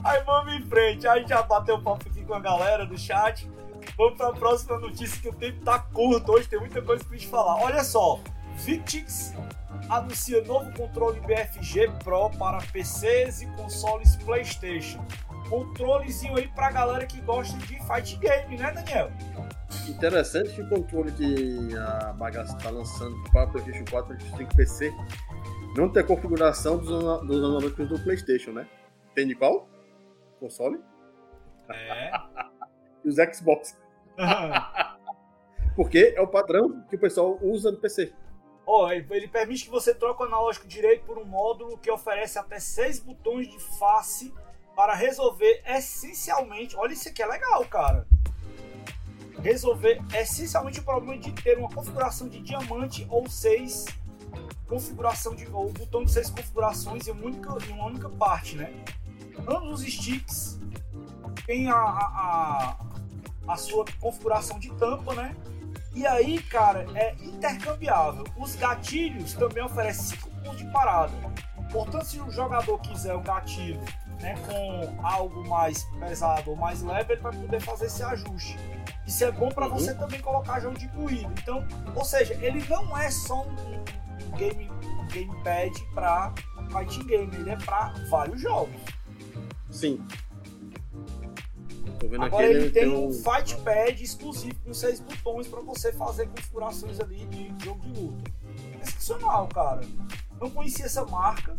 Aí 0.03 0.23
vamos 0.23 0.53
em 0.53 0.65
frente. 0.65 1.07
Aí 1.07 1.25
já 1.27 1.41
bateu 1.41 1.81
papo 1.81 2.07
aqui 2.09 2.23
com 2.23 2.33
a 2.33 2.39
galera 2.39 2.85
do 2.85 2.97
chat. 2.97 3.49
Vamos 3.97 4.17
para 4.17 4.29
a 4.29 4.33
próxima 4.33 4.77
notícia 4.77 5.19
que 5.19 5.29
o 5.29 5.33
tempo 5.33 5.63
tá 5.65 5.79
curto. 5.79 6.31
Hoje 6.31 6.47
tem 6.47 6.59
muita 6.59 6.81
coisa 6.81 7.03
pra 7.03 7.17
gente 7.17 7.27
falar. 7.27 7.55
Olha 7.63 7.83
só, 7.83 8.19
Victix 8.57 9.33
anuncia 9.89 10.41
novo 10.43 10.71
controle 10.73 11.19
BFG 11.21 11.89
Pro 12.03 12.29
para 12.31 12.59
PCs 12.71 13.41
e 13.41 13.47
consoles 13.47 14.15
PlayStation. 14.17 15.03
Controlezinho 15.49 16.37
aí 16.37 16.47
pra 16.49 16.71
galera 16.71 17.05
que 17.05 17.21
gosta 17.21 17.57
de 17.59 17.79
fight 17.85 18.17
game, 18.17 18.57
né, 18.57 18.71
Daniel? 18.71 19.11
Interessante 19.87 20.53
que 20.53 20.61
o 20.61 20.69
controle 20.69 21.11
que 21.11 21.75
a 21.77 22.13
bagaça 22.13 22.55
está 22.55 22.69
lançando 22.69 23.15
para 23.31 23.47
PlayStation 23.47 23.85
4 23.89 24.13
e 24.13 24.17
PlayStation 24.17 24.37
5 24.37 24.55
PC 24.55 24.93
não 25.75 25.89
tem 25.89 26.03
a 26.03 26.05
configuração 26.05 26.77
dos, 26.77 26.87
dos 26.89 27.37
analógicos 27.37 27.87
do 27.87 27.99
PlayStation, 27.99 28.51
né? 28.51 28.67
Tem 29.13 29.27
de 29.27 29.35
qual? 29.35 29.67
Console? 30.39 30.79
É. 31.69 32.11
e 33.03 33.09
os 33.09 33.15
Xbox. 33.15 33.77
Porque 35.75 36.13
é 36.15 36.21
o 36.21 36.27
padrão 36.27 36.83
que 36.89 36.95
o 36.95 36.99
pessoal 36.99 37.37
usa 37.41 37.71
no 37.71 37.77
PC. 37.77 38.13
Oh, 38.65 38.89
ele 38.91 39.27
permite 39.27 39.65
que 39.65 39.69
você 39.69 39.93
troque 39.93 40.21
o 40.21 40.25
analógico 40.25 40.67
direito 40.67 41.05
por 41.05 41.17
um 41.17 41.23
módulo 41.23 41.77
que 41.77 41.89
oferece 41.89 42.37
até 42.37 42.59
seis 42.59 42.99
botões 42.99 43.47
de 43.47 43.59
face 43.77 44.33
para 44.75 44.93
resolver 44.93 45.63
essencialmente. 45.65 46.75
Olha, 46.75 46.93
isso 46.93 47.07
aqui 47.07 47.23
é 47.23 47.25
legal, 47.25 47.63
cara. 47.65 48.05
Resolver 49.41 50.01
essencialmente 50.13 50.79
o 50.79 50.83
problema 50.83 51.17
de 51.17 51.31
ter 51.31 51.57
uma 51.57 51.69
configuração 51.69 52.27
de 52.27 52.41
diamante 52.41 53.05
ou 53.09 53.29
seis 53.29 53.85
configuração 54.67 55.33
de 55.33 55.47
ou 55.47 55.71
botão 55.71 56.03
de 56.03 56.11
seis 56.11 56.29
configurações 56.29 57.07
em 57.07 57.11
uma 57.11 57.25
única, 57.25 57.57
em 57.67 57.71
uma 57.71 57.85
única 57.85 58.09
parte, 58.09 58.57
né? 58.57 58.73
Ambos 59.47 59.81
os 59.81 59.87
sticks 59.87 60.59
têm 61.45 61.69
a, 61.69 61.75
a, 61.75 62.77
a, 63.47 63.53
a 63.53 63.55
sua 63.55 63.85
configuração 63.99 64.59
de 64.59 64.69
tampa, 64.73 65.13
né? 65.15 65.35
E 65.93 66.05
aí, 66.05 66.39
cara, 66.43 66.85
é 66.93 67.15
intercambiável. 67.23 68.23
Os 68.37 68.55
gatilhos 68.55 69.33
também 69.33 69.63
oferecem 69.63 70.17
5 70.17 70.29
pontos 70.29 70.57
de 70.57 70.65
parada. 70.71 71.13
Portanto, 71.71 72.05
se 72.05 72.19
o 72.19 72.29
jogador 72.29 72.77
quiser 72.79 73.15
um 73.15 73.23
gatilho 73.23 73.79
né, 74.21 74.35
com 74.45 75.05
algo 75.05 75.47
mais 75.47 75.83
pesado 75.99 76.51
ou 76.51 76.55
mais 76.55 76.81
leve, 76.81 77.13
ele 77.13 77.21
vai 77.21 77.33
poder 77.33 77.61
fazer 77.61 77.85
esse 77.85 78.03
ajuste. 78.03 78.57
Isso 79.05 79.23
é 79.23 79.31
bom 79.31 79.49
para 79.49 79.67
uhum. 79.67 79.73
você 79.73 79.93
também 79.93 80.19
colocar 80.19 80.59
jogo 80.59 80.77
de 80.77 80.87
corrida. 80.89 81.31
Então, 81.41 81.65
ou 81.95 82.03
seja, 82.03 82.33
ele 82.35 82.63
não 82.67 82.97
é 82.97 83.09
só 83.09 83.43
um, 83.43 84.37
game, 84.37 84.69
um 84.69 85.07
gamepad 85.07 85.71
para 85.93 86.33
fighting 86.71 87.05
game, 87.07 87.35
ele 87.35 87.49
é 87.49 87.55
para 87.55 87.93
vários 88.09 88.41
jogos. 88.41 88.75
Sim. 89.71 90.05
Agora 92.19 92.45
ele, 92.45 92.65
ele 92.65 92.69
tem 92.69 92.89
um 92.89 93.11
fight 93.11 93.55
pad 93.61 94.03
exclusivo 94.03 94.55
com 94.63 94.73
seis 94.73 94.99
botões 94.99 95.47
para 95.47 95.61
você 95.61 95.91
fazer 95.93 96.27
configurações 96.27 96.99
ali 96.99 97.25
de 97.25 97.65
jogo 97.65 97.79
de 97.81 97.99
luta. 97.99 98.31
Excepcional, 98.83 99.47
cara. 99.47 99.81
Não 100.39 100.49
conhecia 100.49 100.85
essa 100.85 101.03
marca. 101.05 101.56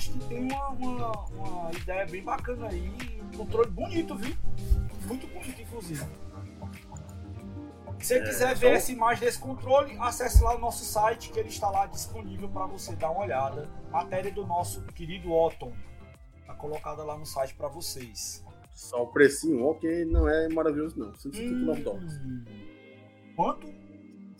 Acho 0.00 0.12
que 0.12 0.18
tem 0.28 0.50
uma, 0.50 0.68
uma, 0.70 1.26
uma 1.26 1.70
ideia 1.72 2.06
bem 2.06 2.22
bacana 2.22 2.68
aí. 2.68 2.90
Um 3.34 3.36
controle 3.36 3.70
bonito, 3.70 4.16
viu? 4.16 4.34
Muito 5.06 5.26
bonito, 5.26 5.60
inclusive. 5.60 6.00
Se 7.98 8.06
você 8.06 8.14
é, 8.14 8.22
quiser 8.22 8.56
ver 8.56 8.72
essa 8.72 8.90
imagem 8.90 9.26
desse 9.26 9.38
controle, 9.38 9.94
acesse 10.00 10.42
lá 10.42 10.56
o 10.56 10.58
nosso 10.58 10.86
site 10.86 11.28
que 11.28 11.38
ele 11.38 11.50
está 11.50 11.68
lá 11.68 11.84
disponível 11.84 12.48
para 12.48 12.64
você 12.64 12.96
dar 12.96 13.10
uma 13.10 13.20
olhada. 13.24 13.68
Matéria 13.90 14.32
do 14.32 14.46
nosso 14.46 14.82
querido 14.94 15.34
Otton. 15.34 15.74
Tá 16.46 16.54
colocada 16.54 17.04
lá 17.04 17.18
no 17.18 17.26
site 17.26 17.52
para 17.52 17.68
vocês. 17.68 18.42
Só 18.72 19.02
o 19.02 19.08
precinho, 19.08 19.66
ok, 19.66 20.06
não 20.06 20.26
é 20.26 20.48
maravilhoso 20.48 20.98
não. 20.98 21.14
179 21.14 21.78
hum, 21.78 21.84
dólares. 21.84 22.20
Quanto? 23.36 23.79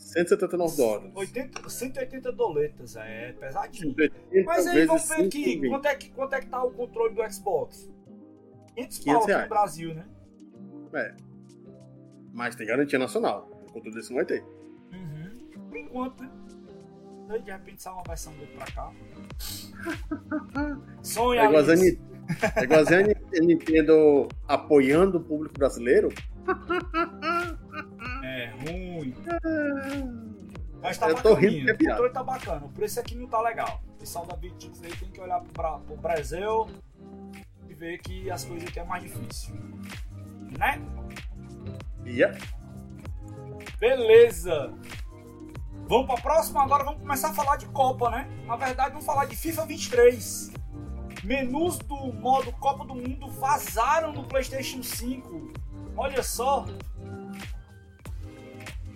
179 0.01 0.77
dólares. 0.77 1.13
80, 1.15 1.69
180 1.69 2.33
doletas, 2.33 2.97
é 2.97 3.33
pesadinho. 3.33 3.95
Mas 4.45 4.67
aí 4.67 4.87
vamos 4.87 5.09
ver 5.09 5.27
aqui, 5.27 5.69
quanto 5.69 5.87
é, 5.87 5.95
que, 5.95 6.11
quanto 6.11 6.35
é 6.35 6.41
que 6.41 6.47
tá 6.47 6.65
o 6.65 6.71
controle 6.73 7.15
do 7.15 7.33
Xbox? 7.33 7.89
500 8.75 8.99
pau 9.05 9.23
aqui 9.23 9.35
no 9.35 9.49
Brasil, 9.49 9.95
né? 9.95 10.07
É. 10.95 11.15
Mas 12.33 12.57
tem 12.57 12.67
garantia 12.67 12.99
nacional. 12.99 13.49
O 13.69 13.73
controle 13.73 13.95
desse 13.95 14.11
não 14.11 14.17
vai 14.17 14.25
ter. 14.25 14.43
Uhum. 14.93 15.69
Por 15.69 15.77
enquanto, 15.77 16.25
né? 16.25 17.39
De 17.39 17.51
repente 17.51 17.83
sai 17.83 17.93
uma 17.93 18.03
versão 18.03 18.33
dele 18.33 18.51
pra 18.57 18.67
cá. 18.67 18.93
Sonha, 21.03 21.43
é 21.43 21.45
igualzinho, 21.45 22.01
é 22.57 22.65
igualzinho 22.65 23.01
a 23.01 23.41
Nintendo 23.41 24.29
apoiando 24.49 25.19
o 25.19 25.21
público 25.21 25.55
brasileiro. 25.57 26.09
É 29.01 29.49
ruim. 29.49 30.31
Mas 30.83 30.99
tá 30.99 31.09
Eu 31.09 31.17
tô 31.17 31.35
rindo 31.35 31.71
o 31.71 31.79
controle 31.79 32.13
tá 32.13 32.23
bacana. 32.23 32.67
O 32.67 32.71
preço 32.71 33.01
aqui 33.01 33.15
não 33.15 33.27
tá 33.27 33.41
legal. 33.41 33.83
O 33.87 33.99
pessoal 33.99 34.27
da 34.27 34.37
Big 34.37 34.55
Tix 34.57 34.83
aí 34.83 34.95
tem 34.97 35.11
que 35.11 35.21
olhar 35.21 35.41
pro, 35.41 35.81
pro 35.81 35.97
Brasil 35.97 36.69
e 37.69 37.75
ver 37.75 37.99
que 37.99 38.31
as 38.31 38.45
coisas 38.45 38.69
aqui 38.69 38.81
é 38.81 38.85
mais 38.85 39.03
difícil. 39.03 39.55
Né? 40.59 40.81
Yeah. 42.07 42.39
Beleza. 43.79 44.73
Vamos 45.87 46.07
pra 46.07 46.17
próxima? 46.21 46.63
Agora 46.63 46.85
vamos 46.85 47.01
começar 47.01 47.31
a 47.31 47.35
falar 47.35 47.57
de 47.57 47.67
Copa, 47.67 48.11
né? 48.11 48.29
Na 48.47 48.57
verdade, 48.57 48.91
vamos 48.91 49.05
falar 49.05 49.27
de 49.27 49.37
FIFA 49.37 49.67
23. 49.67 50.53
Menus 51.25 51.79
do 51.79 52.13
modo 52.15 52.53
Copa 52.53 52.85
do 52.85 52.95
Mundo 52.95 53.29
vazaram 53.29 54.13
no 54.13 54.25
PlayStation 54.25 54.83
5. 54.83 55.53
Olha 55.97 56.23
só. 56.23 56.65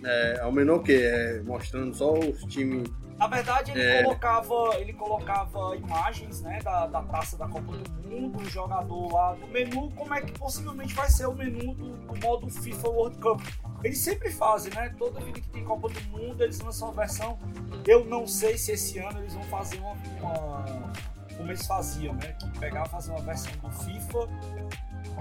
É, 0.05 0.37
é 0.39 0.45
o 0.45 0.51
menu 0.51 0.81
que 0.83 0.93
é 0.93 1.41
mostrando 1.41 1.95
só 1.95 2.13
os 2.13 2.43
times. 2.45 2.87
Na 3.17 3.27
verdade, 3.27 3.71
ele 3.71 3.81
é... 3.81 4.03
colocava, 4.03 4.75
ele 4.77 4.93
colocava 4.93 5.75
imagens, 5.75 6.41
né, 6.41 6.59
da, 6.61 6.85
da 6.85 7.01
taça 7.03 7.37
da 7.37 7.47
Copa 7.47 7.71
do 7.71 8.09
Mundo, 8.09 8.39
o 8.39 8.45
jogador 8.45 9.13
lá 9.13 9.33
do 9.33 9.47
menu, 9.47 9.89
como 9.91 10.13
é 10.13 10.21
que 10.21 10.33
possivelmente 10.33 10.93
vai 10.93 11.09
ser 11.09 11.25
o 11.25 11.33
menu 11.33 11.73
do, 11.73 11.95
do 11.95 12.19
modo 12.19 12.49
FIFA 12.49 12.89
World 12.89 13.17
Cup. 13.17 13.41
Eles 13.83 13.99
sempre 13.99 14.29
fazem, 14.31 14.73
né? 14.73 14.93
Toda 14.97 15.19
vida 15.21 15.39
que 15.39 15.49
tem 15.49 15.63
Copa 15.63 15.89
do 15.89 16.01
Mundo, 16.09 16.43
eles 16.43 16.59
lançam 16.59 16.89
uma 16.89 16.95
versão. 16.95 17.39
Eu 17.87 18.03
não 18.05 18.27
sei 18.27 18.57
se 18.57 18.73
esse 18.73 18.99
ano 18.99 19.19
eles 19.19 19.33
vão 19.33 19.43
fazer 19.43 19.77
uma, 19.77 19.93
uma 20.19 20.93
como 21.37 21.49
eles 21.49 21.65
faziam, 21.65 22.13
né? 22.15 22.35
Que 22.39 22.59
pegava 22.59 22.87
fazer 22.87 23.11
uma 23.11 23.21
versão 23.21 23.51
do 23.61 23.69
FIFA, 23.69 24.27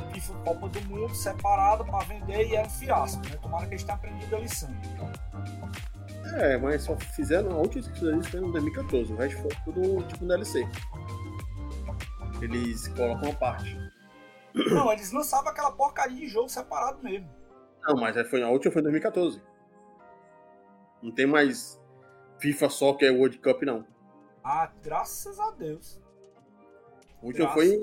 FIFA 0.01 0.35
Copa 0.45 0.69
do 0.69 0.81
Mundo 0.83 1.15
separada 1.15 1.85
para 1.85 2.05
vender 2.05 2.47
e 2.49 2.57
era 2.57 2.67
um 2.67 2.71
fiasco, 2.71 3.23
né? 3.29 3.37
Tomara 3.37 3.67
que 3.67 3.73
eles 3.73 3.85
tenham 3.85 3.97
aprendido 3.97 4.37
a 4.37 4.39
lição. 4.39 4.71
É, 6.37 6.57
mas 6.57 6.83
só 6.83 6.97
fizeram, 6.97 7.53
a 7.53 7.57
última 7.59 7.83
que 7.83 7.99
fizeram 7.99 8.21
isso 8.21 8.31
foi 8.31 8.41
em 8.41 8.51
2014, 8.51 9.13
o 9.13 9.17
resto 9.17 9.41
foi 9.43 9.51
tudo 9.65 10.03
tipo 10.09 10.25
DLC. 10.25 10.67
Eles 12.41 12.89
colocam 12.89 13.29
uma 13.29 13.35
parte. 13.35 13.77
Não, 14.55 14.93
eles 14.93 15.13
lançavam 15.13 15.51
aquela 15.51 15.73
porcaria 15.73 16.17
de 16.17 16.29
jogo 16.29 16.49
separado 16.49 17.03
mesmo. 17.03 17.29
Não, 17.83 17.97
mas 17.97 18.17
foi, 18.29 18.43
a 18.43 18.49
última 18.49 18.73
foi 18.73 18.81
em 18.81 18.85
2014. 18.85 19.43
Não 21.03 21.13
tem 21.13 21.27
mais 21.27 21.81
FIFA 22.39 22.69
só 22.71 22.95
que 22.95 23.05
é 23.05 23.11
World 23.11 23.39
Cup, 23.39 23.63
não. 23.63 23.87
Ah, 24.43 24.71
graças 24.83 25.39
a 25.39 25.51
Deus. 25.53 26.04
O 27.25 27.29
último 27.29 27.49
foi, 27.49 27.81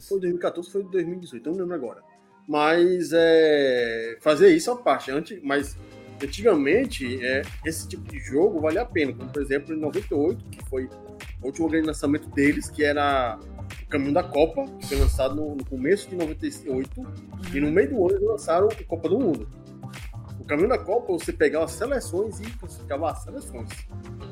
foi 0.00 0.20
2014, 0.20 0.70
foi 0.70 0.84
2018, 0.84 1.50
não 1.50 1.58
lembro 1.58 1.74
agora. 1.74 2.00
Mas 2.46 3.10
é, 3.12 4.16
fazer 4.20 4.54
isso 4.54 4.70
é 4.70 4.76
parte. 4.76 5.10
Antes, 5.10 5.40
mas 5.42 5.76
antigamente, 6.22 7.18
é, 7.24 7.42
esse 7.66 7.88
tipo 7.88 8.04
de 8.08 8.20
jogo 8.20 8.60
vale 8.60 8.78
a 8.78 8.84
pena. 8.84 9.12
Como, 9.12 9.28
por 9.32 9.42
exemplo, 9.42 9.74
em 9.74 9.80
98, 9.80 10.44
que 10.44 10.64
foi 10.66 10.88
o 11.42 11.46
último 11.46 11.68
grande 11.68 11.88
lançamento 11.88 12.28
deles, 12.30 12.70
que 12.70 12.84
era 12.84 13.36
o 13.82 13.88
Caminho 13.88 14.14
da 14.14 14.22
Copa, 14.22 14.64
que 14.78 14.86
foi 14.86 14.98
lançado 14.98 15.34
no, 15.34 15.56
no 15.56 15.64
começo 15.64 16.08
de 16.08 16.14
98, 16.14 17.00
uhum. 17.00 17.06
e 17.52 17.60
no 17.60 17.72
meio 17.72 17.90
do 17.90 17.96
ano 17.96 18.16
eles 18.16 18.28
lançaram 18.28 18.68
a 18.68 18.84
Copa 18.84 19.08
do 19.08 19.18
Mundo. 19.18 19.48
O 20.38 20.44
Caminho 20.44 20.68
da 20.68 20.78
Copa, 20.78 21.12
você 21.12 21.32
pegava 21.32 21.64
as 21.64 21.72
seleções 21.72 22.38
e 22.38 22.44
classificava 22.44 23.10
as 23.10 23.24
seleções. 23.24 23.70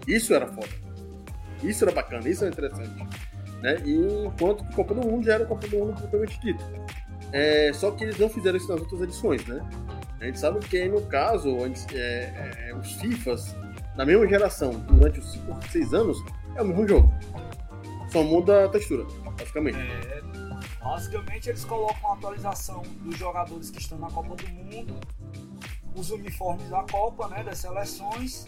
Isso 0.06 0.32
era 0.32 0.46
foda. 0.46 0.68
Isso 1.64 1.84
era 1.84 1.92
bacana, 1.92 2.28
isso 2.28 2.44
era 2.44 2.52
interessante. 2.52 3.31
Né? 3.62 3.76
E 3.84 4.26
enquanto 4.26 4.64
que 4.64 4.74
Copa 4.74 4.92
do 4.94 5.02
Mundo 5.02 5.24
já 5.24 5.34
era 5.34 5.46
Copa 5.46 5.66
do 5.68 5.78
Mundo 5.78 5.94
propriamente 5.94 6.40
dito. 6.40 6.64
É, 7.32 7.72
só 7.72 7.92
que 7.92 8.04
eles 8.04 8.18
não 8.18 8.28
fizeram 8.28 8.56
isso 8.58 8.68
nas 8.68 8.80
outras 8.80 9.00
edições, 9.00 9.46
né? 9.46 9.64
A 10.20 10.26
gente 10.26 10.38
sabe 10.38 10.58
que 10.60 10.88
no 10.88 11.00
caso, 11.02 11.56
é, 11.94 12.68
é, 12.68 12.74
os 12.74 12.92
FIFAs 12.92 13.56
da 13.96 14.04
mesma 14.04 14.26
geração, 14.26 14.70
durante 14.80 15.20
os 15.20 15.32
5 15.32 15.68
6 15.70 15.94
anos, 15.94 16.18
é 16.54 16.62
o 16.62 16.64
mesmo 16.64 16.86
jogo. 16.86 17.12
Só 18.10 18.22
muda 18.22 18.66
a 18.66 18.68
textura, 18.68 19.04
basicamente. 19.38 19.78
É, 19.78 20.22
basicamente 20.82 21.48
eles 21.48 21.64
colocam 21.64 22.10
a 22.10 22.14
atualização 22.14 22.82
dos 23.00 23.16
jogadores 23.16 23.70
que 23.70 23.78
estão 23.78 23.98
na 23.98 24.10
Copa 24.10 24.36
do 24.36 24.48
Mundo, 24.48 24.94
os 25.94 26.10
uniformes 26.10 26.68
da 26.68 26.82
Copa, 26.82 27.28
né, 27.28 27.42
das 27.42 27.58
seleções, 27.58 28.46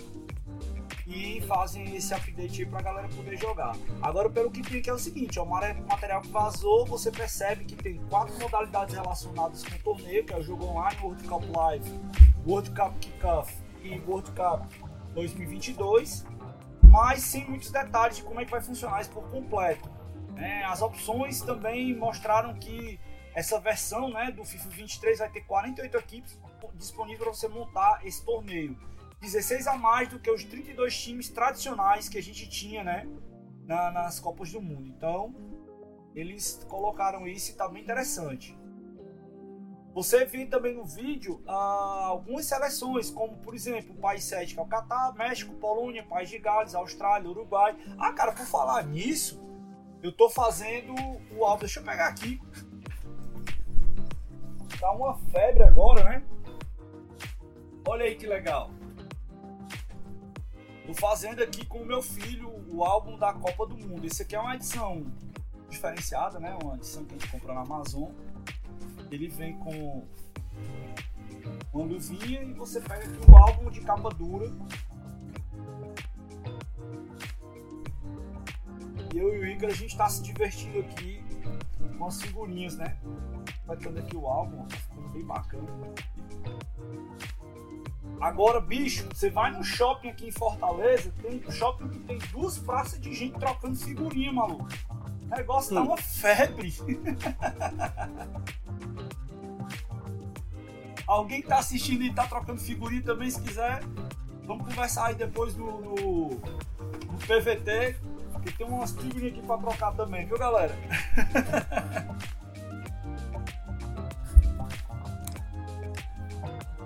e 1.06 1.40
fazem 1.42 1.94
esse 1.94 2.14
update 2.14 2.62
aí 2.62 2.68
pra 2.68 2.80
galera 2.80 3.08
poder 3.08 3.36
jogar. 3.38 3.76
Agora, 4.00 4.30
pelo 4.30 4.50
que 4.50 4.62
tem 4.62 4.80
aqui 4.80 4.88
é 4.88 4.92
o 4.92 4.98
seguinte: 4.98 5.38
o 5.38 5.44
material 5.44 6.20
que 6.22 6.28
vazou, 6.28 6.86
você 6.86 7.10
percebe 7.10 7.64
que 7.64 7.76
tem 7.76 7.98
quatro 8.08 8.38
modalidades 8.38 8.94
relacionadas 8.94 9.62
com 9.62 9.74
o 9.74 9.78
torneio, 9.78 10.24
que 10.24 10.32
é 10.32 10.38
o 10.38 10.42
jogo 10.42 10.64
online, 10.64 10.96
World 11.02 11.24
Cup 11.24 11.56
Live, 11.56 12.00
World 12.46 12.70
Cup 12.70 12.98
Kickoff 13.00 13.54
e 13.82 13.98
World 14.00 14.30
Cup 14.32 14.72
2022, 15.14 16.24
mas 16.82 17.22
sem 17.22 17.48
muitos 17.48 17.70
detalhes 17.70 18.16
de 18.16 18.22
como 18.22 18.40
é 18.40 18.44
que 18.44 18.50
vai 18.50 18.62
funcionar 18.62 19.00
isso 19.00 19.10
por 19.10 19.28
completo. 19.30 19.92
É, 20.36 20.64
as 20.64 20.82
opções 20.82 21.40
também 21.42 21.94
mostraram 21.94 22.54
que 22.54 22.98
essa 23.34 23.60
versão 23.60 24.10
né, 24.10 24.30
do 24.30 24.44
FIFA 24.44 24.68
23 24.68 25.18
vai 25.18 25.28
ter 25.28 25.40
48 25.42 25.96
equipes 25.96 26.38
disponíveis 26.74 27.20
para 27.20 27.32
você 27.32 27.48
montar 27.48 28.00
esse 28.04 28.24
torneio. 28.24 28.76
16 29.24 29.66
a 29.66 29.76
mais 29.76 30.08
do 30.08 30.18
que 30.18 30.30
os 30.30 30.44
32 30.44 30.96
times 30.96 31.28
tradicionais 31.28 32.08
que 32.08 32.18
a 32.18 32.22
gente 32.22 32.48
tinha, 32.48 32.84
né? 32.84 33.08
Na, 33.64 33.90
nas 33.90 34.20
Copas 34.20 34.52
do 34.52 34.60
Mundo. 34.60 34.88
Então, 34.88 35.34
eles 36.14 36.64
colocaram 36.68 37.26
isso 37.26 37.50
e 37.50 37.54
tá 37.54 37.66
bem 37.68 37.82
interessante. 37.82 38.56
Você 39.94 40.24
vê 40.24 40.44
também 40.44 40.74
no 40.74 40.84
vídeo 40.84 41.40
ah, 41.46 42.06
algumas 42.06 42.46
seleções, 42.46 43.10
como 43.10 43.36
por 43.38 43.54
exemplo 43.54 43.94
o 43.94 44.00
país 44.00 44.24
7, 44.24 44.52
que 44.52 44.60
é 44.60 44.62
o 44.62 44.66
Catar, 44.66 45.14
México, 45.14 45.54
Polônia, 45.54 46.04
País 46.04 46.28
de 46.28 46.38
Gales, 46.38 46.74
Austrália, 46.74 47.30
Uruguai. 47.30 47.76
Ah, 47.96 48.12
cara, 48.12 48.32
por 48.32 48.44
falar 48.44 48.84
nisso, 48.84 49.40
eu 50.02 50.10
tô 50.10 50.28
fazendo 50.28 50.92
o 51.36 51.44
álbum. 51.44 51.60
Deixa 51.60 51.78
eu 51.78 51.84
pegar 51.84 52.08
aqui. 52.08 52.40
Tá 54.80 54.90
uma 54.92 55.16
febre 55.30 55.62
agora, 55.62 56.04
né? 56.04 56.24
Olha 57.86 58.04
aí 58.04 58.16
que 58.16 58.26
legal. 58.26 58.70
Tô 60.86 60.92
fazendo 60.92 61.42
aqui 61.42 61.64
com 61.64 61.78
o 61.78 61.86
meu 61.86 62.02
filho 62.02 62.52
o 62.68 62.84
álbum 62.84 63.16
da 63.16 63.32
Copa 63.32 63.66
do 63.66 63.74
Mundo. 63.76 64.06
Esse 64.06 64.22
aqui 64.22 64.36
é 64.36 64.40
uma 64.40 64.54
edição 64.54 65.06
diferenciada, 65.70 66.38
né? 66.38 66.56
Uma 66.62 66.76
edição 66.76 67.04
que 67.06 67.14
a 67.14 67.18
gente 67.18 67.30
comprou 67.30 67.54
na 67.54 67.62
Amazon. 67.62 68.10
Ele 69.10 69.28
vem 69.28 69.58
com 69.60 70.06
uma 71.72 71.86
luvinha 71.86 72.42
e 72.42 72.52
você 72.52 72.82
pega 72.82 73.04
aqui 73.04 73.30
o 73.30 73.36
álbum 73.36 73.70
de 73.70 73.80
capa 73.80 74.10
dura. 74.10 74.52
E 79.14 79.18
eu 79.18 79.34
e 79.34 79.38
o 79.38 79.46
Igor 79.46 79.70
a 79.70 79.74
gente 79.74 79.96
tá 79.96 80.06
se 80.08 80.22
divertindo 80.22 80.80
aqui 80.80 81.24
com 81.96 82.04
as 82.04 82.20
figurinhas, 82.20 82.76
né? 82.76 82.98
Vai 83.64 83.78
tendo 83.78 83.98
aqui 84.00 84.16
o 84.16 84.26
álbum, 84.26 84.66
tá 84.66 84.76
ficando 84.76 85.08
bem 85.08 85.24
bacana. 85.24 85.94
Agora, 88.24 88.58
bicho, 88.58 89.06
você 89.12 89.28
vai 89.28 89.50
no 89.50 89.62
shopping 89.62 90.08
aqui 90.08 90.28
em 90.28 90.32
Fortaleza, 90.32 91.12
tem 91.20 91.44
um 91.46 91.50
shopping 91.50 91.90
que 91.90 91.98
tem 91.98 92.16
duas 92.32 92.56
praças 92.56 92.98
de 92.98 93.12
gente 93.12 93.38
trocando 93.38 93.76
figurinha, 93.76 94.32
maluco. 94.32 94.66
O 95.30 95.36
negócio 95.36 95.72
hum. 95.72 95.74
tá 95.74 95.82
uma 95.82 95.98
febre. 95.98 96.72
Alguém 101.06 101.42
tá 101.42 101.58
assistindo 101.58 102.02
e 102.02 102.14
tá 102.14 102.26
trocando 102.26 102.58
figurinha 102.58 103.02
também, 103.02 103.28
se 103.28 103.38
quiser, 103.42 103.82
vamos 104.46 104.68
conversar 104.68 105.08
aí 105.08 105.14
depois 105.14 105.54
no, 105.54 105.82
no, 105.82 106.30
no 106.30 107.18
PVT, 107.26 107.94
que 108.42 108.52
tem 108.52 108.66
umas 108.66 108.92
figurinhas 108.92 109.36
aqui 109.36 109.46
pra 109.46 109.58
trocar 109.58 109.92
também, 109.92 110.24
viu, 110.24 110.38
galera? 110.38 110.74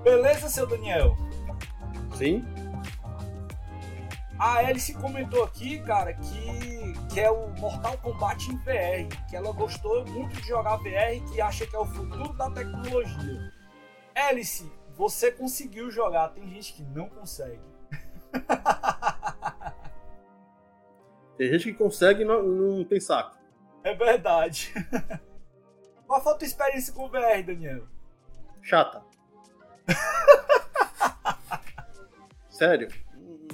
Beleza, 0.03 0.49
seu 0.49 0.67
Daniel? 0.67 1.28
Sim. 2.19 2.45
A 4.41 4.59
Alice 4.59 4.93
comentou 4.95 5.45
aqui, 5.45 5.79
cara, 5.81 6.13
que, 6.15 6.93
que 7.13 7.21
é 7.21 7.31
o 7.31 7.49
Mortal 7.61 7.97
Kombat 7.99 8.51
em 8.51 8.57
VR, 8.59 9.09
que 9.29 9.37
ela 9.37 9.53
gostou 9.53 10.05
muito 10.07 10.35
de 10.41 10.49
jogar 10.49 10.79
VR, 10.79 11.25
que 11.33 11.41
acha 11.41 11.65
que 11.65 11.77
é 11.77 11.79
o 11.79 11.87
futuro 11.87 12.33
da 12.33 12.51
tecnologia. 12.51 13.53
Alice, 14.17 14.69
você 14.97 15.31
conseguiu 15.31 15.93
jogar, 15.93 16.31
tem 16.31 16.49
gente 16.49 16.73
que 16.73 16.83
não 16.83 17.09
consegue. 17.09 17.63
Tem 21.39 21.49
gente 21.53 21.67
que 21.67 21.75
consegue 21.75 22.23
e 22.23 22.25
não, 22.25 22.43
não 22.43 22.85
tem 22.85 22.99
saco. 22.99 23.39
É 23.85 23.95
verdade. 23.95 24.75
Qual 26.05 26.21
foi 26.21 26.33
a 26.33 26.37
tua 26.37 26.45
experiência 26.45 26.93
com 26.93 27.05
o 27.05 27.09
VR, 27.09 27.45
Daniel? 27.47 27.87
Chata. 28.61 29.05
Sério, 32.59 32.89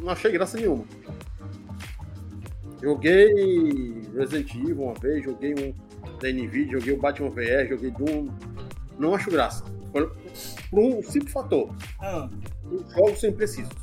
não 0.01 0.09
achei 0.09 0.33
graça 0.33 0.57
nenhuma. 0.57 0.83
Joguei 2.83 4.01
Resident 4.15 4.55
Evil 4.55 4.81
uma 4.81 4.95
vez, 4.95 5.23
joguei 5.23 5.53
um 5.53 5.75
da 6.21 6.33
NVIDIA, 6.33 6.79
joguei 6.79 6.95
o 6.95 6.99
Batman 6.99 7.29
VR, 7.29 7.69
joguei 7.69 7.91
Doom. 7.91 8.31
Não 8.99 9.15
acho 9.15 9.31
graça. 9.31 9.63
Por, 9.93 10.17
um 10.73 11.03
simples 11.03 11.35
fator. 11.35 11.77
Ah. 12.01 12.31
Os 12.65 12.95
jogos 12.95 13.21
são 13.21 13.29
imprecisos. 13.29 13.75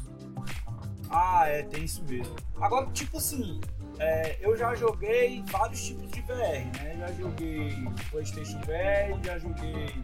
Ah, 1.07 1.47
é, 1.47 1.61
tem 1.61 1.83
isso 1.83 2.03
mesmo. 2.09 2.35
Agora, 2.59 2.87
tipo 2.87 3.17
assim, 3.17 3.61
é, 4.01 4.35
eu 4.41 4.57
já 4.57 4.73
joguei 4.73 5.43
vários 5.45 5.85
tipos 5.85 6.09
de 6.09 6.21
VR, 6.21 6.65
né? 6.81 6.95
Já 6.97 7.11
joguei 7.13 7.87
PlayStation 8.09 8.59
VR, 8.61 9.23
já 9.23 9.37
joguei 9.37 10.03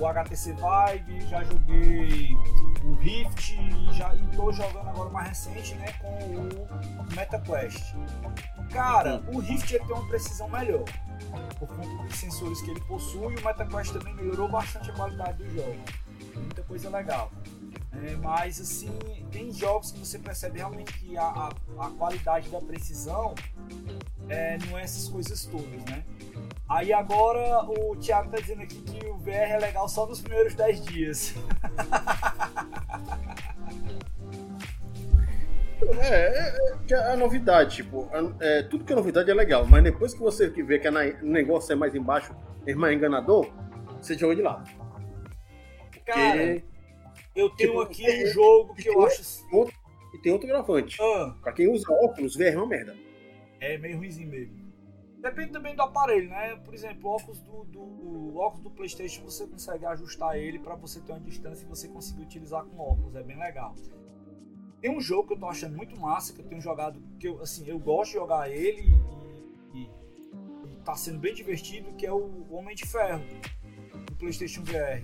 o 0.00 0.06
HTC 0.06 0.52
Vive, 0.54 1.20
já 1.28 1.44
joguei 1.44 2.34
o 2.82 2.94
Rift 2.94 3.56
já, 3.92 4.12
e 4.16 4.26
tô 4.34 4.50
jogando 4.50 4.88
agora 4.88 5.10
mais 5.10 5.28
recente 5.28 5.76
né, 5.76 5.92
com 6.00 6.08
o 6.08 7.14
MetaQuest. 7.14 7.94
Cara, 8.72 9.22
o 9.32 9.38
Rift 9.38 9.72
ele 9.72 9.84
tem 9.84 9.96
uma 9.96 10.08
precisão 10.08 10.48
melhor 10.48 10.84
por 11.60 11.68
conta 11.68 12.02
dos 12.02 12.16
sensores 12.16 12.60
que 12.62 12.70
ele 12.72 12.80
possui. 12.80 13.36
O 13.36 13.44
MetaQuest 13.44 13.92
também 13.92 14.12
melhorou 14.14 14.48
bastante 14.48 14.90
a 14.90 14.94
qualidade 14.94 15.38
do 15.38 15.48
jogo. 15.50 15.78
Muita 16.34 16.62
coisa 16.62 16.88
legal. 16.90 17.30
É, 18.02 18.16
mas 18.16 18.60
assim, 18.60 18.90
tem 19.30 19.52
jogos 19.52 19.92
que 19.92 19.98
você 19.98 20.18
percebe 20.18 20.58
realmente 20.58 20.92
que 20.94 21.16
a, 21.16 21.24
a, 21.24 21.50
a 21.78 21.90
qualidade 21.90 22.48
da 22.50 22.60
precisão 22.60 23.34
é, 24.28 24.58
não 24.66 24.76
é 24.78 24.82
essas 24.82 25.08
coisas 25.08 25.46
todas, 25.46 25.84
né? 25.84 26.04
Aí 26.68 26.92
agora 26.92 27.64
o 27.64 27.94
Thiago 27.96 28.30
tá 28.30 28.38
dizendo 28.40 28.62
aqui 28.62 28.80
que 28.80 29.06
o 29.06 29.18
VR 29.18 29.52
é 29.52 29.58
legal 29.58 29.88
só 29.88 30.06
nos 30.06 30.20
primeiros 30.20 30.54
10 30.54 30.84
dias. 30.84 31.34
É, 35.98 36.38
é, 36.38 36.54
é, 36.90 37.12
a 37.12 37.16
novidade, 37.16 37.76
tipo, 37.76 38.08
é, 38.40 38.62
tudo 38.62 38.84
que 38.84 38.92
é 38.92 38.96
novidade 38.96 39.30
é 39.30 39.34
legal, 39.34 39.66
mas 39.66 39.82
depois 39.84 40.14
que 40.14 40.20
você 40.20 40.48
vê 40.48 40.78
que 40.78 40.88
o 40.88 41.26
negócio 41.26 41.72
é 41.72 41.76
mais 41.76 41.94
embaixo, 41.94 42.34
é 42.66 42.74
mais 42.74 42.96
enganador, 42.96 43.50
você 44.00 44.16
joga 44.16 44.34
de 44.34 44.42
lado. 44.42 44.70
Cara, 46.04 46.62
eu 47.34 47.50
tenho 47.50 47.70
tipo, 47.70 47.80
aqui 47.80 48.24
um 48.24 48.26
jogo 48.28 48.74
que 48.74 48.88
eu 48.88 49.02
acho. 49.04 49.46
Outro, 49.52 49.74
e 50.14 50.18
tem 50.18 50.32
outro 50.32 50.46
gravante. 50.46 50.96
Ah. 51.00 51.34
Pra 51.42 51.52
quem 51.52 51.68
usa 51.68 51.90
óculos, 51.90 52.36
VR 52.36 52.52
é 52.52 52.56
uma 52.56 52.66
merda. 52.66 52.96
É 53.60 53.76
meio 53.78 53.96
ruimzinho 53.96 54.28
mesmo. 54.28 54.64
Depende 55.18 55.52
também 55.52 55.74
do 55.74 55.80
aparelho, 55.80 56.28
né? 56.28 56.54
Por 56.56 56.74
exemplo, 56.74 57.08
o 57.08 57.14
óculos 57.14 57.40
do, 57.40 57.64
do, 57.64 57.80
o 57.80 58.36
óculos 58.36 58.62
do 58.62 58.70
PlayStation 58.70 59.22
você 59.24 59.46
consegue 59.46 59.86
ajustar 59.86 60.36
ele 60.36 60.58
para 60.58 60.74
você 60.74 61.00
ter 61.00 61.12
uma 61.12 61.20
distância 61.20 61.64
e 61.64 61.68
você 61.68 61.88
conseguir 61.88 62.22
utilizar 62.22 62.62
com 62.64 62.78
óculos, 62.78 63.16
é 63.16 63.22
bem 63.22 63.38
legal. 63.38 63.74
Tem 64.82 64.90
um 64.90 65.00
jogo 65.00 65.28
que 65.28 65.32
eu 65.32 65.38
tô 65.38 65.46
achando 65.46 65.74
muito 65.74 65.98
massa, 65.98 66.34
que 66.34 66.42
eu 66.42 66.44
tenho 66.44 66.60
jogado, 66.60 67.02
que 67.18 67.26
eu, 67.26 67.40
assim, 67.40 67.66
eu 67.66 67.78
gosto 67.78 68.10
de 68.10 68.18
jogar 68.18 68.50
ele 68.50 68.82
e, 69.72 69.78
e, 69.78 69.90
e 70.72 70.76
tá 70.84 70.94
sendo 70.94 71.18
bem 71.18 71.32
divertido, 71.32 71.94
que 71.94 72.04
é 72.04 72.12
o 72.12 72.46
Homem 72.50 72.76
de 72.76 72.86
Ferro, 72.86 73.24
do 74.04 74.14
PlayStation 74.16 74.62
VR. 74.62 75.02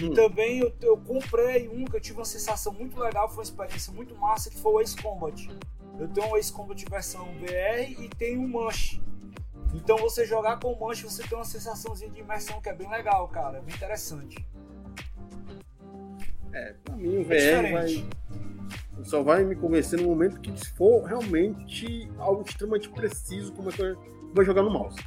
E 0.00 0.04
hum. 0.04 0.14
também 0.14 0.60
eu, 0.60 0.72
eu 0.80 0.96
comprei 0.96 1.68
um 1.68 1.84
que 1.84 1.96
eu 1.96 2.00
tive 2.00 2.18
uma 2.18 2.24
sensação 2.24 2.72
muito 2.72 2.98
legal, 2.98 3.28
foi 3.28 3.38
uma 3.38 3.42
experiência 3.42 3.92
muito 3.92 4.14
massa, 4.16 4.48
que 4.48 4.56
foi 4.56 4.72
o 4.72 4.80
Ace 4.80 4.96
Combat. 4.96 5.48
Eu 5.98 6.08
tenho 6.08 6.28
o 6.28 6.36
Ace 6.36 6.52
Combat 6.52 6.84
versão 6.88 7.26
VR 7.40 7.90
e 7.90 8.08
tenho 8.16 8.40
um 8.40 8.48
Manche. 8.48 9.02
Então 9.74 9.98
você 9.98 10.24
jogar 10.24 10.58
com 10.60 10.72
o 10.72 10.80
Manche, 10.80 11.02
você 11.02 11.22
tem 11.22 11.36
uma 11.36 11.44
sensaçãozinha 11.44 12.10
de 12.10 12.20
imersão 12.20 12.60
que 12.60 12.68
é 12.68 12.74
bem 12.74 12.88
legal, 12.88 13.26
cara, 13.28 13.58
é 13.58 13.60
bem 13.60 13.74
interessante. 13.74 14.36
É, 16.52 16.74
pra 16.84 16.96
mim 16.96 17.18
o 17.18 17.24
VR 17.24 17.32
é 17.32 17.72
vai, 17.72 18.08
só 19.02 19.22
vai 19.22 19.44
me 19.44 19.56
convencer 19.56 20.00
no 20.00 20.08
momento 20.08 20.40
que 20.40 20.52
for 20.76 21.04
realmente 21.04 22.08
algo 22.18 22.42
extremamente 22.46 22.88
preciso 22.88 23.52
como 23.52 23.70
é 23.70 23.72
que 23.72 23.82
eu 23.82 23.98
vou 24.32 24.44
jogar 24.44 24.62
no 24.62 24.70
mouse. 24.70 24.98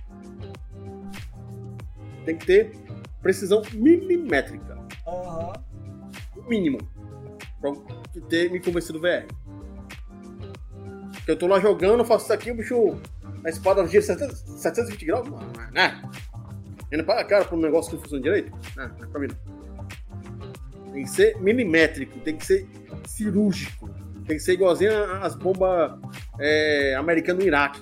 Tem 2.26 2.38
que 2.38 2.46
ter 2.46 2.76
precisão 3.22 3.62
milimétrica. 3.74 4.81
Uhum. 5.12 5.54
O 6.38 6.50
mínimo. 6.50 6.80
Pra 7.60 7.72
ter 8.30 8.52
me 8.52 8.60
convencido 8.60 9.00
do 9.00 9.02
VR. 9.02 9.28
Eu 11.28 11.38
tô 11.38 11.48
lá 11.48 11.60
jogando, 11.60 12.04
faço 12.04 12.26
isso 12.26 12.34
aqui, 12.34 12.52
o 12.52 12.56
bicho. 12.56 12.98
A 13.44 13.50
espada 13.50 13.86
gira 13.88 14.02
720 14.02 15.06
graus? 15.06 15.30
Não, 15.30 15.40
né? 15.72 16.02
Indo 16.92 17.04
para 17.04 17.22
a 17.22 17.26
cara 17.26 17.46
pra 17.46 17.56
um 17.56 17.62
negócio 17.62 17.92
que 17.92 17.96
não 17.96 18.04
funciona 18.04 18.24
direito? 18.24 18.52
Não, 18.76 18.88
não 18.88 19.04
é 19.04 19.08
pra 19.08 19.20
mim 19.20 19.28
não. 19.28 20.94
Tem 20.94 21.04
que 21.04 21.10
ser 21.10 21.40
milimétrico, 21.40 22.20
tem 22.20 22.36
que 22.36 22.46
ser 22.46 22.68
cirúrgico. 23.06 23.90
Tem 24.28 24.38
que 24.38 24.44
ser 24.44 24.54
igualzinho 24.54 24.92
às 25.22 25.36
bombas 25.36 25.98
é, 26.40 26.96
americanas 26.96 27.42
no 27.42 27.48
Iraque. 27.48 27.82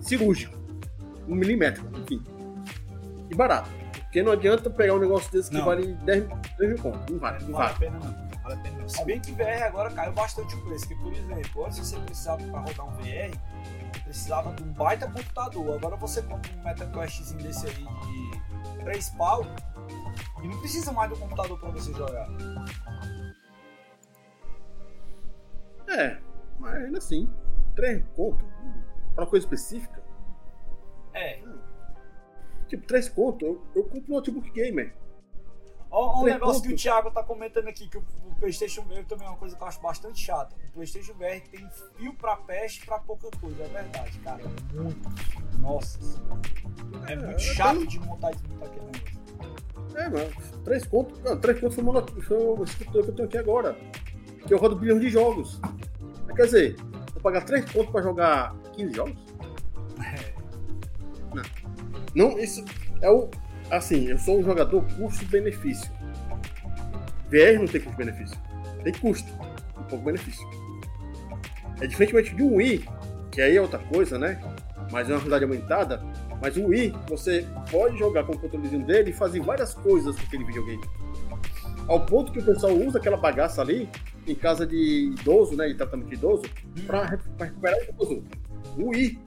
Cirúrgico. 0.00 0.54
Um 1.26 1.34
milímetro, 1.34 1.88
enfim. 2.02 2.22
E 3.30 3.34
barato. 3.34 3.70
Porque 4.14 4.22
não 4.22 4.30
adianta 4.30 4.70
pegar 4.70 4.94
um 4.94 5.00
negócio 5.00 5.32
desse 5.32 5.50
que 5.50 5.56
não. 5.56 5.64
vale 5.64 5.92
10, 5.92 6.28
10 6.56 6.70
mil 6.70 6.78
conto. 6.78 7.12
Não 7.12 7.18
vale, 7.18 7.40
não, 7.40 7.48
não 7.48 7.58
vale. 7.58 7.72
a 7.72 7.78
pena 7.80 7.98
não. 7.98 8.42
Vale 8.44 8.54
a 8.54 8.62
pena 8.62 8.78
não. 8.78 8.88
Se 8.88 9.04
bem 9.04 9.20
que 9.20 9.32
VR 9.32 9.64
agora 9.64 9.90
caiu 9.90 10.12
bastante 10.12 10.54
o 10.54 10.64
preço. 10.64 10.86
Que, 10.86 10.94
por 10.94 11.12
exemplo, 11.12 11.66
antes 11.66 11.78
você 11.78 11.98
precisava 11.98 12.40
para 12.44 12.60
rodar 12.60 12.86
um 12.86 12.92
VR, 12.92 13.36
precisava 14.04 14.52
de 14.52 14.62
um 14.62 14.72
baita 14.72 15.08
computador. 15.08 15.74
Agora 15.74 15.96
você 15.96 16.22
compra 16.22 16.48
um 16.52 16.62
MetaQuestzinho 16.62 17.42
desse 17.42 17.66
aí 17.66 17.74
de 17.74 18.84
3 18.84 19.10
pau 19.18 19.44
e 20.44 20.46
não 20.46 20.60
precisa 20.60 20.92
mais 20.92 21.10
do 21.10 21.16
computador 21.16 21.58
para 21.58 21.70
você 21.70 21.92
jogar. 21.92 22.28
É, 25.88 26.18
mas 26.60 26.84
ainda 26.84 26.98
assim, 26.98 27.28
3 27.74 28.04
conto 28.14 28.44
para 29.16 29.24
uma 29.24 29.28
coisa 29.28 29.44
específica. 29.44 30.00
É. 31.12 31.42
Tipo, 32.74 32.86
3 32.86 33.08
conto, 33.10 33.46
eu, 33.46 33.62
eu 33.76 33.84
compro 33.84 34.12
um 34.12 34.16
notebook 34.16 34.50
gamer. 34.50 34.92
Olha 35.90 36.18
um 36.18 36.24
negócio 36.24 36.60
que 36.60 36.72
o 36.72 36.76
Thiago 36.76 37.08
tá 37.12 37.22
comentando 37.22 37.68
aqui, 37.68 37.88
que 37.88 37.96
o, 37.96 38.04
o, 38.26 38.34
PlayStation 38.34 38.82
VR 38.82 39.04
também 39.06 39.28
é 39.28 39.30
uma 39.30 39.36
coisa 39.36 39.54
que 39.56 39.62
eu 39.62 39.66
acho 39.68 39.80
bastante 39.80 40.20
chata. 40.20 40.56
O 40.70 40.72
PlayStation 40.72 41.14
VR 41.14 41.40
tem 41.48 41.68
fio 41.96 42.12
pra 42.14 42.36
peste 42.36 42.84
pra 42.84 42.98
pouca 42.98 43.30
coisa, 43.38 43.62
é 43.62 43.68
verdade, 43.68 44.18
cara. 44.18 44.42
É 44.42 44.76
muito. 44.76 45.08
Nossa. 45.60 46.00
É, 47.06 47.12
é 47.12 47.16
muito 47.16 47.40
chato 47.40 47.76
tenho... 47.76 47.86
de 47.86 48.00
montar 48.00 48.32
e 48.32 48.34
desmontar 48.34 48.68
aquele 48.68 48.86
negócio. 48.86 49.96
É, 49.96 50.08
mano. 50.08 50.64
3 50.64 50.86
conto. 50.86 51.20
Não, 51.22 51.40
3 51.40 51.60
conto 51.60 51.74
foi 52.22 52.36
o 52.36 52.64
escritor 52.64 53.04
que 53.04 53.10
eu 53.10 53.14
tenho 53.14 53.28
aqui 53.28 53.38
agora. 53.38 53.78
Que 54.48 54.52
eu 54.52 54.58
rodo 54.58 54.74
bilhões 54.74 55.00
de 55.00 55.10
jogos. 55.10 55.60
Quer 56.34 56.46
dizer, 56.46 56.76
vou 57.12 57.22
pagar 57.22 57.42
3 57.44 57.70
conto 57.70 57.92
pra 57.92 58.02
jogar 58.02 58.52
15 58.72 58.96
jogos? 58.96 59.33
Não. 62.14 62.38
Isso 62.38 62.64
é 63.02 63.10
o 63.10 63.28
assim, 63.70 64.08
eu 64.08 64.18
sou 64.18 64.38
um 64.40 64.42
jogador 64.42 64.84
custo-benefício. 64.96 65.90
VR 67.28 67.58
não 67.58 67.66
tem 67.66 67.80
custo-benefício. 67.80 68.36
Tem 68.82 68.92
custo, 68.92 69.32
um 69.78 69.84
pouco 69.84 70.04
benefício. 70.04 70.46
É 71.80 71.86
diferentemente 71.86 72.34
de 72.34 72.42
um 72.42 72.56
Wii, 72.56 72.84
que 73.32 73.40
aí 73.40 73.56
é 73.56 73.60
outra 73.60 73.78
coisa, 73.78 74.18
né? 74.18 74.40
Mas 74.92 75.08
é 75.08 75.12
uma 75.12 75.18
realidade 75.18 75.44
aumentada. 75.44 76.02
Mas 76.40 76.56
o 76.56 76.66
Wii, 76.66 76.94
você 77.08 77.46
pode 77.70 77.98
jogar 77.98 78.24
com 78.24 78.32
o 78.32 78.38
controlezinho 78.38 78.84
dele 78.84 79.10
e 79.10 79.12
fazer 79.12 79.40
várias 79.40 79.74
coisas 79.74 80.14
com 80.16 80.22
aquele 80.22 80.44
videogame. 80.44 80.82
Ao 81.88 82.04
ponto 82.04 82.32
que 82.32 82.38
o 82.38 82.44
pessoal 82.44 82.74
usa 82.74 82.98
aquela 82.98 83.16
bagaça 83.16 83.60
ali 83.60 83.88
em 84.26 84.34
casa 84.34 84.66
de 84.66 85.12
idoso, 85.18 85.56
né? 85.56 85.68
De 85.68 85.74
tratamento 85.74 86.08
de 86.08 86.14
idoso, 86.14 86.42
para 86.86 87.04
recuperar 87.06 87.78
o 87.78 87.82
idoso. 87.82 88.24
O 88.78 88.88
Wii. 88.90 89.18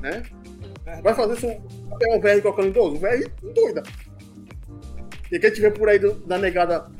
Né? 0.00 0.22
Vai 1.00 1.14
fazer 1.14 1.34
isso 1.34 1.46
pegar 1.98 2.16
um 2.16 2.20
VR 2.20 2.42
colocando 2.42 2.68
idoso? 2.68 2.96
O 2.96 2.98
VR 2.98 3.28
doida. 3.54 3.82
E 5.30 5.38
quem 5.38 5.50
tiver 5.50 5.70
por 5.70 5.88
aí 5.88 5.98
do, 5.98 6.12
da 6.26 6.36
negada 6.36 6.90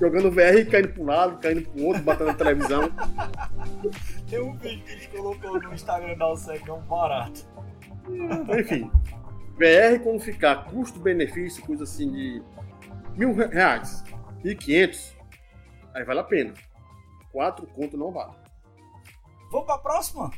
jogando 0.00 0.30
VR, 0.30 0.68
caindo 0.70 0.88
para 0.88 1.02
um 1.02 1.06
lado, 1.06 1.38
caindo 1.38 1.68
para 1.68 1.80
o 1.80 1.86
outro, 1.86 2.02
batendo 2.02 2.26
na 2.26 2.34
televisão. 2.34 2.82
Tem 4.30 4.40
um 4.40 4.56
vídeo 4.56 4.84
que 4.84 4.92
a 4.92 4.94
gente 4.94 5.08
colocou 5.08 5.60
no 5.60 5.74
Instagram 5.74 6.16
da 6.16 6.28
OSEC, 6.28 6.68
é 6.68 6.72
um 6.72 6.80
barato. 6.82 7.46
Enfim, 8.58 8.90
VR 9.56 10.02
quando 10.02 10.20
ficar 10.20 10.64
custo-benefício, 10.64 11.64
coisa 11.64 11.84
assim 11.84 12.10
de 12.10 12.42
mil 13.16 13.34
reais, 13.34 14.02
e 14.42 14.54
quinhentos, 14.54 15.14
aí 15.92 16.04
vale 16.04 16.20
a 16.20 16.24
pena. 16.24 16.54
Quatro 17.30 17.66
conto 17.66 17.96
não 17.96 18.10
vale. 18.10 18.32
Vamos 19.50 19.66
para 19.66 19.74
a 19.74 19.78
próxima? 19.78 20.30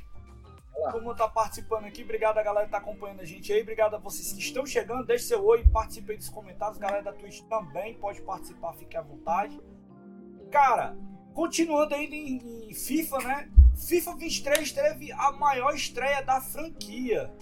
Como 0.90 1.14
tá 1.14 1.28
participando 1.28 1.84
aqui, 1.84 2.02
obrigado 2.02 2.38
a 2.38 2.42
galera 2.42 2.66
que 2.66 2.72
tá 2.72 2.78
acompanhando 2.78 3.20
a 3.20 3.24
gente 3.24 3.52
aí, 3.52 3.62
obrigado 3.62 3.94
a 3.94 3.98
vocês 3.98 4.32
que 4.32 4.40
estão 4.40 4.66
chegando, 4.66 5.06
deixe 5.06 5.24
seu 5.24 5.44
oi, 5.44 5.64
participe 5.68 6.12
aí 6.12 6.18
dos 6.18 6.28
comentários, 6.28 6.78
galera 6.78 7.02
da 7.02 7.12
Twitch 7.12 7.42
também 7.42 7.94
pode 7.94 8.20
participar, 8.22 8.72
fique 8.74 8.96
à 8.96 9.02
vontade. 9.02 9.60
Cara, 10.50 10.96
continuando 11.34 11.94
ainda 11.94 12.14
em, 12.14 12.68
em 12.68 12.74
FIFA, 12.74 13.18
né? 13.18 13.50
FIFA 13.76 14.16
23 14.16 14.72
teve 14.72 15.12
a 15.12 15.32
maior 15.32 15.74
estreia 15.74 16.22
da 16.22 16.40
franquia. 16.40 17.32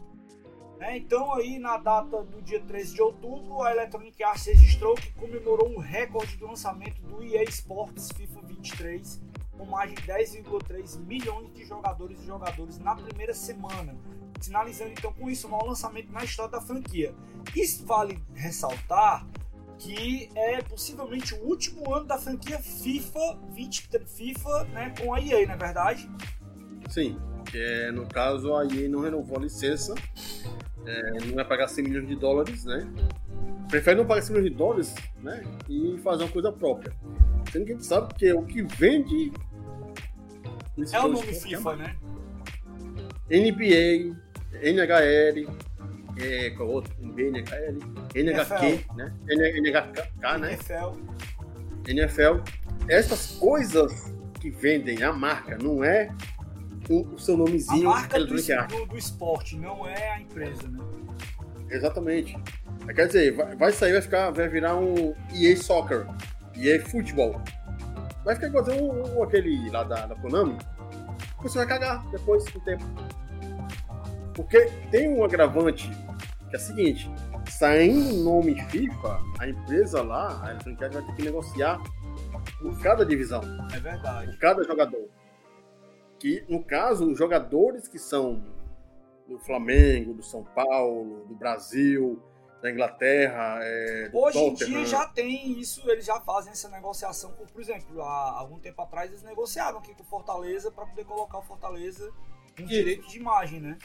Né? 0.78 0.97
Então 0.97 1.34
aí 1.34 1.59
na 1.59 1.76
data 1.76 2.22
do 2.22 2.41
dia 2.41 2.61
13 2.61 2.95
de 2.95 3.03
outubro, 3.03 3.62
a 3.62 3.72
Electronic 3.72 4.22
Arts 4.22 4.47
registrou 4.47 4.95
que 4.95 5.12
comemorou 5.12 5.68
um 5.68 5.78
recorde 5.78 6.36
do 6.36 6.47
lançamento 6.47 7.03
do 7.03 7.22
EA 7.22 7.43
Sports 7.45 8.09
FIFA 8.16 8.41
23 8.43 9.30
com 9.61 9.66
mais 9.66 9.90
de 9.90 10.00
10,3 10.00 10.98
milhões 11.00 11.52
de 11.52 11.66
jogadores 11.66 12.18
e 12.22 12.26
jogadores 12.26 12.78
na 12.78 12.94
primeira 12.94 13.34
semana, 13.34 13.94
sinalizando 14.40 14.92
então 14.92 15.12
com 15.12 15.28
isso 15.28 15.46
o 15.46 15.50
maior 15.50 15.66
lançamento 15.66 16.11
na 16.11 16.24
história 16.24 16.50
da 16.50 16.62
franquia. 16.62 17.14
Isso 17.54 17.84
vale 17.84 18.18
ressaltar 18.34 19.26
que 19.78 20.30
é 20.34 20.62
possivelmente 20.62 21.34
o 21.34 21.44
último 21.44 21.94
ano 21.94 22.06
da 22.06 22.16
franquia 22.16 22.58
FIFA 22.58 23.38
20, 23.50 23.88
FIFA, 24.06 24.64
né, 24.72 24.94
com 24.98 25.12
a 25.12 25.20
EA, 25.20 25.46
na 25.46 25.54
é 25.54 25.56
verdade? 25.58 26.11
Sim, 26.88 27.18
é, 27.54 27.92
no 27.92 28.06
caso 28.06 28.54
a 28.54 28.64
EA 28.64 28.88
não 28.88 29.00
renovou 29.00 29.36
a 29.36 29.42
licença, 29.42 29.94
é, 30.86 31.24
não 31.26 31.34
vai 31.34 31.44
pagar 31.44 31.68
100 31.68 31.84
milhões 31.84 32.08
de 32.08 32.16
dólares, 32.16 32.64
né? 32.64 32.90
Prefere 33.68 33.98
não 33.98 34.06
pagar 34.06 34.22
100 34.22 34.36
milhões 34.36 34.52
de 34.52 34.56
dólares, 34.56 34.94
né? 35.22 35.44
E 35.68 35.98
fazer 35.98 36.24
uma 36.24 36.32
coisa 36.32 36.50
própria. 36.50 36.92
Sendo 37.52 37.64
que 37.64 37.72
a 37.72 37.74
gente 37.74 37.86
sabe 37.86 38.14
que 38.14 38.26
é 38.26 38.34
o 38.34 38.42
que 38.42 38.62
vende 38.62 39.32
é 40.93 41.01
o 41.01 41.09
nome 41.09 41.33
FIFA, 41.33 41.76
né? 41.76 41.97
NBA, 43.31 44.16
NHL, 44.62 45.49
é, 46.18 46.51
qual 46.51 46.68
outro? 46.68 46.95
NBA, 47.01 47.22
NHL, 47.22 47.78
NHQ, 48.14 48.85
né? 48.97 49.12
NHK, 49.28 50.39
né? 50.39 50.53
NFL. 50.53 51.01
NFL. 51.87 52.41
Essas 52.89 53.33
coisas 53.39 54.12
que 54.41 54.51
vendem 54.51 55.03
a 55.03 55.12
marca, 55.12 55.57
não 55.59 55.85
é 55.85 56.11
o, 56.89 57.03
o 57.14 57.18
seu 57.18 57.37
nomezinho. 57.37 57.89
A 57.89 57.95
marca 57.95 58.18
do, 58.18 58.26
do, 58.26 58.87
do, 58.87 58.99
esporte, 58.99 59.57
não 59.57 59.87
é 59.87 60.12
a 60.12 60.20
empresa, 60.20 60.68
né? 60.68 60.81
Exatamente. 61.70 62.37
Quer 62.95 63.07
dizer, 63.07 63.33
vai, 63.33 63.55
vai 63.55 63.72
sair, 63.72 63.93
vai 63.93 64.03
ficar, 64.03 64.31
vai 64.31 64.49
virar 64.49 64.76
um 64.76 65.14
EA 65.35 65.57
Soccer, 65.57 66.07
EA 66.57 66.85
Futebol. 66.85 67.41
Vai 68.25 68.35
ficar 68.37 68.62
um, 68.73 69.18
um, 69.18 69.23
aquele 69.23 69.71
lá 69.71 69.83
da, 69.85 70.07
da 70.07 70.14
Konami. 70.16 70.59
Você 71.43 71.59
vai 71.59 71.66
cagar 71.66 72.07
depois 72.11 72.45
do 72.45 72.61
tempo. 72.61 72.85
Porque 74.35 74.66
tem 74.91 75.09
um 75.09 75.25
agravante 75.25 75.91
que 76.49 76.57
é 76.57 76.59
o 76.59 76.61
seguinte: 76.61 77.11
saindo 77.49 78.16
o 78.16 78.25
nome 78.25 78.61
FIFA, 78.62 79.21
a 79.39 79.49
empresa 79.49 80.03
lá, 80.03 80.43
a 80.45 80.51
Electronic 80.51 80.95
vai 80.95 81.07
ter 81.07 81.14
que 81.14 81.23
negociar 81.23 81.81
por 82.61 82.79
cada 82.81 83.07
divisão. 83.07 83.41
É 83.75 83.81
verdade. 83.81 84.33
Por 84.33 84.39
cada 84.39 84.64
jogador. 84.64 85.09
Que, 86.18 86.45
no 86.49 86.62
caso, 86.62 87.11
os 87.11 87.18
jogadores 87.18 87.89
que 87.89 87.99
são 87.99 88.45
do 89.27 89.39
Flamengo, 89.39 90.12
do 90.12 90.23
São 90.23 90.45
Paulo, 90.45 91.25
do 91.27 91.35
Brasil, 91.35 92.21
da 92.62 92.70
Inglaterra. 92.70 93.58
É, 93.62 94.11
Hoje 94.12 94.38
em 94.38 94.54
dia 94.54 94.84
já 94.84 95.06
tem 95.06 95.58
isso, 95.58 95.88
eles 95.90 96.04
já 96.04 96.20
fazem 96.20 96.52
essa 96.52 96.68
negociação. 96.68 97.32
Com, 97.32 97.46
por 97.46 97.61
exemplo, 97.61 98.02
há 98.02 98.38
algum 98.38 98.58
tempo 98.58 98.80
atrás 98.82 99.11
eles 99.11 99.22
negociaram 99.22 99.78
aqui 99.78 99.94
com 99.94 100.02
o 100.02 100.06
Fortaleza 100.06 100.70
para 100.70 100.86
poder 100.86 101.04
colocar 101.04 101.38
o 101.38 101.42
Fortaleza 101.42 102.11
em 102.58 102.66
direito 102.66 103.08
de 103.08 103.18
imagem, 103.18 103.61
né? 103.61 103.78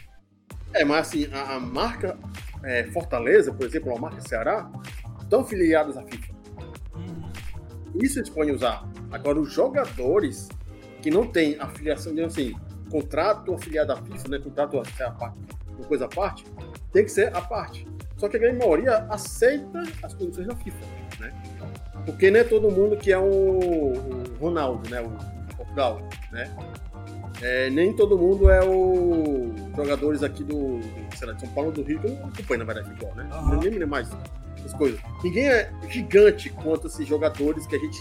É, 0.74 0.84
mas 0.84 1.08
assim, 1.08 1.28
a, 1.32 1.56
a 1.56 1.60
marca 1.60 2.18
é, 2.64 2.84
Fortaleza, 2.92 3.54
por 3.54 3.66
exemplo, 3.66 3.96
a 3.96 4.00
marca 4.00 4.22
Ceará, 4.28 4.70
estão 5.22 5.44
filiadas 5.44 5.96
à 5.98 6.04
FIFA. 6.04 6.34
Uhum. 6.96 7.32
Isso 8.02 8.20
eles 8.20 8.30
podem 8.30 8.54
usar. 8.54 8.86
Agora, 9.12 9.40
os 9.40 9.52
jogadores 9.52 10.50
que 11.02 11.10
não 11.10 11.26
têm 11.28 11.58
afiliação, 11.60 12.14
de 12.14 12.24
assim, 12.24 12.56
contrato 12.90 13.54
afiliado 13.54 13.94
à 13.94 13.98
FIFA, 13.98 14.28
né, 14.28 14.40
contrato 14.40 14.80
a 14.80 15.12
parte, 15.12 15.40
uma 15.78 15.88
coisa 15.88 16.06
à 16.06 16.08
parte, 16.10 16.46
tem 16.92 17.04
que 17.04 17.12
ser 17.12 17.36
a 17.36 17.42
parte. 17.42 17.88
Só 18.18 18.30
que 18.30 18.38
a 18.38 18.40
grande 18.40 18.60
maioria 18.60 19.06
aceita 19.10 19.84
as 20.02 20.14
condições 20.14 20.48
da 20.48 20.56
FIFA, 20.56 20.86
né? 21.20 21.34
Porque 22.06 22.32
não 22.32 22.40
é 22.40 22.44
todo 22.44 22.72
mundo 22.72 22.96
que 22.96 23.12
é 23.12 23.18
o, 23.18 23.92
Ronaldo, 24.40 24.90
né? 24.90 25.02
O 25.02 25.56
Portugal, 25.56 26.02
né? 26.32 26.56
É, 27.42 27.70
nem 27.70 27.94
todo 27.94 28.18
mundo 28.18 28.50
é 28.50 28.64
o 28.64 29.54
jogadores 29.76 30.24
aqui 30.24 30.44
do, 30.44 30.80
sei 31.16 31.28
lá, 31.28 31.34
de 31.34 31.42
São 31.42 31.50
Paulo 31.50 31.72
do 31.72 31.84
Rio, 31.84 32.00
que 32.00 32.08
eu 32.08 32.16
não 32.16 32.28
acompanho 32.28 32.60
na 32.60 32.66
verdade 32.66 32.90
futebol, 32.90 33.16
né? 33.16 33.30
Uhum. 33.34 33.60
Nem 33.60 33.72
me 33.72 33.86
mais 33.86 34.10
as 34.64 34.74
coisas. 34.74 35.00
Ninguém 35.24 35.50
é 35.50 35.72
gigante 35.90 36.50
quanto 36.50 36.88
esses 36.88 37.06
jogadores 37.06 37.68
que 37.68 37.76
a 37.76 37.80
gente 37.80 38.00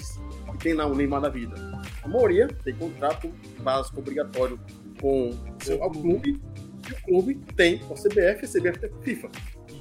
que 0.53 0.59
tem 0.59 0.75
lá 0.75 0.87
o 0.87 0.95
Neymar 0.95 1.21
da 1.21 1.29
vida. 1.29 1.55
A 2.03 2.09
maioria 2.09 2.49
tem 2.63 2.75
contrato 2.75 3.33
básico 3.61 3.99
obrigatório 3.99 4.59
com 5.01 5.31
o 5.31 5.91
clube 5.91 6.41
e 6.89 6.93
o 6.93 7.03
clube 7.03 7.35
tem 7.57 7.83
o 7.91 7.95
CBF 7.95 8.43
e 8.43 8.45
a 8.45 8.49
CBF 8.49 8.79
tem 8.79 8.91
a 8.91 9.03
FIFA. 9.03 9.31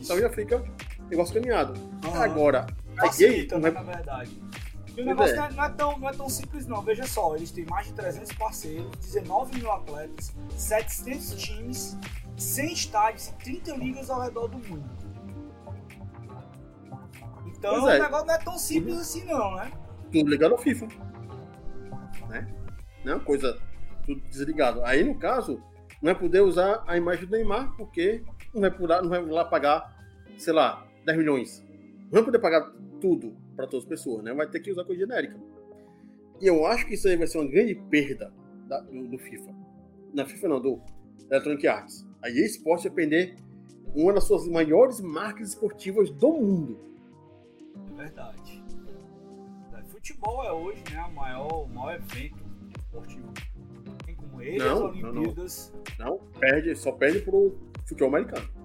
Então 0.03 0.19
já 0.19 0.29
fica 0.29 0.63
negócio 1.09 1.33
caminhado. 1.33 1.73
Uhum. 2.05 2.21
Agora, 2.21 2.67
Facilita, 2.95 3.57
né, 3.57 3.71
na 3.71 3.81
verdade. 3.81 4.31
E 4.95 5.01
o 5.01 5.05
negócio 5.05 5.35
é. 5.35 5.51
Não, 5.51 5.63
é 5.63 5.69
tão, 5.69 5.97
não 5.97 6.09
é 6.09 6.13
tão 6.13 6.29
simples, 6.29 6.67
não. 6.67 6.81
Veja 6.81 7.07
só, 7.07 7.35
eles 7.35 7.51
têm 7.51 7.65
mais 7.65 7.87
de 7.87 7.93
300 7.93 8.33
parceiros, 8.33 8.91
19 8.99 9.57
mil 9.57 9.71
atletas, 9.71 10.35
700 10.55 11.35
times, 11.35 11.97
100 12.37 12.73
estádios 12.73 13.27
e 13.27 13.33
30 13.33 13.75
ligas 13.77 14.09
ao 14.09 14.21
redor 14.21 14.47
do 14.47 14.57
mundo. 14.57 14.89
Então 17.47 17.89
é. 17.89 17.97
o 17.97 18.03
negócio 18.03 18.27
não 18.27 18.35
é 18.35 18.37
tão 18.37 18.57
simples 18.57 18.97
assim, 18.97 19.23
não, 19.23 19.55
né? 19.55 19.71
Tudo 20.11 20.29
ligado 20.29 20.51
ao 20.51 20.57
FIFA. 20.57 20.87
Né? 22.29 22.47
Não 23.03 23.13
é 23.13 23.15
uma 23.15 23.23
coisa 23.23 23.57
tudo 24.05 24.21
desligado. 24.29 24.83
Aí, 24.83 25.03
no 25.03 25.15
caso, 25.15 25.63
não 26.01 26.11
vai 26.11 26.15
poder 26.15 26.41
usar 26.41 26.83
a 26.85 26.97
imagem 26.97 27.25
do 27.25 27.31
Neymar 27.31 27.73
porque 27.77 28.23
não 28.53 28.61
vai, 28.61 28.71
poder, 28.71 29.01
não 29.01 29.09
vai 29.09 29.25
lá 29.25 29.45
pagar, 29.45 30.05
sei 30.37 30.53
lá, 30.53 30.87
10 31.05 31.17
milhões. 31.17 31.65
Não 32.05 32.11
vai 32.11 32.23
poder 32.23 32.39
pagar 32.39 32.71
tudo 33.01 33.35
para 33.55 33.67
todas 33.67 33.85
as 33.85 33.89
pessoas, 33.89 34.23
né? 34.23 34.33
Vai 34.33 34.47
ter 34.47 34.59
que 34.59 34.71
usar 34.71 34.85
coisa 34.85 35.01
genérica. 35.01 35.37
E 36.39 36.47
eu 36.47 36.65
acho 36.65 36.85
que 36.85 36.93
isso 36.93 37.07
aí 37.07 37.15
vai 37.15 37.27
ser 37.27 37.39
uma 37.39 37.49
grande 37.49 37.75
perda 37.75 38.33
da, 38.67 38.79
do, 38.79 39.07
do, 39.07 39.17
FIFA. 39.17 39.53
Na 40.13 40.25
FIFA 40.25 40.47
não, 40.47 40.61
do 40.61 40.81
Electronic 41.29 41.67
Arts. 41.67 42.07
A 42.21 42.29
EA 42.29 42.45
Sports 42.45 42.83
vai 42.85 42.93
perder 42.93 43.35
uma 43.95 44.13
das 44.13 44.25
suas 44.25 44.47
maiores 44.47 44.99
marcas 45.01 45.49
esportivas 45.49 46.09
do 46.09 46.31
mundo. 46.31 46.79
É 47.93 48.03
verdade. 48.03 48.63
Futebol 49.87 50.43
é 50.43 50.51
hoje 50.51 50.83
né, 50.91 51.01
o 51.01 51.13
maior, 51.13 51.63
o 51.63 51.67
maior 51.67 51.95
evento 51.95 52.43
esportivo. 52.77 53.31
Tem 54.05 54.13
como 54.15 54.41
ele 54.41 54.57
não, 54.57 54.87
as 54.87 55.03
Olimpíadas. 55.03 55.73
Não, 55.97 56.05
não. 56.05 56.17
não, 56.17 56.27
perde, 56.39 56.75
só 56.75 56.91
perde 56.91 57.19
pro 57.19 57.57
futebol 57.93 58.09
americano 58.09 58.63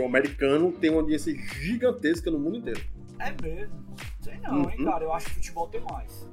o 0.00 0.06
americano 0.06 0.72
tem 0.72 0.90
uma 0.90 1.00
audiência 1.00 1.34
gigantesca 1.34 2.30
no 2.30 2.38
mundo 2.38 2.58
inteiro. 2.58 2.80
É 3.18 3.30
mesmo? 3.42 3.74
Sei 4.20 4.38
não, 4.38 4.62
uhum. 4.62 4.70
hein, 4.70 4.84
cara. 4.84 5.04
Eu 5.04 5.12
acho 5.12 5.26
que 5.26 5.34
futebol 5.34 5.68
tem 5.68 5.80
mais. 5.80 6.26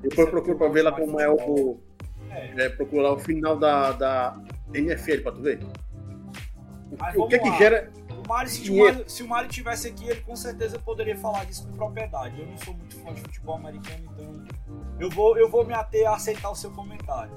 Depois 0.00 0.28
procura 0.28 0.56
pra 0.56 0.68
ver 0.68 0.82
lá 0.82 0.92
como 0.92 1.20
é 1.20 1.28
o. 1.28 1.78
É. 2.30 2.66
é 2.66 2.68
procura 2.68 3.02
lá 3.02 3.12
o 3.14 3.18
final 3.18 3.56
da, 3.56 3.92
da 3.92 4.42
NFL 4.74 5.22
pra 5.22 5.32
tu 5.32 5.42
ver. 5.42 5.60
O, 7.16 7.22
o 7.22 7.28
que 7.28 7.36
é 7.36 7.38
que 7.38 7.58
gera. 7.58 7.90
O 8.10 8.28
Mari, 8.28 8.50
se, 8.50 8.70
o 8.70 9.08
se 9.08 9.22
o 9.22 9.28
Mari 9.28 9.48
tivesse 9.48 9.88
aqui, 9.88 10.04
ele 10.04 10.20
com 10.20 10.36
certeza 10.36 10.78
poderia 10.78 11.16
falar 11.16 11.46
disso 11.46 11.66
com 11.66 11.72
propriedade. 11.72 12.38
Eu 12.38 12.46
não 12.46 12.58
sou 12.58 12.74
muito 12.74 12.96
fã 12.96 13.14
de 13.14 13.22
futebol 13.22 13.56
americano, 13.56 14.04
então 14.12 14.44
eu 15.00 15.08
vou, 15.08 15.38
eu 15.38 15.48
vou 15.48 15.64
me 15.64 15.72
ater 15.72 16.06
a 16.06 16.14
aceitar 16.14 16.50
o 16.50 16.54
seu 16.54 16.70
comentário 16.70 17.32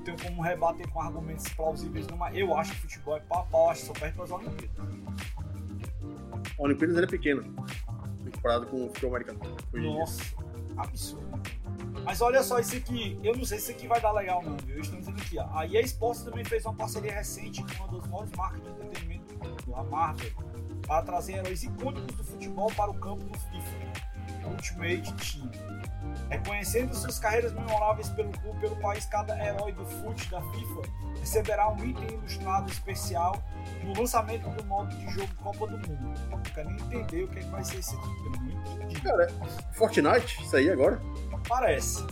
tenho 0.00 0.16
como 0.22 0.42
rebater 0.42 0.88
com 0.90 1.00
argumentos 1.00 1.48
plausíveis, 1.50 2.06
não, 2.06 2.16
mas 2.16 2.36
eu 2.36 2.54
acho 2.56 2.72
que 2.72 2.80
futebol 2.82 3.16
é 3.16 3.20
pau 3.20 3.40
a 3.40 3.44
pau, 3.44 3.70
acho 3.70 3.80
que 3.82 3.86
só 3.86 3.92
perde 3.92 4.14
para 4.14 4.24
as 4.24 4.30
Olimpíadas. 4.30 4.86
A 6.58 6.62
Olimpíadas 6.62 6.96
era 6.96 7.06
pequeno, 7.06 7.54
comparado 8.34 8.66
com 8.66 8.86
o 8.86 8.88
futebol 8.88 9.16
americano. 9.16 9.40
Nossa, 9.72 10.22
absurdo. 10.76 11.42
Mas 12.04 12.20
olha 12.20 12.42
só 12.42 12.58
isso 12.58 12.76
aqui, 12.76 13.18
eu 13.22 13.36
não 13.36 13.44
sei 13.44 13.58
se 13.58 13.70
isso 13.70 13.78
aqui 13.78 13.86
vai 13.86 14.00
dar 14.00 14.12
legal 14.12 14.42
não, 14.42 14.56
viu? 14.56 14.76
Eu 14.76 14.80
estou 14.80 14.98
dizendo 14.98 15.20
aqui, 15.20 15.38
ó. 15.38 15.46
A 15.56 15.66
EA 15.66 15.80
Sports 15.82 16.22
também 16.22 16.44
fez 16.44 16.64
uma 16.64 16.74
parceria 16.74 17.12
recente 17.12 17.62
com 17.62 17.84
uma 17.84 18.00
das 18.00 18.10
maiores 18.10 18.32
marcas 18.36 18.62
de 18.62 18.68
entretenimento, 18.70 19.34
a 19.74 19.84
Marvel, 19.84 20.32
para 20.86 21.02
trazer 21.02 21.34
heróis 21.34 21.62
icônicos 21.62 22.16
do 22.16 22.24
futebol 22.24 22.72
para 22.74 22.90
o 22.90 22.94
campo 22.94 23.24
do 23.24 23.38
FIFA, 23.38 24.48
Ultimate 24.48 25.12
Team. 25.14 25.91
Reconhecendo 26.28 26.94
suas 26.94 27.18
carreiras 27.18 27.52
memoráveis 27.52 28.08
pelo 28.10 28.30
clube 28.32 28.60
pelo 28.60 28.76
país, 28.76 29.04
cada 29.06 29.36
herói 29.44 29.72
do 29.72 29.84
FUT 29.84 30.30
da 30.30 30.40
FIFA 30.40 30.82
receberá 31.20 31.70
um 31.70 31.84
item 31.84 32.08
ilustrado 32.14 32.70
especial 32.70 33.42
no 33.84 33.98
lançamento 33.98 34.48
do 34.50 34.64
modo 34.64 34.88
de 34.96 35.08
jogo 35.10 35.34
Copa 35.42 35.66
do 35.66 35.76
Mundo. 35.76 36.20
Não 36.30 36.42
quero 36.42 36.70
nem 36.70 36.80
entender 36.80 37.24
o 37.24 37.28
que, 37.28 37.38
é 37.38 37.42
que 37.42 37.48
vai 37.48 37.64
ser 37.64 37.78
esse 37.78 37.94
aqui. 37.94 39.00
Cara, 39.02 39.28
Fortnite, 39.72 40.42
isso 40.42 40.56
aí 40.56 40.70
agora? 40.70 41.00
Parece. 41.48 42.04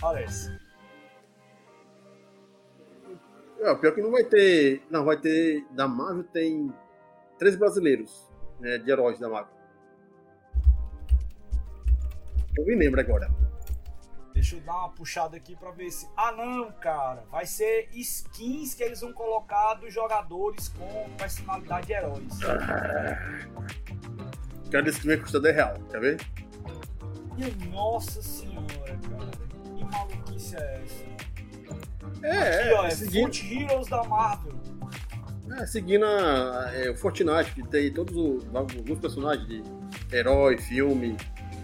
Parece. 0.00 0.56
É, 3.60 3.74
pior 3.74 3.94
que 3.94 4.02
não 4.02 4.12
vai 4.12 4.24
ter. 4.24 4.82
Não, 4.90 5.04
vai 5.04 5.16
ter. 5.16 5.64
Da 5.70 5.88
Marvel 5.88 6.24
tem 6.24 6.72
três 7.38 7.56
brasileiros 7.56 8.30
né, 8.60 8.78
de 8.78 8.90
heróis 8.90 9.18
da 9.18 9.28
Marvel. 9.28 9.55
Eu 12.56 12.64
me 12.64 12.74
lembro 12.74 13.00
agora. 13.00 13.30
Deixa 14.32 14.56
eu 14.56 14.60
dar 14.60 14.76
uma 14.76 14.88
puxada 14.90 15.36
aqui 15.36 15.56
pra 15.56 15.70
ver 15.70 15.90
se. 15.90 16.06
Ah, 16.16 16.32
não, 16.32 16.70
cara. 16.72 17.24
Vai 17.30 17.46
ser 17.46 17.88
skins 17.92 18.74
que 18.74 18.82
eles 18.82 19.00
vão 19.00 19.12
colocar 19.12 19.74
dos 19.74 19.92
jogadores 19.92 20.68
com 20.68 21.08
personalidade 21.16 21.86
de 21.86 21.92
heróis. 21.94 22.38
Ah, 22.44 23.18
cada 24.70 24.90
skin 24.90 25.08
vai 25.08 25.16
custar 25.16 25.40
10 25.40 25.54
real, 25.54 25.74
quer 25.90 26.00
ver? 26.00 26.20
E, 27.38 27.66
nossa 27.68 28.22
senhora, 28.22 28.66
cara. 28.76 29.30
Que 29.74 29.84
maluquice 29.84 30.56
é 30.56 30.82
essa? 30.82 31.16
É, 32.22 32.60
Aqui, 32.60 32.74
ó, 32.74 32.86
é 32.86 32.90
seguindo... 32.90 33.24
Foot 33.24 33.54
Heroes 33.54 33.88
da 33.88 34.04
Marvel. 34.04 34.52
É, 35.58 35.66
seguindo 35.66 36.04
a, 36.04 36.70
é, 36.74 36.90
o 36.90 36.96
Fortnite, 36.96 37.52
que 37.54 37.62
tem 37.68 37.92
todos 37.92 38.16
os 38.16 38.54
alguns 38.54 38.98
personagens 38.98 39.46
de 39.46 39.62
herói, 40.12 40.58
filme, 40.58 41.16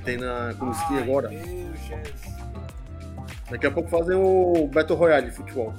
tem 0.04 0.16
na 0.16 0.54
como 0.58 0.72
skin 0.72 0.98
agora. 0.98 1.30
Daqui 3.50 3.66
a 3.66 3.70
pouco 3.70 3.88
fazem 3.90 4.16
o 4.16 4.68
Battle 4.68 4.98
Royale 4.98 5.30
de 5.30 5.36
futebol. 5.36 5.74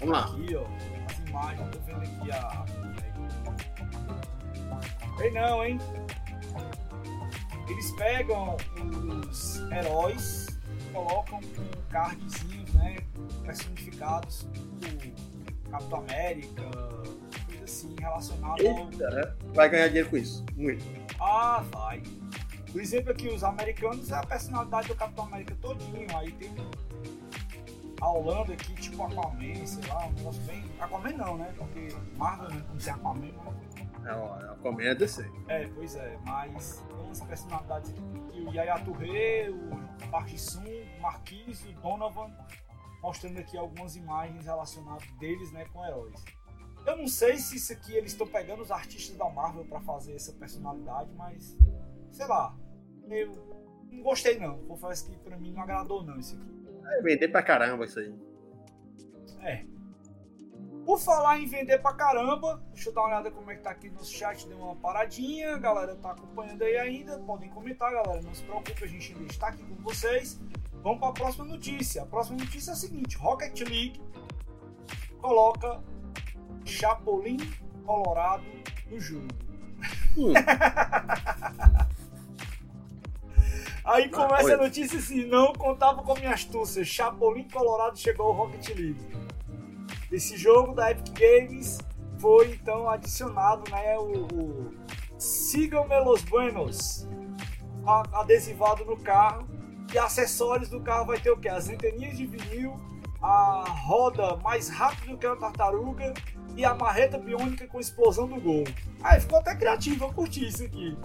Vamos 0.00 0.14
lá. 0.14 0.24
Aqui, 0.24 0.56
ó. 0.56 0.64
As 1.08 1.28
imagens, 1.28 1.70
tô 1.70 1.78
vendo 1.86 2.02
aqui 2.02 2.32
a. 2.32 2.64
Tem 5.18 5.32
não, 5.32 5.64
hein? 5.64 5.78
Eles 7.68 7.90
pegam 7.92 8.56
os 9.28 9.60
heróis, 9.72 10.46
colocam 10.92 11.40
com 11.40 11.90
cardzinhos, 11.90 12.72
né? 12.74 12.96
Personificados 13.44 14.42
do 14.44 15.70
Capitão 15.70 15.98
América, 16.00 16.62
assim, 17.66 17.94
relacionada 17.98 18.62
ao. 18.68 19.52
Vai 19.52 19.68
ganhar 19.68 19.88
dinheiro 19.88 20.10
com 20.10 20.16
isso. 20.16 20.44
Muito. 20.56 20.84
Ah, 21.20 21.62
vai. 21.70 22.02
Por 22.72 22.80
exemplo, 22.80 23.12
aqui 23.12 23.28
os 23.28 23.42
americanos 23.44 24.10
é 24.10 24.14
a 24.14 24.22
personalidade 24.26 24.88
do 24.88 24.94
Capitão 24.94 25.24
América 25.24 25.56
todinho. 25.60 26.06
Aí 26.16 26.32
tem 26.32 26.50
a 28.00 28.10
Holanda 28.10 28.52
aqui, 28.52 28.74
tipo 28.74 29.02
Aquaman, 29.02 29.66
sei 29.66 29.88
lá, 29.88 30.06
um 30.06 30.12
negócio 30.12 30.42
bem. 30.42 30.64
Aquaman 30.78 31.12
não, 31.12 31.36
né? 31.38 31.54
Porque 31.56 31.88
Marvel 32.16 32.50
não 32.50 32.60
como 32.62 32.80
ser 32.80 32.90
Aquaman, 32.90 33.32
mas. 33.44 34.06
É, 34.06 34.50
Aquaman 34.50 34.82
é 34.82 34.94
DC. 34.94 35.30
É, 35.48 35.66
pois 35.68 35.96
é, 35.96 36.18
mas 36.24 36.84
tem 36.88 37.06
umas 37.06 37.20
personalidades 37.20 37.90
aqui. 37.90 38.02
O 38.46 38.52
Yaya 38.52 38.78
Touré, 38.80 39.48
o 39.50 40.08
Park 40.10 40.36
Sun, 40.36 40.62
o 40.98 41.00
Marquis, 41.00 41.64
o 41.64 41.72
Donovan, 41.80 42.30
mostrando 43.02 43.38
aqui 43.38 43.56
algumas 43.56 43.96
imagens 43.96 44.44
relacionadas 44.44 45.10
deles, 45.12 45.50
né, 45.52 45.64
com 45.72 45.84
heróis. 45.84 46.22
Eu 46.86 46.96
não 46.96 47.08
sei 47.08 47.36
se 47.36 47.56
isso 47.56 47.72
aqui 47.72 47.94
eles 47.94 48.12
estão 48.12 48.26
pegando 48.26 48.62
os 48.62 48.70
artistas 48.70 49.16
da 49.16 49.28
Marvel 49.28 49.64
para 49.64 49.80
fazer 49.80 50.14
essa 50.14 50.32
personalidade, 50.32 51.10
mas 51.16 51.56
sei 52.12 52.26
lá. 52.26 52.56
Eu 53.08 53.32
não 53.90 54.02
gostei 54.02 54.38
não. 54.38 54.58
Confesso 54.66 55.10
que 55.10 55.16
pra 55.18 55.36
mim 55.36 55.52
não 55.52 55.62
agradou 55.62 56.04
não 56.04 56.18
isso 56.18 56.36
aqui. 56.36 56.56
É 56.86 57.02
vender 57.02 57.28
pra 57.28 57.42
caramba 57.42 57.84
isso 57.84 57.98
aí. 57.98 58.14
É. 59.40 59.64
Por 60.84 61.00
falar 61.00 61.40
em 61.40 61.46
vender 61.46 61.78
pra 61.82 61.92
caramba, 61.94 62.62
deixa 62.72 62.90
eu 62.90 62.94
dar 62.94 63.00
uma 63.00 63.08
olhada 63.08 63.30
como 63.32 63.50
é 63.50 63.56
que 63.56 63.62
tá 63.62 63.70
aqui 63.70 63.90
no 63.90 64.04
chat, 64.04 64.46
deu 64.46 64.56
uma 64.56 64.76
paradinha, 64.76 65.56
a 65.56 65.58
galera 65.58 65.96
tá 65.96 66.12
acompanhando 66.12 66.62
aí 66.62 66.76
ainda, 66.76 67.18
podem 67.18 67.50
comentar, 67.50 67.90
galera, 67.90 68.22
não 68.22 68.32
se 68.32 68.44
preocupe, 68.44 68.84
a 68.84 68.86
gente 68.86 69.12
ainda 69.12 69.24
está 69.24 69.48
aqui 69.48 69.64
com 69.64 69.74
vocês. 69.82 70.40
Vamos 70.84 71.00
para 71.00 71.08
a 71.08 71.12
próxima 71.12 71.44
notícia. 71.44 72.02
A 72.02 72.06
próxima 72.06 72.38
notícia 72.38 72.70
é 72.70 72.74
a 72.74 72.76
seguinte: 72.76 73.16
Rocket 73.16 73.60
League 73.62 74.00
coloca 75.20 75.82
Chapolin 76.66 77.38
Colorado 77.84 78.44
no 78.90 79.00
jogo. 79.00 79.28
Hum. 80.16 80.32
Aí 83.84 84.04
ah, 84.04 84.08
começa 84.10 84.54
a 84.54 84.56
notícia 84.56 84.98
assim: 84.98 85.24
não 85.26 85.52
contava 85.52 86.02
com 86.02 86.14
minha 86.14 86.34
astúcia. 86.34 86.84
Chapolin 86.84 87.48
Colorado 87.48 87.96
chegou 87.96 88.26
ao 88.26 88.32
Rocket 88.32 88.68
League. 88.70 89.16
Esse 90.10 90.36
jogo 90.36 90.74
da 90.74 90.90
Epic 90.90 91.18
Games 91.18 91.78
foi 92.18 92.52
então 92.52 92.88
adicionado, 92.88 93.70
né? 93.70 93.96
O, 93.98 94.26
o 94.34 94.74
Sigam-me 95.18 95.98
los 96.00 96.22
buenos 96.22 97.08
adesivado 98.12 98.84
no 98.84 98.96
carro 98.96 99.46
e 99.92 99.98
acessórios 99.98 100.68
do 100.68 100.80
carro 100.80 101.06
vai 101.06 101.20
ter 101.20 101.30
o 101.30 101.36
que? 101.36 101.48
As 101.48 101.68
anteninhas 101.68 102.16
de 102.16 102.26
vinil, 102.26 102.78
a 103.22 103.64
roda 103.68 104.36
mais 104.38 104.68
rápida 104.68 105.16
que 105.16 105.26
uma 105.26 105.36
tartaruga 105.36 106.12
e 106.56 106.64
a 106.64 106.74
marreta 106.74 107.18
biônica 107.18 107.66
com 107.66 107.78
explosão 107.78 108.26
do 108.26 108.40
gol. 108.40 108.64
Aí 109.02 109.20
ficou 109.20 109.38
até 109.38 109.54
criativo, 109.54 110.04
eu 110.04 110.12
curti 110.12 110.48
isso 110.48 110.64
aqui. 110.64 110.96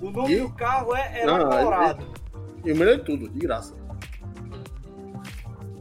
O 0.00 0.10
nome 0.10 0.34
e? 0.34 0.40
do 0.40 0.50
carro 0.50 0.94
é 0.96 1.20
Era 1.20 1.38
Não, 1.38 1.48
Colorado. 1.48 2.06
E 2.64 2.72
o 2.72 2.76
melhor 2.76 2.98
de 2.98 3.04
tudo, 3.04 3.28
de 3.28 3.38
graça. 3.38 3.74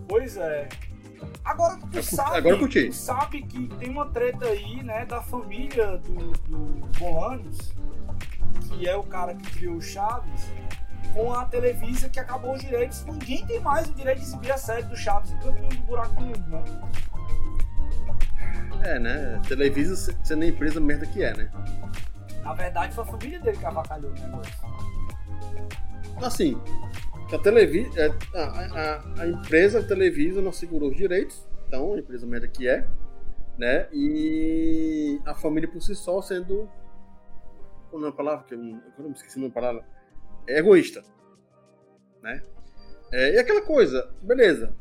Pois 0.07 0.38
é. 0.38 0.70
Agora 1.43 1.78
tu 1.78 1.97
eu, 1.97 2.03
sabe, 2.03 2.38
agora 2.38 2.68
tu 2.68 2.93
sabe 2.93 3.41
que 3.43 3.68
tem 3.80 3.89
uma 3.89 4.05
treta 4.09 4.45
aí, 4.45 4.84
né, 4.84 5.05
da 5.05 5.22
família 5.22 5.97
do, 5.97 6.32
do 6.47 6.88
Bolanos, 6.99 7.72
que 8.70 8.88
é 8.88 8.95
o 8.95 9.03
cara 9.03 9.34
que 9.34 9.51
criou 9.51 9.76
o 9.76 9.82
Chaves, 9.82 10.51
com 11.14 11.34
a 11.34 11.45
Televisa 11.45 12.09
que 12.09 12.20
acabou 12.20 12.53
os 12.53 12.62
direitos. 12.62 13.03
Ninguém 13.05 13.45
tem 13.45 13.59
mais 13.59 13.89
o 13.89 13.93
direito 13.93 14.20
de 14.20 14.26
exibir 14.26 14.51
a 14.51 14.57
série 14.57 14.84
do 14.84 14.95
Chaves 14.95 15.32
e 15.32 15.36
campeão 15.38 15.70
do 15.70 15.78
buraco 15.80 16.14
do 16.16 16.22
mundo, 16.22 16.47
né? 16.47 16.64
É, 18.84 19.00
né? 19.00 19.42
Televisa 19.48 20.18
sendo 20.24 20.44
a 20.44 20.48
empresa 20.48 20.80
merda 20.80 21.06
que 21.06 21.24
é, 21.24 21.36
né? 21.36 21.52
Na 22.44 22.54
verdade, 22.54 22.96
foi 22.96 23.04
a 23.04 23.08
família 23.08 23.40
dele 23.40 23.58
que 23.58 23.66
avacalhou 23.66 24.12
o 24.12 24.14
negócio. 24.14 24.54
Assim, 26.22 26.60
a, 27.34 27.38
Televisa, 27.38 28.00
é, 28.00 28.10
a, 28.38 28.44
a, 28.44 29.22
a 29.22 29.28
empresa 29.28 29.84
Televisa 29.84 30.42
não 30.42 30.52
segurou 30.52 30.90
os 30.90 30.98
direitos, 30.98 31.48
então, 31.68 31.94
a 31.94 32.00
empresa 32.00 32.28
merda 32.28 32.48
que 32.48 32.68
é, 32.68 32.86
né? 33.58 33.88
E 33.94 35.22
a 35.26 35.34
família 35.34 35.70
por 35.70 35.82
si 35.82 35.96
só 35.96 36.22
sendo. 36.22 36.70
Qual 37.90 38.04
é 38.06 38.10
a 38.10 38.12
palavra 38.12 38.46
que 38.46 38.54
eu, 38.54 38.60
me 38.60 39.12
esqueci 39.14 39.38
uma 39.38 39.50
palavra? 39.50 39.86
É 40.48 40.60
egoísta, 40.60 41.04
né? 42.22 42.44
É, 43.12 43.36
e 43.36 43.40
aquela 43.40 43.62
coisa, 43.62 44.10
beleza, 44.22 44.76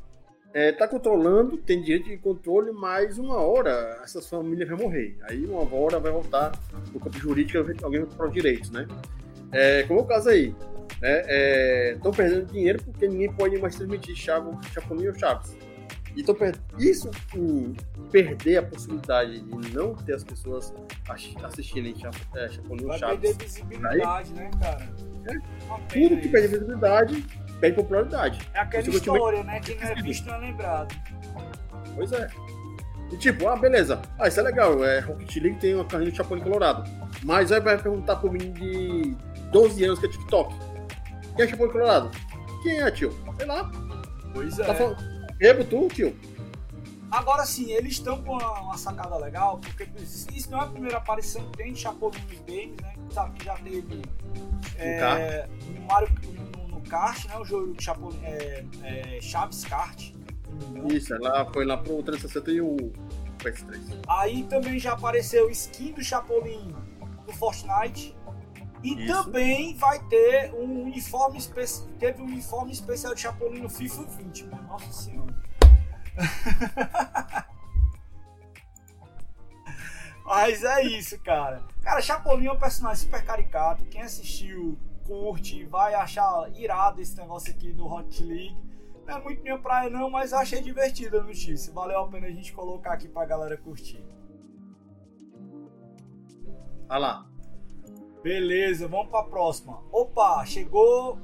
é, 0.53 0.73
tá 0.73 0.89
controlando, 0.89 1.57
tem 1.57 1.81
direito 1.81 2.09
de 2.09 2.17
controle, 2.17 2.73
mas 2.73 3.19
uma 3.19 3.37
hora 3.37 4.01
essas 4.03 4.29
famílias 4.29 4.69
vão 4.69 4.79
morrer. 4.79 5.17
Aí 5.23 5.45
uma 5.47 5.63
hora 5.75 5.99
vai 5.99 6.11
voltar 6.11 6.53
no 6.93 6.99
campo 6.99 7.19
jurídico, 7.19 7.59
alguém 7.59 8.01
vai 8.01 8.09
comprar 8.09 8.27
os 8.27 8.33
direitos, 8.33 8.71
né? 8.71 8.87
É, 9.53 9.85
como 9.85 10.01
é 10.01 10.03
o 10.03 10.07
caso 10.07 10.29
aí. 10.29 10.55
Estão 10.93 11.01
né? 11.03 11.25
É, 11.29 11.99
perdendo 12.15 12.47
dinheiro 12.47 12.83
porque 12.83 13.09
ninguém 13.09 13.33
pode 13.33 13.59
mais 13.59 13.77
transmitir 13.77 14.17
Chavo, 14.17 14.59
Chapolin 14.73 15.07
ou 15.09 15.15
Chaves. 15.15 15.57
E 16.17 16.25
per... 16.35 16.57
isso, 16.77 17.09
um, 17.37 17.73
perder 18.11 18.57
a 18.59 18.63
possibilidade 18.65 19.41
de 19.41 19.73
não 19.73 19.95
ter 19.95 20.15
as 20.15 20.25
pessoas 20.25 20.75
assistirem 21.45 21.95
é, 22.35 22.49
Chapolin 22.49 22.85
ou 22.87 22.99
Chaves. 22.99 23.01
Vai 23.01 23.17
perder 23.19 23.45
visibilidade, 23.45 24.33
aí, 24.33 24.37
né, 24.37 24.51
cara? 24.61 24.93
É, 25.27 25.39
tudo 25.93 26.21
que 26.21 26.29
perde 26.29 26.49
visibilidade 26.49 27.25
perde 27.61 27.77
popularidade. 27.77 28.41
É 28.55 28.61
aquela 28.61 28.89
história, 28.89 29.45
né? 29.45 29.61
Quem 29.61 29.77
não 29.77 29.87
é 29.87 29.95
visto 29.97 30.27
não 30.27 30.35
é 30.35 30.39
lembrado. 30.39 30.95
Pois 31.95 32.13
é. 32.13 32.29
E 33.13 33.17
tipo, 33.17 33.49
ah, 33.49 33.57
beleza. 33.57 34.01
Ah, 34.19 34.29
isso 34.29 34.41
é 34.41 34.43
legal. 34.43 34.85
É, 34.85 35.01
Rocket 35.01 35.37
League 35.37 35.59
tem 35.59 35.75
uma 35.75 35.85
carrinha 35.85 36.11
de 36.11 36.17
Chapolin 36.17 36.43
Colorado. 36.43 36.89
Mas 37.25 37.51
aí 37.53 37.61
vai 37.61 37.77
perguntar 37.77 38.17
pro 38.17 38.33
menino 38.33 38.55
de 38.55 39.17
12 39.51 39.85
anos 39.85 39.99
que 39.99 40.07
é 40.07 40.09
TikTok. 40.09 40.55
Quem 41.37 41.45
é 41.45 41.49
Chapolin 41.49 41.73
Colorado? 41.73 42.11
Quem 42.63 42.81
é, 42.81 42.91
tio? 42.91 43.13
Sei 43.37 43.47
lá. 43.47 43.71
Pois 44.33 44.57
tá 44.57 44.63
é. 44.63 44.67
Tá 44.67 44.75
falando... 44.75 45.11
Bebo 45.39 45.65
tu, 45.65 45.89
tio? 45.89 46.17
Agora 47.11 47.45
sim, 47.45 47.73
eles 47.73 47.95
estão 47.95 48.23
com 48.23 48.35
uma, 48.35 48.61
uma, 48.61 48.79
sacada 48.79 49.17
legal, 49.17 49.59
porque 49.59 49.89
isso 50.33 50.49
não 50.49 50.61
é 50.61 50.65
a 50.65 50.67
primeira 50.67 50.99
aparição 50.99 51.43
que 51.51 51.59
tem 51.59 51.73
de 51.73 51.81
Chapolin 51.81 52.21
nos 52.29 52.39
games, 52.43 52.77
né? 52.81 52.95
Sabe 53.11 53.37
que 53.37 53.45
já 53.45 53.55
teve 53.57 54.03
é, 54.79 55.49
no 55.75 55.81
Mario, 55.87 56.09
kart, 56.83 57.25
né? 57.27 57.37
O 57.39 57.45
jogo 57.45 57.75
Chapo, 57.81 58.15
é, 58.23 58.65
é, 58.83 59.21
Chaves 59.21 59.65
Kart. 59.65 60.13
Isso, 60.93 61.15
ela 61.15 61.45
foi 61.53 61.65
lá 61.65 61.77
pro 61.77 62.03
360 62.03 62.51
e 62.51 62.61
o 62.61 62.77
PS3. 63.39 63.81
Aí 64.09 64.45
também 64.45 64.79
já 64.79 64.93
apareceu 64.93 65.51
skin 65.51 65.93
do 65.93 66.03
Chapolin 66.03 66.75
no 67.27 67.33
Fortnite. 67.33 68.17
E 68.83 69.05
Isso. 69.05 69.25
também 69.25 69.75
vai 69.77 69.99
ter 70.09 70.55
um 70.55 70.85
uniforme 70.85 71.37
especial. 71.39 71.87
Teve 71.99 72.23
um 72.23 72.27
uniforme 72.27 72.73
especial 72.73 73.15
de 73.15 73.21
Chapolin 73.21 73.61
no 73.61 73.69
FIFA 73.69 74.05
20, 74.05 74.45
mano. 74.47 74.63
Nossa 74.69 74.93
senhora. 74.93 75.35
Mas 80.25 80.63
é 80.63 80.83
isso, 80.85 81.19
cara. 81.19 81.63
Cara, 81.83 82.01
Chapolin 82.01 82.47
é 82.47 82.53
um 82.53 82.59
personagem 82.59 83.03
super 83.03 83.25
caricato. 83.25 83.85
Quem 83.87 84.03
assistiu 84.03 84.79
curte, 85.11 85.65
vai 85.65 85.93
achar 85.93 86.49
irado 86.55 87.01
esse 87.01 87.17
negócio 87.17 87.53
aqui 87.53 87.73
do 87.73 87.85
Hot 87.85 88.23
League. 88.23 88.57
Não 89.05 89.17
é 89.17 89.21
muito 89.21 89.43
minha 89.43 89.59
praia 89.59 89.91
não, 89.91 90.09
mas 90.09 90.33
achei 90.33 90.63
divertida 90.63 91.19
a 91.19 91.25
notícia. 91.25 91.73
Valeu 91.73 91.99
a 91.99 92.07
pena 92.07 92.29
a 92.29 92.31
gente 92.31 92.53
colocar 92.53 92.93
aqui 92.93 93.09
pra 93.09 93.25
galera 93.25 93.57
curtir. 93.57 94.07
Vai 96.87 97.01
lá. 97.01 97.27
Beleza, 98.23 98.87
vamos 98.87 99.09
pra 99.09 99.25
próxima. 99.25 99.83
Opa, 99.91 100.45
chegou. 100.47 101.19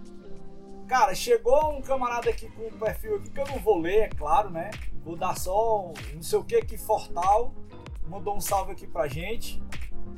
Cara, 0.88 1.14
chegou 1.14 1.78
um 1.78 1.80
camarada 1.80 2.28
aqui 2.28 2.50
com 2.50 2.66
um 2.66 2.78
perfil 2.78 3.16
aqui 3.16 3.30
que 3.30 3.40
eu 3.40 3.46
não 3.46 3.58
vou 3.60 3.78
ler, 3.78 3.98
é 3.98 4.08
claro, 4.08 4.50
né? 4.50 4.72
Vou 5.04 5.16
dar 5.16 5.38
só 5.38 5.86
um, 5.86 5.94
não 6.12 6.22
sei 6.22 6.38
o 6.40 6.44
que 6.44 6.56
aqui, 6.56 6.76
Fortal. 6.76 7.54
Mandou 8.08 8.34
um 8.34 8.40
salve 8.40 8.72
aqui 8.72 8.86
pra 8.86 9.06
gente 9.06 9.62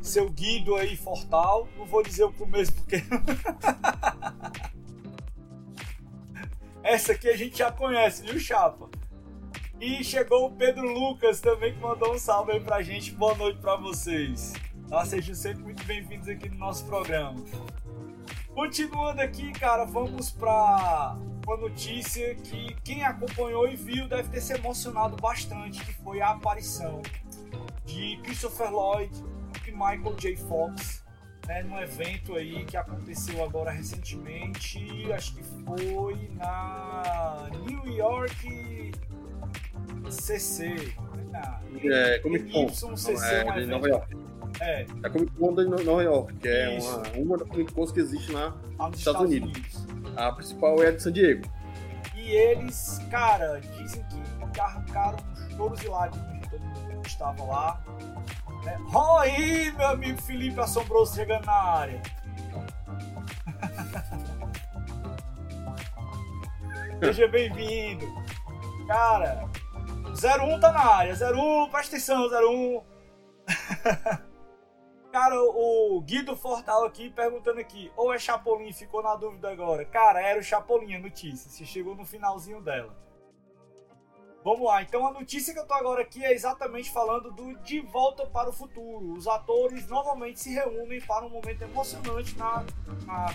seu 0.08 0.28
Guido 0.28 0.74
aí, 0.74 0.96
Fortal. 0.96 1.68
Não 1.76 1.84
vou 1.86 2.02
dizer 2.02 2.24
o 2.24 2.32
começo 2.32 2.72
porque. 2.72 2.96
Essa 6.82 7.12
aqui 7.12 7.28
a 7.28 7.36
gente 7.36 7.58
já 7.58 7.70
conhece, 7.70 8.22
viu, 8.22 8.40
Chapa? 8.40 8.88
E 9.80 10.02
chegou 10.02 10.46
o 10.46 10.52
Pedro 10.52 10.90
Lucas 10.90 11.40
também, 11.40 11.74
que 11.74 11.78
mandou 11.78 12.14
um 12.14 12.18
salve 12.18 12.52
aí 12.52 12.60
pra 12.60 12.82
gente. 12.82 13.12
Boa 13.12 13.34
noite 13.36 13.60
pra 13.60 13.76
vocês. 13.76 14.54
Tá? 14.88 15.04
Sejam 15.04 15.34
sempre 15.34 15.62
muito 15.62 15.84
bem-vindos 15.84 16.28
aqui 16.28 16.48
no 16.48 16.56
nosso 16.56 16.86
programa. 16.86 17.44
Continuando 18.54 19.20
aqui, 19.20 19.52
cara, 19.52 19.84
vamos 19.84 20.30
pra 20.30 21.16
uma 21.46 21.56
notícia 21.58 22.34
que 22.34 22.74
quem 22.82 23.04
acompanhou 23.04 23.68
e 23.68 23.76
viu 23.76 24.08
deve 24.08 24.30
ter 24.30 24.40
se 24.40 24.52
emocionado 24.54 25.14
bastante, 25.16 25.84
que 25.84 25.92
foi 25.94 26.20
a 26.20 26.30
aparição 26.30 27.00
de 27.84 28.18
Christopher 28.22 28.72
Lloyd 28.72 29.27
Michael 29.78 30.16
J. 30.16 30.36
Fox, 30.36 31.04
né, 31.46 31.62
num 31.62 31.78
evento 31.78 32.34
aí 32.34 32.64
que 32.64 32.76
aconteceu 32.76 33.44
agora 33.44 33.70
recentemente, 33.70 35.12
acho 35.12 35.36
que 35.36 35.42
foi 35.42 36.30
na 36.34 37.48
New 37.64 37.86
York 37.94 38.92
CC. 40.10 40.94
Na, 41.30 41.60
é, 41.84 42.18
Comic 42.18 42.50
Con. 42.50 42.66
É, 43.22 43.62
um 43.62 43.66
Nova 43.66 43.88
York. 43.88 44.16
É. 44.60 44.82
É 44.82 44.86
a 45.04 45.10
Comic 45.10 45.32
Con 45.32 45.54
de 45.54 45.64
Nova 45.66 46.02
York, 46.02 46.34
que 46.34 46.48
é 46.48 46.78
uma, 46.80 47.08
uma 47.16 47.38
das 47.38 47.48
Comic 47.48 47.72
Cons 47.72 47.92
que 47.92 48.00
existe 48.00 48.32
lá 48.32 48.50
nos 48.50 48.98
Estados, 48.98 48.98
Estados 48.98 49.22
Unidos. 49.22 49.76
Unidos. 49.78 50.16
A 50.16 50.32
principal 50.32 50.82
é 50.82 50.88
a 50.88 50.90
de 50.90 51.02
San 51.02 51.12
Diego. 51.12 51.48
E 52.16 52.30
eles, 52.32 53.00
cara, 53.10 53.60
dizem 53.76 54.04
que 54.52 54.60
arrancaram 54.60 55.18
uns 55.32 55.54
touros 55.54 55.82
e 55.82 55.88
lágrimas 55.88 56.40
de 56.40 56.50
todo 56.50 56.60
mundo 56.60 57.00
que 57.02 57.08
estava 57.08 57.44
lá. 57.44 57.84
É. 58.66 58.76
aí, 59.20 59.72
meu 59.72 59.88
amigo 59.88 60.22
Felipe 60.22 60.60
Assombroso 60.60 61.14
chegando 61.14 61.46
na 61.46 61.52
área. 61.52 62.02
Seja 67.02 67.28
bem-vindo. 67.28 68.06
Cara, 68.86 69.48
01 70.08 70.60
tá 70.60 70.72
na 70.72 70.84
área. 70.84 71.14
01, 71.14 71.70
presta 71.70 71.96
atenção, 71.96 72.28
01. 72.28 72.82
Cara, 75.12 75.40
o 75.40 76.00
Guido 76.02 76.36
Fortal 76.36 76.84
aqui 76.84 77.10
perguntando 77.10 77.60
aqui, 77.60 77.90
ou 77.96 78.12
é 78.12 78.18
Chapolin, 78.18 78.72
ficou 78.72 79.02
na 79.02 79.16
dúvida 79.16 79.50
agora. 79.50 79.84
Cara, 79.84 80.20
era 80.20 80.38
o 80.38 80.42
Chapolin 80.42 80.96
a 80.96 80.98
notícia, 80.98 81.50
se 81.50 81.64
chegou 81.64 81.94
no 81.94 82.04
finalzinho 82.04 82.60
dela. 82.60 82.94
Vamos 84.44 84.66
lá, 84.66 84.82
então 84.82 85.06
a 85.06 85.12
notícia 85.12 85.52
que 85.52 85.58
eu 85.58 85.66
tô 85.66 85.74
agora 85.74 86.02
aqui 86.02 86.24
é 86.24 86.32
exatamente 86.32 86.90
falando 86.90 87.32
do 87.32 87.58
De 87.58 87.80
Volta 87.80 88.24
para 88.24 88.48
o 88.48 88.52
Futuro. 88.52 89.12
Os 89.12 89.26
atores 89.26 89.88
novamente 89.88 90.40
se 90.40 90.50
reúnem 90.50 91.00
para 91.00 91.26
um 91.26 91.30
momento 91.30 91.62
emocionante 91.62 92.36
na, 92.38 92.64
na 93.04 93.34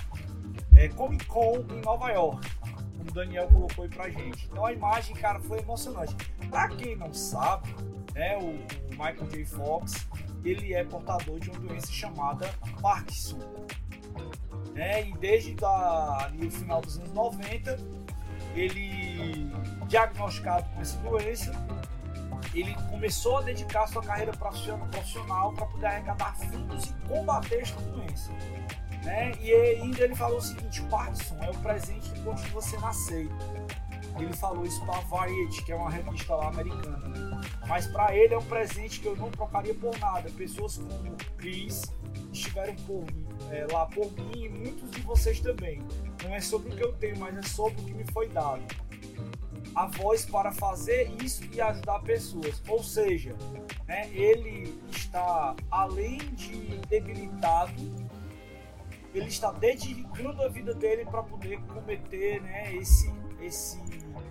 é, 0.76 0.88
Comic 0.88 1.26
Con 1.26 1.66
em 1.70 1.82
Nova 1.82 2.10
York. 2.10 2.50
como 2.98 3.10
o 3.10 3.14
Daniel 3.14 3.48
colocou 3.50 3.84
aí 3.84 3.90
pra 3.90 4.10
gente. 4.10 4.46
Então 4.46 4.66
a 4.66 4.72
imagem, 4.72 5.14
cara, 5.16 5.40
foi 5.42 5.60
emocionante. 5.60 6.16
Pra 6.50 6.70
quem 6.70 6.96
não 6.96 7.14
sabe, 7.14 7.76
né, 8.14 8.38
o, 8.38 8.46
o 8.46 8.90
Michael 8.92 9.28
J. 9.30 9.46
Fox, 9.46 10.08
ele 10.46 10.74
é 10.74 10.86
portador 10.86 11.38
de 11.38 11.50
uma 11.50 11.60
doença 11.60 11.92
chamada 11.92 12.50
Parkinson. 12.82 13.40
Né? 14.74 15.10
E 15.10 15.14
desde 15.18 15.54
da, 15.54 16.26
ali, 16.26 16.48
o 16.48 16.52
final 16.52 16.82
dos 16.82 16.98
anos 16.98 17.14
90, 17.14 17.78
ele 18.56 19.03
diagnosticado 19.88 20.70
com 20.74 20.82
essa 20.82 20.98
doença, 21.00 21.52
ele 22.54 22.74
começou 22.90 23.38
a 23.38 23.42
dedicar 23.42 23.88
sua 23.88 24.02
carreira 24.02 24.32
profissional 24.34 25.54
para 25.54 25.66
poder 25.66 25.86
arrecadar 25.86 26.36
fundos 26.36 26.86
e 26.86 26.94
combater 27.08 27.62
esta 27.62 27.82
doença. 27.82 28.32
Né? 29.04 29.34
E 29.42 29.54
ainda 29.54 30.04
ele 30.04 30.16
falou 30.16 30.38
o 30.38 30.42
seguinte: 30.42 30.82
Parkinson 30.84 31.38
é 31.44 31.50
o 31.50 31.58
presente 31.60 32.10
continua 32.22 32.62
sendo 32.62 32.86
aceito. 32.86 33.36
Ele 34.18 34.34
falou 34.34 34.64
isso 34.64 34.84
para 34.86 34.98
a 34.98 35.02
Variety, 35.02 35.64
que 35.64 35.72
é 35.72 35.76
uma 35.76 35.90
revista 35.90 36.36
lá 36.36 36.48
americana. 36.50 36.98
Né? 37.10 37.42
Mas 37.68 37.88
para 37.88 38.16
ele 38.16 38.34
é 38.34 38.38
um 38.38 38.46
presente 38.46 39.00
que 39.00 39.08
eu 39.08 39.16
não 39.16 39.32
trocaria 39.32 39.74
por 39.74 39.98
nada. 39.98 40.30
Pessoas 40.32 40.78
como 40.78 41.16
Chris 41.38 41.82
estiveram 42.32 42.76
por, 42.88 43.06
é, 43.52 43.66
lá 43.72 43.88
por 43.88 44.12
mim 44.14 44.32
e 44.36 44.50
muitos 44.50 44.92
de 44.92 45.02
vocês 45.02 45.40
também. 45.40 45.82
Não 46.24 46.34
é 46.34 46.40
sobre 46.40 46.72
o 46.72 46.76
que 46.76 46.84
eu 46.84 46.94
tenho, 46.94 47.18
mas 47.18 47.36
é 47.36 47.42
sobre 47.42 47.82
o 47.82 47.86
que 47.86 47.94
me 47.94 48.06
foi 48.12 48.30
dado. 48.30 48.62
A 49.76 49.88
voz 49.88 50.26
para 50.26 50.52
fazer 50.52 51.12
isso 51.22 51.44
e 51.52 51.60
ajudar 51.60 52.00
pessoas. 52.00 52.62
Ou 52.68 52.84
seja, 52.84 53.36
né, 53.88 54.10
ele 54.12 54.80
está 54.92 55.56
além 55.72 56.18
de 56.36 56.78
debilitado, 56.88 57.74
ele 59.14 59.28
está 59.28 59.52
dedicando 59.52 60.42
a 60.44 60.48
vida 60.48 60.74
dele 60.74 61.06
para 61.06 61.24
poder 61.24 61.60
cometer 61.62 62.42
né, 62.42 62.76
esse, 62.76 63.12
esse 63.42 63.80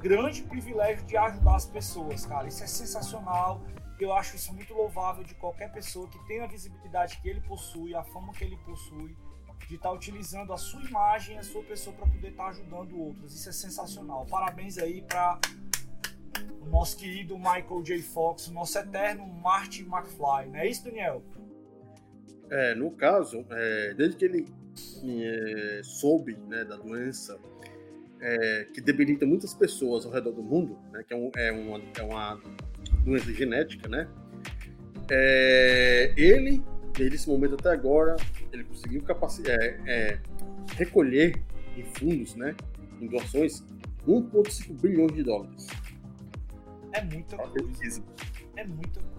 grande 0.00 0.42
privilégio 0.42 1.04
de 1.06 1.16
ajudar 1.16 1.56
as 1.56 1.66
pessoas, 1.66 2.26
cara. 2.26 2.48
Isso 2.48 2.62
é 2.62 2.66
sensacional. 2.66 3.60
Eu 4.00 4.12
acho 4.12 4.34
isso 4.34 4.52
muito 4.52 4.74
louvável 4.74 5.22
de 5.22 5.34
qualquer 5.34 5.72
pessoa 5.72 6.08
que 6.08 6.18
tenha 6.26 6.44
a 6.44 6.46
visibilidade 6.48 7.18
que 7.18 7.28
ele 7.28 7.40
possui, 7.40 7.94
a 7.94 8.02
fama 8.02 8.32
que 8.32 8.42
ele 8.42 8.56
possui, 8.58 9.16
de 9.68 9.76
estar 9.76 9.88
tá 9.88 9.94
utilizando 9.94 10.52
a 10.52 10.56
sua 10.56 10.82
imagem, 10.82 11.38
a 11.38 11.42
sua 11.42 11.62
pessoa 11.62 11.94
para 11.96 12.06
poder 12.06 12.28
estar 12.28 12.44
tá 12.44 12.50
ajudando 12.50 12.98
outros. 12.98 13.34
Isso 13.34 13.48
é 13.48 13.52
sensacional. 13.52 14.26
Parabéns 14.26 14.78
aí 14.78 15.02
para 15.02 15.40
o 16.60 16.66
nosso 16.66 16.96
querido 16.96 17.36
Michael 17.36 17.82
J. 17.82 18.02
Fox, 18.02 18.48
o 18.48 18.52
nosso 18.52 18.78
eterno 18.78 19.26
Marty 19.26 19.82
McFly. 19.82 20.48
Não 20.48 20.56
é 20.56 20.68
isso, 20.68 20.84
Daniel? 20.84 21.22
É, 22.50 22.74
no 22.74 22.90
caso, 22.90 23.44
é, 23.50 23.94
desde 23.94 24.16
que 24.16 24.24
ele 24.24 24.46
é, 25.04 25.80
soube 25.82 26.36
né, 26.48 26.64
da 26.64 26.76
doença, 26.76 27.38
é, 28.20 28.66
que 28.72 28.80
debilita 28.80 29.26
muitas 29.26 29.54
pessoas 29.54 30.06
ao 30.06 30.12
redor 30.12 30.32
do 30.32 30.42
mundo, 30.42 30.78
né, 30.92 31.02
que 31.02 31.12
é, 31.12 31.16
um, 31.16 31.30
é, 31.34 31.52
uma, 31.52 31.80
é 31.98 32.02
uma 32.02 32.40
doença 33.04 33.32
genética, 33.32 33.88
né? 33.88 34.08
É, 35.10 36.14
ele, 36.16 36.62
desde 36.96 37.16
esse 37.16 37.28
momento 37.28 37.54
até 37.54 37.70
agora, 37.70 38.16
ele 38.52 38.64
conseguiu 38.64 39.02
é, 39.46 39.80
é, 39.86 40.20
recolher 40.76 41.42
em 41.76 41.84
fundos, 41.84 42.34
né, 42.34 42.54
em 43.00 43.06
doações, 43.06 43.64
1,5 44.06 44.80
bilhões 44.80 45.12
de 45.12 45.22
dólares. 45.22 45.66
É 46.92 47.02
muita 47.02 47.36
coisa. 47.36 48.02
É 48.56 48.64
muita 48.64 49.00
coisa. 49.00 49.12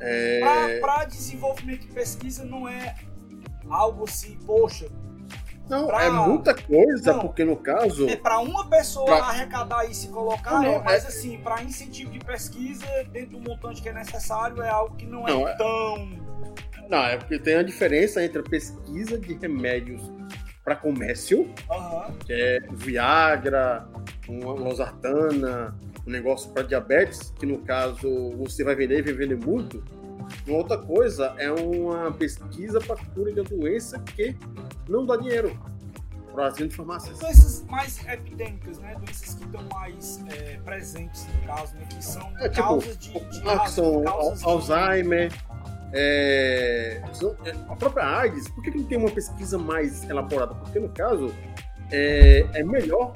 É... 0.00 0.78
Para 0.80 1.04
desenvolvimento 1.04 1.86
e 1.86 1.88
pesquisa 1.88 2.44
não 2.44 2.68
é 2.68 2.94
algo 3.68 4.04
assim, 4.04 4.38
poxa, 4.44 4.88
não, 5.68 5.86
pra... 5.86 6.04
é 6.04 6.10
muita 6.10 6.54
coisa, 6.54 7.12
não, 7.12 7.20
porque 7.20 7.44
no 7.44 7.56
caso. 7.56 8.08
É 8.08 8.16
para 8.16 8.38
uma 8.40 8.68
pessoa 8.68 9.06
pra... 9.06 9.26
arrecadar 9.26 9.84
e 9.86 9.94
se 9.94 10.08
colocar, 10.08 10.60
não, 10.60 10.74
é, 10.74 10.82
mas 10.82 11.04
é... 11.04 11.08
assim, 11.08 11.38
para 11.38 11.62
incentivo 11.62 12.10
de 12.10 12.18
pesquisa, 12.18 12.86
dentro 13.10 13.38
do 13.38 13.48
montante 13.48 13.80
que 13.80 13.88
é 13.88 13.92
necessário, 13.92 14.62
é 14.62 14.68
algo 14.68 14.94
que 14.96 15.06
não 15.06 15.26
é, 15.26 15.30
não, 15.30 15.48
é 15.48 15.56
tão. 15.56 16.24
Não, 16.88 16.98
é 16.98 17.16
porque 17.16 17.38
tem 17.38 17.56
a 17.56 17.62
diferença 17.62 18.22
entre 18.24 18.40
a 18.40 18.42
pesquisa 18.42 19.18
de 19.18 19.34
remédios 19.34 20.02
para 20.64 20.76
comércio, 20.76 21.42
uhum. 21.42 22.18
que 22.24 22.32
é 22.32 22.60
Viagra, 22.72 23.86
uma 24.28 24.52
losartana, 24.52 25.74
um 26.06 26.10
negócio 26.10 26.50
para 26.50 26.62
diabetes, 26.62 27.32
que 27.38 27.46
no 27.46 27.58
caso 27.58 28.30
você 28.36 28.64
vai 28.64 28.74
vender 28.74 29.00
e 29.00 29.02
vai 29.02 29.12
vender 29.12 29.36
muito. 29.36 29.84
Uma 30.46 30.58
outra 30.58 30.78
coisa 30.78 31.34
é 31.38 31.50
uma 31.50 32.10
pesquisa 32.12 32.80
para 32.80 32.96
cura 32.96 33.32
de 33.32 33.40
uma 33.40 33.48
doença 33.48 33.98
que 33.98 34.34
não 34.88 35.04
dá 35.04 35.16
dinheiro 35.16 35.58
para 36.32 36.48
as 36.48 36.54
grandes 36.54 36.76
farmácias. 36.76 37.18
Doenças 37.18 37.62
mais 37.66 38.06
epidêmicas, 38.06 38.78
né? 38.78 38.94
Doenças 38.96 39.34
que 39.34 39.44
estão 39.44 39.62
mais 39.64 40.24
é, 40.28 40.58
presentes 40.64 41.26
no 41.26 41.46
caso, 41.46 41.74
né? 41.76 41.86
Que 41.88 42.04
são 42.04 42.38
é, 42.38 42.48
tipo, 42.48 42.62
causas 42.62 42.98
de, 42.98 43.12
de 43.12 43.40
Parkinson, 43.42 44.04
Alzheimer. 44.42 45.28
De... 45.28 45.53
É, 45.96 47.00
é, 47.44 47.50
a 47.68 47.76
própria 47.76 48.04
AIDS, 48.04 48.48
por 48.48 48.64
que, 48.64 48.72
que 48.72 48.78
não 48.78 48.84
tem 48.84 48.98
uma 48.98 49.10
pesquisa 49.10 49.56
mais 49.56 50.02
elaborada? 50.10 50.54
Porque, 50.56 50.80
no 50.80 50.88
caso, 50.88 51.32
é, 51.92 52.40
é 52.52 52.64
melhor 52.64 53.12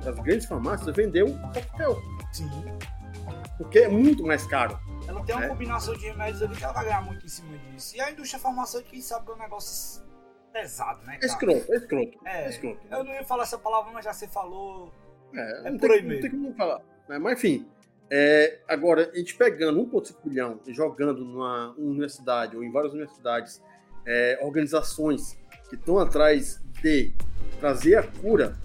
para 0.00 0.10
as 0.10 0.18
grandes 0.18 0.46
farmácias 0.46 0.94
vender 0.96 1.24
um 1.24 1.38
coquetel. 1.38 2.02
Sim. 2.32 2.50
Porque 3.56 3.80
é 3.80 3.88
muito 3.88 4.24
mais 4.24 4.46
caro. 4.46 4.78
Ela 5.06 5.24
tem 5.24 5.34
uma 5.34 5.44
é. 5.44 5.48
combinação 5.48 5.94
de 5.94 6.06
remédios 6.06 6.42
ali 6.42 6.56
que 6.56 6.64
ela 6.64 6.72
vai 6.72 6.84
ganhar 6.84 7.02
muito 7.02 7.24
em 7.24 7.28
cima 7.28 7.56
disso. 7.58 7.96
E 7.96 8.00
a 8.00 8.10
indústria 8.10 8.40
farmacêutica 8.40 9.00
sabe 9.00 9.24
que 9.24 9.32
é 9.32 9.34
um 9.34 9.38
negócio 9.38 10.02
pesado, 10.52 10.98
né? 11.06 11.14
Cara? 11.14 11.26
Escroto, 11.26 11.72
escroto. 11.72 12.18
É, 12.24 12.48
escroto. 12.48 12.80
Eu 12.90 13.04
não 13.04 13.12
ia 13.12 13.24
falar 13.24 13.44
essa 13.44 13.58
palavra, 13.58 13.92
mas 13.92 14.04
já 14.04 14.12
você 14.12 14.26
falou. 14.26 14.92
É, 15.34 15.68
é 15.68 15.78
por 15.78 15.90
aí 15.90 16.02
mesmo. 16.02 16.14
Não 16.14 16.20
tem 16.20 16.30
como 16.30 16.54
falar. 16.54 16.80
Né? 17.08 17.18
Mas 17.18 17.38
enfim, 17.38 17.66
é, 18.10 18.60
agora, 18.66 19.10
a 19.12 19.16
gente 19.16 19.34
pegando 19.34 19.84
1,5 19.84 20.14
bilhão 20.24 20.60
e 20.66 20.72
jogando 20.72 21.24
numa 21.24 21.74
universidade 21.76 22.56
ou 22.56 22.64
em 22.64 22.70
várias 22.70 22.92
universidades, 22.92 23.62
é, 24.06 24.38
organizações 24.42 25.38
que 25.68 25.74
estão 25.74 25.98
atrás 25.98 26.62
de 26.80 27.12
trazer 27.60 27.96
a 27.96 28.02
cura, 28.02 28.56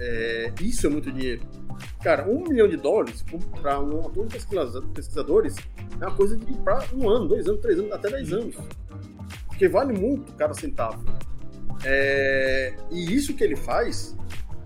é, 0.00 0.52
isso 0.60 0.86
é 0.86 0.90
muito 0.90 1.12
dinheiro. 1.12 1.42
Cara, 2.02 2.28
um 2.28 2.42
milhão 2.42 2.68
de 2.68 2.76
dólares 2.76 3.24
para 3.62 3.80
um 3.80 4.02
todos 4.10 4.34
os 4.34 4.84
pesquisadores 4.92 5.56
é 6.00 6.06
uma 6.06 6.14
coisa 6.14 6.36
de 6.36 6.52
para 6.58 6.84
um 6.92 7.08
ano, 7.08 7.28
dois 7.28 7.46
anos, 7.46 7.60
três 7.60 7.78
anos, 7.78 7.92
até 7.92 8.10
dez 8.10 8.32
anos. 8.32 8.56
Porque 9.46 9.68
vale 9.68 9.92
muito 9.92 10.32
cada 10.34 10.52
centavo. 10.54 11.04
É, 11.84 12.74
e 12.90 13.14
isso 13.14 13.34
que 13.34 13.44
ele 13.44 13.56
faz 13.56 14.16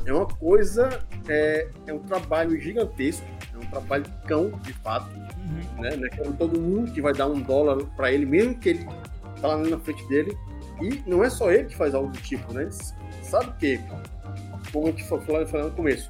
é 0.05 0.13
uma 0.13 0.27
coisa, 0.27 0.89
é, 1.29 1.69
é 1.87 1.93
um 1.93 1.99
trabalho 1.99 2.59
gigantesco, 2.59 3.27
trabalho 3.71 4.05
cão, 4.27 4.51
de 4.63 4.73
fato. 4.73 5.09
Uhum. 5.17 5.83
Né? 5.83 5.97
Não 5.97 6.07
é 6.07 6.33
todo 6.33 6.61
mundo 6.61 6.93
que 6.93 7.01
vai 7.01 7.13
dar 7.13 7.27
um 7.27 7.41
dólar 7.41 7.85
para 7.97 8.13
ele, 8.13 8.27
mesmo 8.27 8.59
que 8.59 8.71
ele 8.71 8.85
tá 9.41 9.49
lá 9.49 9.59
na 9.59 9.79
frente 9.79 10.07
dele. 10.09 10.37
E 10.81 11.03
não 11.09 11.25
é 11.25 11.31
só 11.31 11.51
ele 11.51 11.65
que 11.65 11.77
faz 11.77 11.95
algo 11.95 12.11
do 12.11 12.19
tipo, 12.19 12.53
né? 12.53 12.69
Sabe 13.23 13.53
que, 13.59 13.81
como 14.73 14.87
a 14.87 14.91
gente 14.91 15.05
falou, 15.05 15.47
falou 15.47 15.67
no 15.69 15.73
começo, 15.73 16.09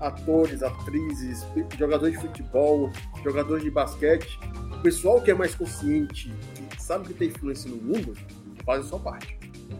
atores, 0.00 0.62
atrizes, 0.62 1.46
jogadores 1.78 2.14
de 2.14 2.26
futebol, 2.26 2.90
jogadores 3.22 3.62
de 3.62 3.70
basquete, 3.70 4.38
o 4.72 4.80
pessoal 4.80 5.20
que 5.20 5.30
é 5.30 5.34
mais 5.34 5.54
consciente, 5.54 6.32
que 6.70 6.82
sabe 6.82 7.08
que 7.08 7.14
tem 7.14 7.28
influência 7.28 7.70
no 7.70 7.76
mundo, 7.76 8.14
faz 8.64 8.86
a 8.86 8.88
sua 8.88 9.00
parte. 9.00 9.38
Né? 9.68 9.78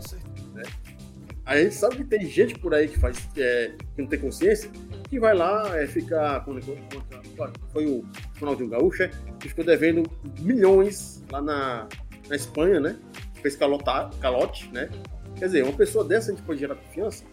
A 1.49 1.57
gente 1.57 1.75
sabe 1.77 1.97
que 1.97 2.05
tem 2.05 2.27
gente 2.27 2.59
por 2.59 2.75
aí 2.75 2.89
que 2.89 2.99
faz 2.99 3.27
é, 3.39 3.73
que 3.95 4.03
não 4.03 4.07
tem 4.07 4.19
consciência, 4.19 4.71
que 5.09 5.19
vai 5.19 5.35
lá 5.35 5.81
é, 5.81 5.87
ficar. 5.87 6.45
Como, 6.45 6.61
como, 6.61 7.53
foi 7.73 7.87
o 7.87 8.05
Ronaldinho 8.39 8.69
Gaúcho, 8.69 9.05
é, 9.05 9.11
que 9.41 9.49
ficou 9.49 9.65
devendo 9.65 10.03
milhões 10.41 11.25
lá 11.33 11.41
na, 11.41 11.89
na 12.29 12.37
Espanha, 12.37 12.79
né? 12.81 12.99
Fez 13.41 13.57
calotar, 13.57 14.11
calote, 14.21 14.71
né? 14.75 14.91
Quer 15.39 15.47
dizer, 15.47 15.65
uma 15.65 15.73
pessoa 15.73 16.05
dessa 16.05 16.31
a 16.31 16.35
gente 16.35 16.45
pode 16.45 16.61
gerar 16.61 16.75
confiança. 16.75 17.25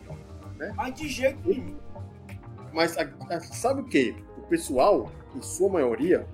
Né? 0.56 0.72
Mas 0.78 0.96
de 0.96 1.10
jeito 1.10 1.38
nenhum. 1.46 1.76
Mas 2.72 2.98
a, 2.98 3.12
a, 3.30 3.40
sabe 3.42 3.82
o 3.82 3.84
que? 3.84 4.16
O 4.38 4.44
pessoal, 4.44 5.12
em 5.36 5.42
sua 5.42 5.68
maioria, 5.68 6.26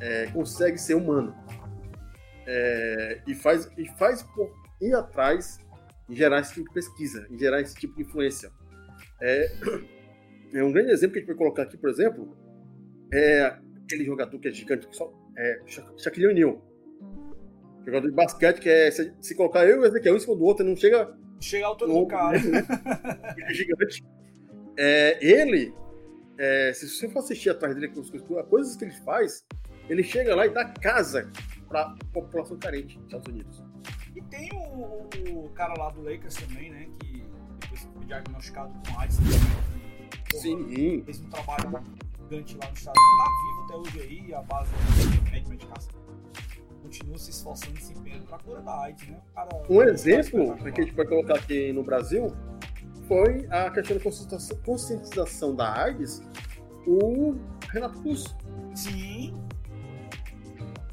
é, 0.00 0.28
consegue 0.32 0.78
ser 0.78 0.94
humano. 0.94 1.36
É, 2.46 3.20
e 3.26 3.34
faz, 3.34 3.70
e 3.76 3.86
faz 3.98 4.22
por 4.22 4.50
ir 4.80 4.94
atrás 4.94 5.58
e 6.12 6.14
gerar 6.14 6.40
esse 6.40 6.52
tipo 6.52 6.68
de 6.68 6.74
pesquisa, 6.74 7.26
e 7.30 7.38
gerar 7.38 7.62
esse 7.62 7.74
tipo 7.74 7.96
de 7.96 8.02
influência. 8.02 8.52
É, 9.20 9.50
é 10.52 10.62
um 10.62 10.70
grande 10.70 10.90
exemplo 10.90 11.14
que 11.14 11.18
a 11.18 11.22
gente 11.22 11.28
vai 11.28 11.36
colocar 11.36 11.62
aqui, 11.62 11.78
por 11.78 11.88
exemplo, 11.88 12.36
é 13.10 13.56
aquele 13.82 14.04
jogador 14.04 14.38
que 14.38 14.48
é 14.48 14.52
gigante, 14.52 14.86
que 14.86 14.94
só, 14.94 15.10
é 15.38 15.60
Shaquille 15.96 16.26
O'Neal. 16.26 16.62
Jogador 17.86 18.08
de 18.08 18.14
basquete 18.14 18.60
que 18.60 18.68
é 18.68 18.90
se, 18.90 19.12
se 19.22 19.34
colocar 19.34 19.66
eu 19.66 19.76
e 19.76 19.78
o 19.80 19.86
Ezequiel 19.86 20.14
um 20.14 20.16
em 20.18 20.20
cima 20.20 20.36
do 20.36 20.44
outro, 20.44 20.64
não 20.64 20.76
chega. 20.76 21.16
Chega 21.40 21.66
ao 21.66 21.76
todo 21.76 21.92
do 21.92 22.06
cara. 22.06 22.38
Né? 22.38 22.62
é 23.48 23.52
gigante. 23.54 24.04
É, 24.78 25.18
ele, 25.26 25.74
é, 26.38 26.72
se 26.74 26.88
você 26.88 27.08
for 27.08 27.20
assistir 27.20 27.50
atrás 27.50 27.74
dele, 27.74 27.90
as 27.98 28.46
coisas 28.48 28.76
que 28.76 28.84
ele 28.84 28.94
faz, 29.04 29.44
ele 29.88 30.02
chega 30.02 30.36
lá 30.36 30.46
e 30.46 30.50
dá 30.50 30.64
casa 30.66 31.32
para 31.68 31.80
a 31.80 31.96
população 32.12 32.58
carente 32.58 32.96
dos 32.96 33.06
Estados 33.06 33.28
Unidos. 33.28 33.71
E 34.14 34.20
tem 34.22 34.50
o, 34.52 35.44
o, 35.44 35.48
cara 35.54 35.74
lá 35.78 35.90
do 35.90 36.02
Lakers 36.02 36.34
também, 36.34 36.70
né? 36.70 36.86
Que 36.98 37.24
depois 37.60 37.88
foi 37.94 38.04
diagnosticado 38.04 38.72
com 38.86 39.00
AIDS. 39.00 39.18
Sim. 40.34 41.02
Fez 41.04 41.20
um 41.20 41.30
trabalho 41.30 41.82
gigante 42.18 42.56
lá 42.58 42.68
no 42.68 42.74
estado. 42.74 42.94
Tá 42.94 43.30
vivo 43.42 43.64
até 43.64 43.76
hoje 43.76 44.00
aí, 44.00 44.34
a 44.34 44.42
base 44.42 44.70
de 44.72 45.48
medicação. 45.48 46.02
Continua 46.82 47.18
se 47.18 47.30
esforçando 47.30 47.78
e 47.78 47.82
se 47.82 47.92
empenhando 47.92 48.24
pra 48.26 48.38
cura 48.38 48.60
da 48.60 48.82
AIDS, 48.82 49.08
né? 49.08 49.20
Cara, 49.34 49.48
um 49.68 49.82
exemplo 49.82 50.56
que 50.56 50.80
a 50.80 50.84
gente 50.84 50.94
pode 50.94 51.08
colocar 51.08 51.36
aqui 51.36 51.72
no 51.72 51.82
Brasil 51.82 52.34
foi 53.06 53.46
a 53.50 53.70
questão 53.70 53.96
da 53.96 54.56
conscientização 54.64 55.54
da 55.54 55.84
AIDS, 55.84 56.22
o 56.86 57.36
Renato 57.70 58.00
Cruz. 58.00 58.24
Sim. 58.74 59.34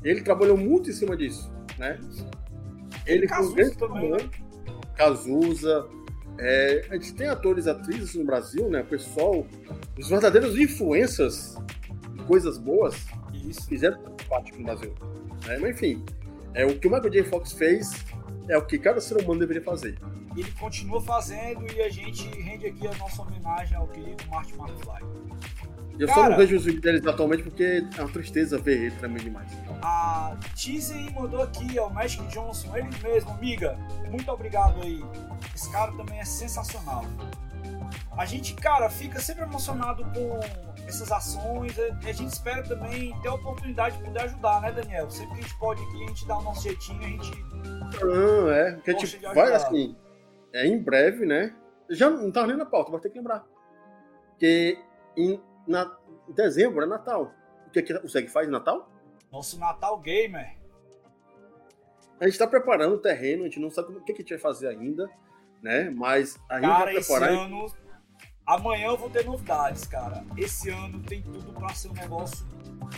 Ele 0.03 0.21
trabalhou 0.21 0.55
muito 0.55 0.89
em 0.89 0.93
cima 0.93 1.17
disso, 1.17 1.51
né? 1.77 1.99
Ele 3.05 3.27
com 3.27 3.53
grande 3.53 3.77
também, 3.77 4.11
né? 4.11 4.17
Cazuza. 4.95 5.87
É, 6.37 6.87
a 6.89 6.93
gente 6.93 7.13
tem 7.13 7.27
atores 7.27 7.65
e 7.65 7.69
atrizes 7.69 8.15
no 8.15 8.25
Brasil, 8.25 8.69
né? 8.69 8.81
O 8.81 8.85
pessoal, 8.85 9.45
os 9.97 10.09
verdadeiros 10.09 10.57
influências 10.57 11.57
de 12.13 12.23
coisas 12.23 12.57
boas 12.57 12.95
Isso. 13.33 13.67
fizeram 13.67 14.01
parte 14.29 14.57
no 14.57 14.63
Brasil. 14.63 14.93
Né? 15.45 15.57
Mas 15.59 15.71
enfim, 15.71 16.03
é, 16.53 16.65
o 16.65 16.79
que 16.79 16.87
o 16.87 16.91
Michael 16.91 17.11
J. 17.11 17.23
Fox 17.25 17.51
fez 17.51 18.05
é 18.47 18.57
o 18.57 18.65
que 18.65 18.77
cada 18.79 19.01
ser 19.01 19.21
humano 19.21 19.39
deveria 19.39 19.61
fazer. 19.61 19.97
Ele 20.35 20.51
continua 20.59 21.01
fazendo 21.01 21.65
e 21.73 21.81
a 21.81 21.89
gente 21.89 22.27
rende 22.39 22.67
aqui 22.67 22.87
a 22.87 22.95
nossa 22.95 23.21
homenagem 23.21 23.75
ao 23.75 23.87
querido 23.87 24.23
Martin 24.29 24.53
McFly. 24.53 25.03
Eu 25.99 26.07
Cara, 26.07 26.21
só 26.21 26.29
não 26.29 26.37
vejo 26.37 26.55
os 26.55 26.63
vídeos 26.63 26.81
deles 26.81 27.05
atualmente 27.05 27.43
porque 27.43 27.85
é 27.97 28.01
uma 28.01 28.09
tristeza 28.09 28.57
ver 28.57 28.83
ele 28.83 28.95
também 29.01 29.21
demais. 29.21 29.51
A 29.81 30.35
Tizzy 30.55 31.11
mandou 31.13 31.41
aqui, 31.41 31.79
ó, 31.79 31.87
o 31.87 31.93
Magic 31.93 32.25
Johnson, 32.27 32.75
ele 32.75 32.89
mesmo, 33.01 33.31
amiga. 33.31 33.77
Muito 34.09 34.29
obrigado 34.29 34.81
aí. 34.81 35.03
Esse 35.55 35.71
cara 35.71 35.91
também 35.93 36.19
é 36.19 36.25
sensacional. 36.25 37.03
A 38.17 38.25
gente, 38.25 38.53
cara, 38.53 38.89
fica 38.89 39.19
sempre 39.19 39.43
emocionado 39.43 40.03
com 40.03 40.39
essas 40.85 41.11
ações. 41.11 41.77
A 41.79 42.11
gente 42.11 42.33
espera 42.33 42.63
também 42.63 43.17
ter 43.21 43.29
a 43.29 43.33
oportunidade 43.33 43.97
de 43.97 44.03
poder 44.03 44.23
ajudar, 44.23 44.61
né, 44.61 44.71
Daniel? 44.71 45.09
Sempre 45.09 45.35
que 45.35 45.39
a 45.39 45.41
gente 45.43 45.59
pode 45.59 45.81
aqui, 45.81 46.03
a 46.03 46.07
gente 46.07 46.27
dá 46.27 46.37
o 46.37 46.41
nosso 46.41 46.63
jeitinho, 46.63 46.99
a 46.99 47.07
gente. 47.07 47.45
Não, 48.01 48.51
é. 48.51 48.73
Porque 48.73 48.91
a 48.91 48.93
gente 48.97 49.19
vai 49.19 49.53
assim. 49.53 49.95
É 50.53 50.65
em 50.67 50.81
breve, 50.81 51.25
né? 51.25 51.55
Já 51.89 52.09
não 52.09 52.31
tá 52.31 52.45
nem 52.45 52.57
na 52.57 52.65
pauta, 52.65 52.91
vai 52.91 52.99
ter 52.99 53.09
que 53.09 53.17
lembrar. 53.17 53.45
Que 54.37 54.77
em 55.15 55.41
na, 55.67 55.89
em 56.27 56.33
dezembro 56.33 56.83
é 56.83 56.87
Natal. 56.87 57.31
O 57.67 57.71
que, 57.71 57.79
é 57.79 57.81
que 57.83 57.93
o 57.93 58.09
SEG 58.09 58.27
faz 58.27 58.47
em 58.47 58.51
Natal? 58.51 58.89
Nosso 59.31 59.59
Natal 59.59 59.99
Gamer. 59.99 60.57
A 62.19 62.25
gente 62.25 62.33
está 62.33 62.45
preparando 62.45 62.95
o 62.95 62.97
terreno, 62.97 63.43
a 63.43 63.45
gente 63.45 63.59
não 63.59 63.69
sabe 63.69 63.93
o 63.93 64.01
que, 64.01 64.13
que 64.13 64.21
a 64.21 64.23
gente 64.23 64.29
vai 64.31 64.39
fazer 64.39 64.67
ainda, 64.67 65.09
né? 65.61 65.89
Mas 65.89 66.37
a 66.49 66.55
gente 66.55 66.69
cara, 66.69 66.85
vai 66.85 66.93
preparar. 66.95 67.31
Esse 67.31 67.39
ano, 67.39 67.73
amanhã 68.45 68.87
eu 68.87 68.97
vou 68.97 69.09
ter 69.09 69.25
novidades, 69.25 69.85
cara. 69.85 70.25
Esse 70.35 70.69
ano 70.69 71.01
tem 71.03 71.21
tudo 71.21 71.53
para 71.53 71.69
ser 71.73 71.89
um 71.89 71.93
negócio 71.93 72.45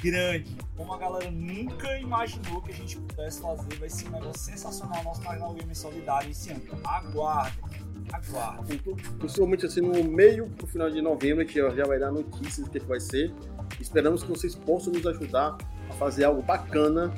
grande. 0.01 0.55
Como 0.75 0.91
a 0.93 0.97
galera 0.97 1.29
nunca 1.29 1.97
imaginou 1.99 2.61
que 2.61 2.71
a 2.71 2.75
gente 2.75 2.97
pudesse 2.97 3.41
fazer, 3.41 3.75
vai 3.75 3.89
ser 3.89 4.07
um 4.07 4.11
negócio 4.11 4.41
sensacional 4.41 5.03
nosso 5.03 5.21
Natal 5.21 5.53
Gamer 5.53 5.77
Solidário 5.77 6.31
esse 6.31 6.51
ano. 6.51 6.63
Aguardem. 6.83 7.91
Aguarde. 8.11 8.81
Principalmente 9.19 9.65
assim 9.65 9.81
no 9.81 10.03
meio 10.03 10.49
pro 10.49 10.67
final 10.67 10.89
de 10.89 11.01
novembro, 11.01 11.43
a 11.43 11.45
gente 11.45 11.75
já 11.75 11.85
vai 11.85 11.99
dar 11.99 12.11
notícias 12.11 12.67
do 12.67 12.71
que 12.71 12.79
vai 12.79 12.99
ser. 12.99 13.33
Esperamos 13.79 14.23
que 14.23 14.29
vocês 14.29 14.55
possam 14.55 14.91
nos 14.91 15.05
ajudar 15.05 15.57
a 15.91 15.93
fazer 15.93 16.25
algo 16.25 16.41
bacana 16.41 17.13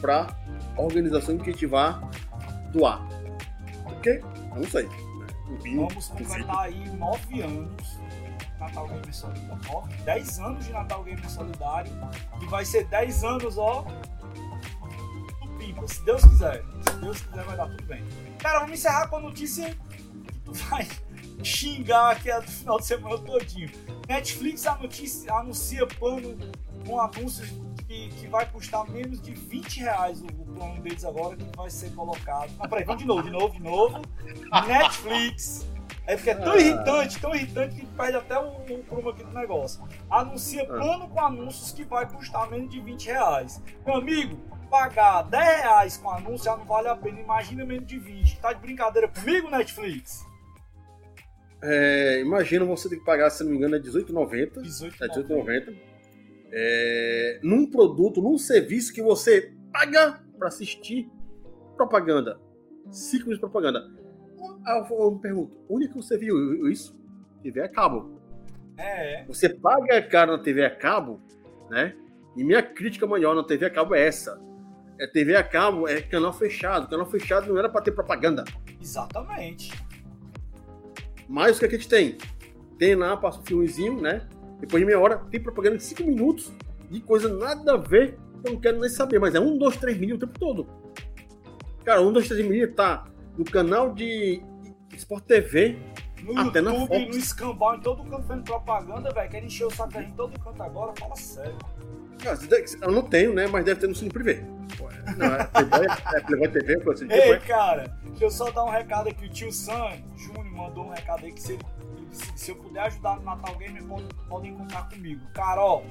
para 0.00 0.26
a 0.76 0.82
organização 0.82 1.34
incentivar 1.34 2.00
doar. 2.72 3.06
Ok? 3.86 4.22
Eu 4.52 4.56
não 4.56 4.64
sei. 4.64 4.88
Vamos 5.74 6.08
completar 6.08 6.60
aí 6.60 6.88
nove 6.96 7.42
anos 7.42 7.98
Natal 8.58 8.86
Gamer 8.88 9.14
Solidário. 9.14 10.04
Dez 10.04 10.38
anos 10.38 10.64
de 10.64 10.72
Natal 10.72 11.04
Gamer 11.04 11.30
Solidário. 11.30 11.92
E 12.40 12.46
vai 12.46 12.64
ser 12.64 12.84
dez 12.86 13.24
anos, 13.24 13.58
ó. 13.58 13.82
Do 15.40 15.48
Pimpa, 15.58 15.86
se 15.88 16.04
Deus 16.04 16.22
quiser. 16.22 16.62
Se 16.88 16.96
Deus 16.96 17.20
quiser, 17.22 17.44
vai 17.44 17.56
dar 17.56 17.68
tudo 17.68 17.84
bem. 17.84 18.04
Cara, 18.38 18.60
vamos 18.60 18.78
encerrar 18.78 19.08
com 19.08 19.16
a 19.16 19.20
notícia 19.20 19.76
vai 20.52 20.86
xingar 21.42 22.10
aqui 22.10 22.32
no 22.32 22.42
final 22.42 22.78
de 22.78 22.86
semana 22.86 23.18
todinho. 23.18 23.70
Netflix 24.08 24.66
anuncia, 24.66 25.32
anuncia 25.32 25.86
plano 25.86 26.36
com 26.86 27.00
anúncios 27.00 27.50
que, 27.90 28.08
que 28.10 28.26
vai 28.28 28.46
custar 28.46 28.88
menos 28.88 29.20
de 29.20 29.32
20 29.32 29.80
reais 29.80 30.22
o, 30.22 30.26
o 30.26 30.46
plano 30.54 30.80
deles 30.80 31.04
agora, 31.04 31.36
que 31.36 31.56
vai 31.56 31.68
ser 31.68 31.90
colocado. 31.92 32.52
Ah, 32.60 32.68
peraí, 32.68 32.84
vamos 32.84 33.02
de 33.02 33.08
novo, 33.08 33.22
de 33.24 33.30
novo, 33.30 33.52
de 33.52 33.62
novo. 33.62 34.00
Netflix. 34.68 35.66
Aí 36.06 36.16
fica 36.16 36.36
tão 36.36 36.52
ah. 36.52 36.58
irritante, 36.60 37.20
tão 37.20 37.34
irritante 37.34 37.74
que 37.74 37.86
perde 37.86 38.16
até 38.16 38.38
o, 38.38 38.46
o 38.46 38.84
prumo 38.84 39.08
aqui 39.08 39.24
do 39.24 39.32
negócio. 39.32 39.82
Anuncia 40.08 40.62
ah. 40.62 40.66
plano 40.66 41.08
com 41.08 41.20
anúncios 41.20 41.72
que 41.72 41.82
vai 41.82 42.08
custar 42.08 42.48
menos 42.48 42.70
de 42.70 42.80
20 42.80 43.06
reais. 43.06 43.60
Meu 43.84 43.96
amigo, 43.96 44.36
pagar 44.70 45.22
10 45.22 45.62
reais 45.62 45.96
com 45.96 46.10
anúncio 46.10 46.44
já 46.44 46.56
não 46.56 46.64
vale 46.64 46.86
a 46.86 46.94
pena. 46.94 47.20
Imagina 47.20 47.64
menos 47.64 47.88
de 47.88 47.98
20. 47.98 48.38
Tá 48.38 48.52
de 48.52 48.60
brincadeira 48.60 49.08
comigo, 49.08 49.50
Netflix? 49.50 50.24
É, 51.60 52.20
imagina 52.20 52.64
você 52.64 52.88
ter 52.88 52.96
que 52.98 53.04
pagar, 53.04 53.30
se 53.30 53.42
não 53.42 53.50
me 53.50 53.56
engano, 53.56 53.74
é 53.74 53.78
R$18,90. 53.78 54.62
18,90. 54.62 54.94
É 55.00 55.08
18,90. 55.08 55.89
É, 56.52 57.40
num 57.42 57.70
produto, 57.70 58.20
num 58.20 58.36
serviço 58.38 58.92
que 58.92 59.02
você 59.02 59.54
paga 59.72 60.22
para 60.38 60.48
assistir 60.48 61.08
propaganda. 61.76 62.40
Ciclo 62.90 63.32
de 63.32 63.40
propaganda. 63.40 63.90
Eu 64.66 65.10
me 65.12 65.20
pergunto, 65.20 65.58
onde 65.68 65.86
é 65.86 65.88
que 65.88 65.94
você 65.94 66.18
viu 66.18 66.68
isso? 66.68 66.98
TV 67.42 67.60
a 67.62 67.68
cabo. 67.68 68.20
É. 68.76 69.24
Você 69.26 69.48
paga 69.48 70.02
caro 70.02 70.32
na 70.32 70.42
TV 70.42 70.64
a 70.64 70.74
cabo, 70.74 71.20
né? 71.68 71.94
E 72.36 72.44
minha 72.44 72.62
crítica 72.62 73.06
maior 73.06 73.34
na 73.34 73.44
TV 73.44 73.66
a 73.66 73.70
cabo 73.70 73.94
é 73.94 74.06
essa. 74.06 74.40
É 74.98 75.06
TV 75.06 75.36
a 75.36 75.42
cabo 75.42 75.88
é 75.88 76.00
canal 76.00 76.32
fechado. 76.32 76.88
Canal 76.88 77.06
fechado 77.06 77.48
não 77.48 77.58
era 77.58 77.68
para 77.68 77.82
ter 77.82 77.92
propaganda. 77.92 78.44
Exatamente. 78.80 79.72
Mas 81.28 81.56
o 81.56 81.60
que, 81.60 81.66
é 81.66 81.68
que 81.68 81.74
a 81.76 81.78
gente 81.78 81.88
tem? 81.88 82.18
Tem 82.78 82.94
lá, 82.94 83.16
passa 83.16 83.40
um 83.40 83.44
filmezinho, 83.44 84.00
né? 84.00 84.28
Depois 84.60 84.80
de 84.80 84.86
meia 84.86 85.00
hora, 85.00 85.18
tem 85.30 85.40
propaganda 85.40 85.76
de 85.76 85.82
5 85.84 86.04
minutos 86.04 86.52
de 86.90 87.00
coisa 87.00 87.28
nada 87.28 87.74
a 87.74 87.76
ver. 87.76 88.18
Eu 88.44 88.52
não 88.52 88.60
quero 88.60 88.78
nem 88.80 88.88
saber, 88.88 89.18
mas 89.18 89.34
é 89.34 89.40
um, 89.40 89.58
dois, 89.58 89.76
três 89.76 89.98
mil 89.98 90.16
o 90.16 90.18
tempo 90.18 90.38
todo. 90.38 90.66
Cara, 91.84 92.00
um, 92.02 92.12
dois, 92.12 92.28
três 92.28 92.46
mil 92.46 92.74
tá 92.74 93.04
no 93.36 93.44
canal 93.44 93.92
de 93.94 94.42
Sport 94.96 95.24
TV. 95.24 95.78
No 96.22 96.38
até 96.38 96.60
YouTube, 96.60 96.88
na 96.90 96.98
no 97.06 97.16
escambau, 97.16 97.76
em 97.76 97.80
todo 97.80 98.04
canto 98.04 98.26
fazendo 98.26 98.44
propaganda, 98.44 99.10
velho. 99.10 99.30
Quer 99.30 99.42
encher 99.42 99.66
o 99.66 99.70
saco 99.70 99.98
em 99.98 100.10
todo 100.12 100.38
canto 100.38 100.62
agora? 100.62 100.92
Fala 100.98 101.16
sério. 101.16 101.56
Eu 102.82 102.92
não 102.92 103.02
tenho, 103.02 103.32
né? 103.32 103.46
Mas 103.46 103.64
deve 103.64 103.80
ter 103.80 103.86
no 103.86 103.94
Cine 103.94 104.10
Privé. 104.10 104.44
Não, 105.16 105.26
é 105.26 105.44
Playboy, 105.44 105.86
é 106.14 106.20
Playboy 106.20 106.48
TV, 106.48 106.90
assim, 106.92 107.06
Ei, 107.10 107.38
cara, 107.40 107.96
deixa 108.04 108.24
eu 108.24 108.30
só 108.30 108.50
dar 108.50 108.64
um 108.64 108.70
recado 108.70 109.08
aqui. 109.08 109.26
O 109.26 109.28
tio 109.30 109.52
Sam 109.52 109.92
Júnior 110.16 110.52
mandou 110.52 110.86
um 110.86 110.90
recado 110.90 111.24
aí 111.24 111.32
que 111.32 111.42
se, 111.42 111.58
se, 112.12 112.50
eu 112.50 112.56
puder 112.56 112.82
ajudar 112.84 113.16
no 113.16 113.22
Natal 113.22 113.54
Gamer, 113.56 113.82
podem 114.28 114.54
contar 114.54 114.88
comigo. 114.88 115.24
Cara, 115.32 115.60
ó, 115.60 115.82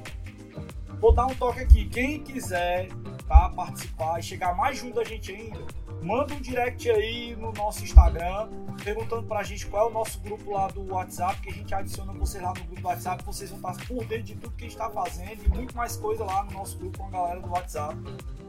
vou 0.99 1.13
dar 1.13 1.25
um 1.25 1.35
toque 1.35 1.59
aqui. 1.59 1.85
Quem 1.85 2.23
quiser 2.23 2.89
tá, 3.27 3.49
participar 3.49 4.19
e 4.19 4.23
chegar 4.23 4.55
mais 4.55 4.79
junto 4.79 4.95
da 4.95 5.03
gente 5.03 5.31
ainda, 5.31 5.59
manda 6.01 6.33
um 6.33 6.41
direct 6.41 6.89
aí 6.89 7.35
no 7.35 7.51
nosso 7.53 7.83
Instagram, 7.83 8.49
perguntando 8.83 9.23
pra 9.27 9.43
gente 9.43 9.67
qual 9.67 9.87
é 9.87 9.91
o 9.91 9.93
nosso 9.93 10.19
grupo 10.21 10.51
lá 10.51 10.67
do 10.67 10.91
WhatsApp, 10.91 11.39
que 11.41 11.49
a 11.49 11.53
gente 11.53 11.73
adiciona 11.73 12.11
vocês 12.13 12.41
lá 12.41 12.49
no 12.49 12.63
grupo 12.63 12.81
do 12.81 12.87
WhatsApp, 12.87 13.23
vocês 13.23 13.51
vão 13.51 13.71
estar 13.71 13.85
por 13.85 14.03
dentro 14.05 14.23
de 14.23 14.35
tudo 14.35 14.55
que 14.55 14.65
a 14.65 14.67
gente 14.67 14.77
tá 14.77 14.89
fazendo 14.89 15.45
e 15.45 15.49
muito 15.49 15.77
mais 15.77 15.95
coisa 15.95 16.23
lá 16.23 16.43
no 16.43 16.51
nosso 16.51 16.77
grupo 16.79 16.97
com 16.97 17.05
a 17.05 17.09
galera 17.09 17.39
do 17.39 17.49
WhatsApp. 17.49 17.95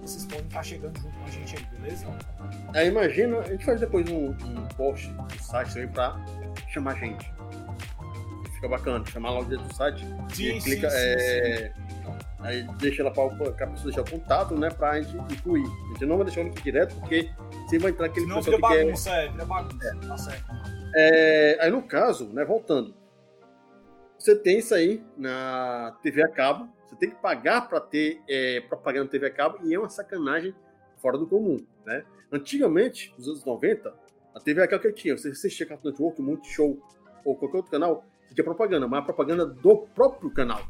Vocês 0.00 0.24
podem 0.24 0.46
estar 0.46 0.62
chegando 0.62 0.98
junto 0.98 1.18
com 1.18 1.24
a 1.24 1.30
gente 1.30 1.56
aí, 1.56 1.64
beleza? 1.78 2.06
É, 2.74 2.86
imagina, 2.86 3.38
a 3.40 3.50
gente 3.50 3.64
faz 3.66 3.80
depois 3.80 4.08
um, 4.08 4.30
um 4.30 4.68
post 4.76 5.08
no 5.08 5.30
site 5.42 5.74
também 5.74 5.88
pra 5.88 6.18
chamar 6.68 6.94
gente. 6.94 7.30
Fica 8.60 8.68
bacana, 8.68 9.02
chamar 9.06 9.30
logo 9.30 9.48
dentro 9.48 9.66
do 9.66 9.74
site. 9.74 10.06
Sim, 10.34 10.56
e 10.56 10.60
clica, 10.60 10.90
sim, 10.90 10.96
é... 10.98 11.72
sim, 11.72 12.00
Aí 12.40 12.62
deixa 12.78 13.00
ela 13.00 13.10
para 13.10 13.24
a 13.24 13.66
pessoa 13.68 13.84
deixar 13.84 14.02
o 14.02 14.10
contato, 14.10 14.54
né? 14.54 14.68
Pra 14.68 15.00
gente 15.00 15.16
incluir. 15.32 15.64
A 15.64 15.92
gente 15.92 16.04
não 16.04 16.16
vai 16.16 16.26
deixar 16.26 16.42
o 16.42 16.44
link 16.44 16.62
direto, 16.62 16.94
porque 16.96 17.30
você 17.66 17.78
vai 17.78 17.90
entrar 17.90 18.06
aquele 18.06 18.26
não 18.26 18.36
pessoal 18.36 18.56
que 18.56 18.60
bagunça, 18.60 19.10
quer... 19.10 19.24
É, 19.24 19.28
vira 19.30 19.44
bagunça, 19.46 19.86
é. 19.86 20.06
tá 20.06 20.18
certo. 20.18 20.44
É, 20.94 21.58
aí 21.60 21.70
no 21.70 21.82
caso, 21.82 22.28
né, 22.34 22.44
voltando, 22.44 22.94
você 24.18 24.36
tem 24.36 24.58
isso 24.58 24.74
aí 24.74 25.02
na 25.16 25.96
TV 26.02 26.22
a 26.22 26.28
cabo, 26.28 26.68
você 26.86 26.96
tem 26.96 27.08
que 27.08 27.16
pagar 27.16 27.66
para 27.66 27.80
ter 27.80 28.20
é, 28.28 28.60
propaganda 28.60 29.04
na 29.04 29.10
TV 29.10 29.26
a 29.26 29.30
cabo 29.30 29.58
e 29.64 29.74
é 29.74 29.78
uma 29.78 29.88
sacanagem 29.88 30.54
fora 30.98 31.16
do 31.16 31.26
comum, 31.26 31.64
né? 31.86 32.04
Antigamente, 32.30 33.14
nos 33.16 33.26
anos 33.26 33.44
90, 33.44 33.94
a 34.34 34.40
TV 34.40 34.62
a 34.62 34.68
cabo 34.68 34.82
que 34.82 34.92
tinha, 34.92 35.16
você 35.16 35.28
assistia 35.28 35.66
Cartoon 35.66 35.90
Network, 35.90 36.20
Multishow 36.20 36.78
ou 37.24 37.36
qualquer 37.36 37.56
outro 37.58 37.70
canal, 37.70 38.04
você 38.30 38.34
tinha 38.34 38.44
propaganda, 38.44 38.86
mas 38.86 39.00
a 39.00 39.02
propaganda 39.02 39.44
do 39.44 39.76
próprio 39.94 40.30
canal. 40.30 40.62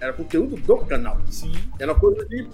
Era 0.00 0.12
conteúdo 0.12 0.56
do 0.56 0.76
canal. 0.78 1.18
Sim. 1.30 1.52
Era 1.78 1.94
coisa 1.94 2.24
de 2.26 2.48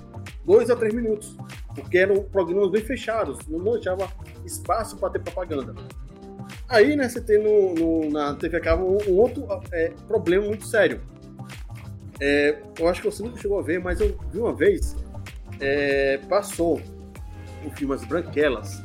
dois 0.45 0.69
a 0.71 0.77
três 0.77 0.93
minutos. 0.93 1.37
Porque 1.75 1.99
eram 1.99 2.23
programas 2.25 2.71
bem 2.71 2.83
fechados, 2.83 3.39
não 3.49 3.73
deixava 3.73 4.11
espaço 4.45 4.97
para 4.97 5.11
ter 5.11 5.21
propaganda. 5.21 5.75
Aí, 6.69 6.97
né, 6.97 7.09
você 7.09 7.21
tem 7.21 7.43
no, 7.43 7.75
no 7.75 8.11
na 8.11 8.35
TV 8.35 8.57
a 8.57 8.61
cabo 8.61 8.85
um, 8.85 9.13
um 9.13 9.17
outro 9.17 9.47
é, 9.73 9.93
problema 10.07 10.47
muito 10.47 10.67
sério. 10.67 11.01
É, 12.21 12.61
eu 12.79 12.89
acho 12.89 13.01
que 13.01 13.11
você 13.11 13.23
nunca 13.23 13.41
chegou 13.41 13.59
a 13.59 13.63
ver, 13.63 13.81
mas 13.81 14.01
eu 14.01 14.19
vi 14.31 14.39
uma 14.39 14.53
vez, 14.53 14.97
é, 15.61 16.19
passou 16.29 16.81
o 17.65 17.71
filme 17.71 17.95
As 17.95 18.05
Branquelas, 18.05 18.83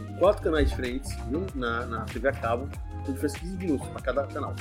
em 0.00 0.16
quatro 0.18 0.42
canais 0.42 0.68
diferentes, 0.68 1.12
viu? 1.28 1.44
Na, 1.54 1.86
na 1.86 2.04
TV 2.04 2.28
a 2.28 2.32
cabo, 2.32 2.68
onde 3.08 3.20
fez 3.20 3.32
15 3.34 3.56
minutos 3.56 3.88
para 3.88 4.02
cada 4.02 4.26
canal. 4.26 4.54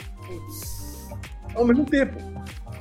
Ao 1.56 1.66
mesmo 1.66 1.86
tempo. 1.86 2.18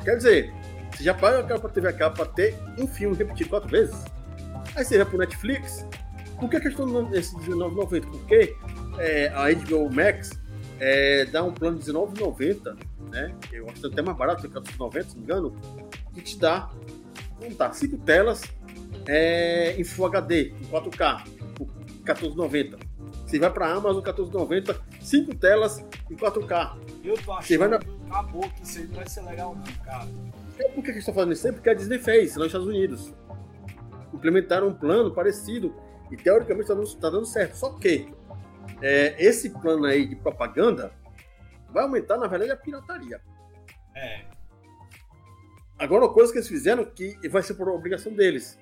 Quer 0.04 0.16
dizer, 0.16 0.52
você 0.92 1.04
já 1.04 1.14
paga 1.14 1.58
para 1.58 1.68
TV 1.68 1.88
a 1.88 1.92
cabo 1.92 2.16
para 2.16 2.26
ter 2.26 2.54
um 2.78 2.86
filme 2.86 3.16
repetido 3.16 3.50
quatro 3.50 3.68
vezes? 3.68 4.04
Aí 4.74 4.84
você 4.84 4.96
vai 4.96 5.06
pro 5.06 5.18
Netflix. 5.18 5.86
Por 6.38 6.50
que 6.50 6.56
a 6.56 6.60
questão 6.60 7.04
desse 7.04 7.34
R$19,90? 7.36 8.06
Porque 8.10 8.54
é, 8.98 9.28
a 9.28 9.52
HBO 9.52 9.90
Max 9.90 10.30
é, 10.78 11.24
dá 11.26 11.42
um 11.42 11.52
plano 11.52 11.78
de 11.78 11.90
R$19,90, 11.90 12.76
né? 13.10 13.34
Eu 13.52 13.68
acho 13.70 13.86
é 13.86 13.88
até 13.88 14.02
mais 14.02 14.16
barato, 14.16 14.46
R$14,90, 14.46 15.02
se 15.02 15.08
não 15.08 15.16
me 15.16 15.22
engano, 15.22 15.56
que 16.12 16.20
te 16.20 16.38
dá, 16.38 16.70
vamos 17.40 17.56
tá, 17.56 17.72
cinco 17.72 17.96
telas 17.98 18.42
é, 19.06 19.74
em 19.78 19.84
Full 19.84 20.06
HD, 20.06 20.48
em 20.60 20.66
4K, 20.66 21.24
por 21.54 21.68
R$14,90. 21.68 22.85
Você 23.26 23.40
vai 23.40 23.52
para 23.52 23.66
a 23.66 23.72
Amazon, 23.72 24.04
R$14,90, 24.04 24.80
cinco 25.00 25.34
telas 25.34 25.84
em 26.10 26.14
4K. 26.14 26.78
Eu 27.04 27.14
tô 27.22 27.32
achando 27.32 27.58
vai 27.58 27.68
na... 27.68 27.76
acabou 27.76 28.48
que 28.50 28.62
isso 28.62 28.78
aí 28.78 28.86
não 28.86 28.94
vai 28.94 29.08
ser 29.08 29.20
legal 29.22 29.54
não, 29.56 29.84
cara. 29.84 30.08
É 30.58 30.68
por 30.68 30.82
que 30.82 30.90
a 30.90 30.94
gente 30.94 31.00
está 31.00 31.12
falando 31.12 31.32
isso? 31.32 31.48
É 31.48 31.52
porque 31.52 31.68
a 31.68 31.74
Disney 31.74 31.98
fez 31.98 32.36
lá 32.36 32.44
nos 32.44 32.46
Estados 32.46 32.68
Unidos 32.68 33.12
implementaram 34.16 34.68
um 34.68 34.74
plano 34.74 35.12
parecido 35.12 35.74
e 36.10 36.16
teoricamente 36.16 36.62
está 36.70 36.74
dando, 36.74 36.96
tá 36.96 37.10
dando, 37.10 37.26
certo. 37.26 37.54
Só 37.54 37.70
que 37.74 38.08
é, 38.80 39.14
esse 39.22 39.50
plano 39.50 39.84
aí 39.84 40.06
de 40.06 40.16
propaganda 40.16 40.92
vai 41.70 41.84
aumentar, 41.84 42.16
na 42.16 42.26
verdade, 42.26 42.52
a 42.52 42.56
pirataria. 42.56 43.20
É. 43.94 44.24
Agora, 45.78 46.04
uma 46.04 46.12
coisa 46.12 46.32
que 46.32 46.38
eles 46.38 46.48
fizeram 46.48 46.84
que 46.84 47.16
vai 47.28 47.42
ser 47.42 47.54
por 47.54 47.68
obrigação 47.68 48.12
deles. 48.12 48.58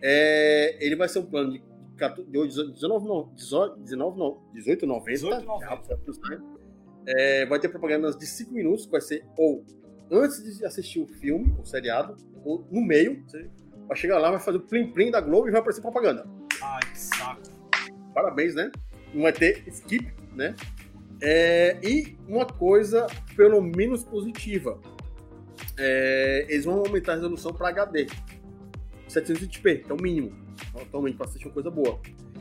É, 0.00 0.76
ele 0.84 0.96
vai 0.96 1.08
ser 1.08 1.20
um 1.20 1.26
plano 1.26 1.52
de 1.52 1.60
19,90. 2.10 4.38
18,90. 4.54 6.40
É, 7.06 7.46
vai 7.46 7.58
ter 7.58 7.68
propagandas 7.68 8.16
de 8.16 8.26
5 8.26 8.52
minutos, 8.52 8.86
que 8.86 8.92
vai 8.92 9.00
ser 9.00 9.24
ou 9.36 9.64
antes 10.10 10.58
de 10.58 10.64
assistir 10.64 11.00
o 11.00 11.06
filme, 11.06 11.54
o 11.60 11.64
seriado, 11.64 12.16
ou 12.44 12.66
no 12.70 12.80
meio. 12.80 13.24
Vai 13.88 13.96
chegar 13.96 14.18
lá, 14.18 14.30
vai 14.30 14.40
fazer 14.40 14.58
o 14.58 14.60
plim-plim 14.60 15.10
da 15.10 15.20
Globo 15.20 15.48
e 15.48 15.50
vai 15.50 15.60
aparecer 15.60 15.80
propaganda. 15.80 16.26
Ai, 16.62 16.80
que 16.92 16.98
saco. 16.98 17.42
Parabéns, 18.14 18.54
né? 18.54 18.70
Não 19.12 19.22
vai 19.22 19.32
ter 19.32 19.64
skip, 19.68 20.12
né? 20.34 20.54
É, 21.20 21.78
e 21.82 22.16
uma 22.28 22.46
coisa, 22.46 23.06
pelo 23.36 23.62
menos 23.62 24.04
positiva, 24.04 24.80
é, 25.78 26.46
eles 26.48 26.64
vão 26.64 26.78
aumentar 26.78 27.12
a 27.12 27.14
resolução 27.16 27.52
para 27.52 27.68
HD. 27.68 28.06
720p, 29.08 29.84
que 29.84 29.92
é 29.92 29.94
o 29.94 30.00
mínimo, 30.00 30.32
atualmente, 30.80 31.16
para 31.16 31.26
assistir 31.26 31.46
uma 31.46 31.54
coisa 31.54 31.70
boa. 31.70 32.00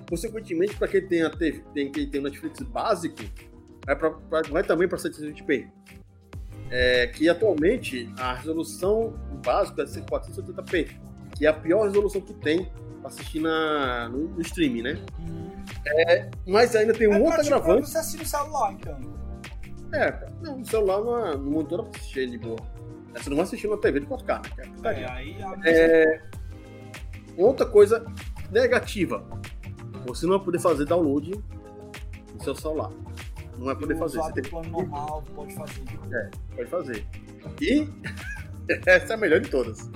Consequentemente, 0.10 0.76
para 0.76 0.88
quem 0.88 1.08
tem, 1.08 1.24
a 1.24 1.30
TV, 1.30 1.64
tem, 1.74 1.92
quem 1.92 2.10
tem 2.10 2.22
o 2.22 2.24
Netflix 2.24 2.62
básico, 2.62 3.16
vai, 3.86 3.96
pra, 3.96 4.12
pra, 4.12 4.42
vai 4.44 4.64
também 4.64 4.88
para 4.88 4.98
720p. 4.98 5.70
É, 6.70 7.08
que 7.08 7.28
atualmente 7.28 8.10
a 8.18 8.34
resolução 8.34 9.14
básica 9.44 9.82
é 9.82 9.86
480p 9.86 11.12
que 11.42 11.48
é 11.48 11.50
a 11.50 11.54
pior 11.54 11.86
resolução 11.86 12.22
que 12.22 12.36
tem 12.36 12.72
pra 13.00 13.10
assistir 13.10 13.40
na, 13.40 14.08
no, 14.10 14.28
no 14.28 14.42
streaming, 14.42 14.84
né? 14.84 14.98
É, 15.86 16.30
mas 16.46 16.76
ainda 16.76 16.94
tem 16.94 17.08
um 17.08 17.14
é 17.14 17.20
outro 17.20 17.42
agravante. 17.42 17.90
Você 17.90 17.98
assiste 17.98 18.20
no 18.20 18.26
celular, 18.28 18.74
então. 18.74 19.00
É, 19.92 20.28
não, 20.42 20.60
no 20.60 20.66
celular 20.66 21.32
é, 21.32 21.38
no 21.38 21.50
monitor 21.50 21.84
pra 21.86 22.00
assistir 22.00 22.30
de 22.30 22.38
boa. 22.38 22.60
Você 23.16 23.30
não 23.30 23.38
vai 23.38 23.46
assistir 23.46 23.68
na 23.68 23.78
TV 23.78 24.02
de 24.02 24.06
4K, 24.06 24.42
né? 24.58 24.72
É, 24.84 25.02
é 25.02 25.12
aí 25.12 25.36
é, 25.66 26.22
Outra 27.38 27.66
coisa 27.66 28.06
negativa. 28.52 29.24
Você 30.06 30.26
não 30.26 30.38
vai 30.38 30.46
poder 30.46 30.60
fazer 30.60 30.86
download 30.86 31.32
no 32.34 32.44
seu 32.44 32.56
celular. 32.56 32.92
Não 33.58 33.66
vai 33.66 33.76
poder 33.76 33.98
fazer. 33.98 34.18
Você 34.20 34.34
tem 34.34 34.44
plano 34.44 34.70
normal, 34.70 35.24
pode 35.36 35.54
fazer. 35.56 35.82
É, 36.12 36.30
pode 36.56 36.70
fazer. 36.70 37.06
E 37.62 37.88
essa 38.86 39.14
é 39.14 39.16
a 39.16 39.18
melhor 39.18 39.40
de 39.40 39.50
todas 39.50 39.90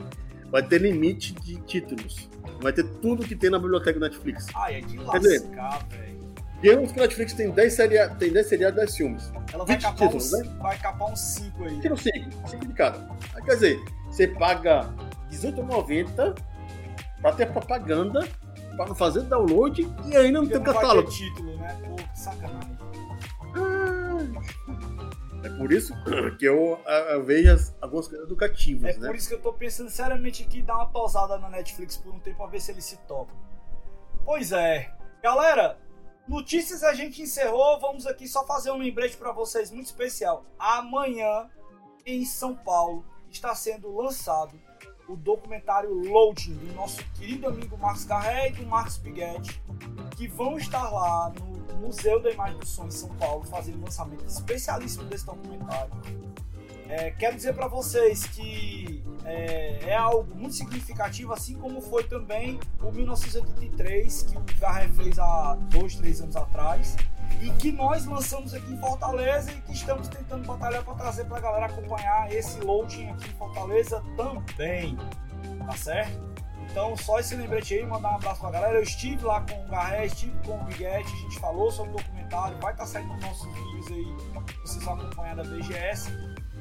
vai 0.56 0.64
ter 0.64 0.82
limite 0.82 1.34
de 1.34 1.58
títulos. 1.64 2.30
Vai 2.62 2.72
ter 2.72 2.86
tudo 3.02 3.28
que 3.28 3.36
tem 3.36 3.50
na 3.50 3.60
biblioteca 3.60 4.00
do 4.00 4.06
Netflix. 4.06 4.48
Ai, 4.56 4.76
é 4.76 4.82
de 4.82 4.98
lascar, 4.98 5.86
velho. 5.90 6.16
Digamos 6.62 6.94
que 6.94 6.98
o 6.98 7.02
Netflix 7.02 7.34
tem 7.34 7.52
10 7.52 7.74
seriados, 7.74 8.18
tem 8.18 8.32
10 8.32 8.48
seriados, 8.48 8.80
10 8.80 8.96
filmes. 8.96 9.34
Ela 9.52 9.66
vai 9.66 9.78
capar, 9.78 10.08
títulos, 10.08 10.34
uns, 10.34 10.40
né? 10.40 10.58
vai 10.62 10.78
capar 10.78 11.12
uns 11.12 11.20
5 11.20 11.64
aí. 11.64 11.82
Tira 11.82 11.98
5, 11.98 12.48
5 12.48 12.68
de 12.68 12.74
cada. 12.74 13.00
Quer 13.44 13.54
dizer, 13.54 13.80
você 14.08 14.28
paga 14.30 14.84
R$18,90 15.30 16.36
pra 17.26 17.34
ter 17.34 17.52
propaganda, 17.52 18.28
pra 18.76 18.86
não 18.86 18.94
fazer 18.94 19.22
download 19.22 19.82
e 20.06 20.16
ainda 20.16 20.42
não 20.42 20.48
tem 20.48 20.62
catálogo. 20.62 21.10
Vai 21.10 21.18
ter 21.18 21.26
título, 21.26 21.58
né? 21.58 21.82
Pô, 21.84 22.16
sacanagem. 22.16 22.76
É 25.44 25.50
por 25.58 25.72
isso 25.72 25.94
que 26.38 26.46
eu, 26.46 26.80
eu 27.10 27.24
vejo 27.24 27.74
algumas 27.82 28.08
coisas 28.08 28.28
educativas, 28.28 28.96
é 28.96 29.00
né? 29.00 29.08
por 29.08 29.16
isso 29.16 29.28
que 29.28 29.34
eu 29.34 29.42
tô 29.42 29.54
pensando 29.54 29.90
seriamente 29.90 30.44
aqui 30.44 30.62
dar 30.62 30.76
uma 30.76 30.88
pausada 30.88 31.40
na 31.40 31.50
Netflix 31.50 31.98
por 31.98 32.14
um 32.14 32.20
tempo 32.20 32.38
pra 32.38 32.46
ver 32.46 32.60
se 32.60 32.72
eles 32.72 32.86
se 32.86 32.98
topam. 33.08 33.36
Pois 34.24 34.52
é. 34.52 34.92
Galera, 35.24 35.80
notícias 36.28 36.84
a 36.84 36.94
gente 36.94 37.24
encerrou. 37.24 37.80
Vamos 37.80 38.06
aqui 38.06 38.28
só 38.28 38.46
fazer 38.46 38.70
um 38.70 38.78
lembrete 38.78 39.18
para 39.18 39.32
vocês 39.32 39.72
muito 39.72 39.88
especial. 39.88 40.46
Amanhã, 40.60 41.50
em 42.06 42.24
São 42.24 42.56
Paulo, 42.56 43.04
está 43.32 43.56
sendo 43.56 43.96
lançado 43.96 44.60
o 45.08 45.16
documentário 45.16 45.94
Loading 45.94 46.56
do 46.56 46.74
nosso 46.74 47.04
querido 47.14 47.48
amigo 47.48 47.78
Marcos 47.78 48.06
Garré 48.06 48.50
e 48.50 48.52
do 48.54 48.66
Marcos 48.66 48.98
Biguetti, 48.98 49.62
que 50.16 50.28
vão 50.28 50.58
estar 50.58 50.90
lá 50.90 51.32
no 51.40 51.76
Museu 51.78 52.22
da 52.22 52.32
Imagem 52.32 52.58
do 52.58 52.66
Som 52.66 52.88
em 52.88 52.92
São 52.92 53.10
Paulo 53.16 53.44
fazendo 53.44 53.80
um 53.80 53.86
lançamento 53.86 54.26
especialíssimo 54.26 55.06
desse 55.06 55.26
documentário. 55.26 55.92
É, 56.88 57.12
quero 57.12 57.36
dizer 57.36 57.54
para 57.54 57.68
vocês 57.68 58.26
que 58.26 59.04
é, 59.26 59.90
é, 59.90 59.96
algo 59.96 60.36
muito 60.36 60.56
significativo, 60.56 61.34
assim 61.34 61.56
como 61.56 61.82
foi 61.82 62.04
também 62.04 62.60
o 62.80 62.92
1983, 62.92 64.22
que 64.22 64.38
o 64.38 64.44
Garré 64.60 64.88
fez 64.90 65.18
há 65.18 65.56
dois, 65.72 65.96
três 65.96 66.22
anos 66.22 66.36
atrás, 66.36 66.96
e 67.42 67.50
que 67.52 67.72
nós 67.72 68.06
lançamos 68.06 68.54
aqui 68.54 68.74
em 68.74 68.78
Fortaleza 68.78 69.52
e 69.52 69.62
que 69.62 69.74
estamos 69.74 70.08
tentando 70.08 70.46
batalhar 70.46 70.84
para 70.84 70.96
trazer 70.96 71.26
para 71.26 71.38
a 71.38 71.42
galera 71.42 71.66
acompanhar 71.68 72.32
esse 72.32 72.60
loading 72.62 73.10
aqui 73.12 73.30
em 73.30 73.34
Fortaleza 73.36 74.04
também, 74.16 74.98
tá 75.66 75.78
certo? 75.78 76.36
Então, 76.70 76.98
só 76.98 77.20
esse 77.20 77.36
lembrete 77.36 77.76
aí, 77.76 77.86
mandar 77.86 78.12
um 78.12 78.16
abraço 78.16 78.42
pra 78.42 78.52
galera. 78.52 78.78
Eu 78.78 78.84
estive 78.84 79.24
lá 79.24 79.42
com 79.42 79.64
o 79.64 79.68
Garré, 79.70 80.08
estive 80.08 80.34
com 80.46 80.60
o 80.60 80.64
Biguete, 80.66 81.08
a 81.08 81.18
gente 81.18 81.40
falou 81.40 81.72
sobre 81.72 81.94
o 81.94 81.98
documentário, 81.98 82.58
vai 82.60 82.74
estar 82.74 82.84
tá 82.84 82.90
saindo 82.90 83.14
nos 83.14 83.24
nossos 83.24 83.54
vídeos 83.54 83.88
aí, 83.92 84.42
vocês 84.62 84.84
vão 84.84 84.96
acompanhar 84.96 85.36
da 85.36 85.44
BGS. 85.44 86.12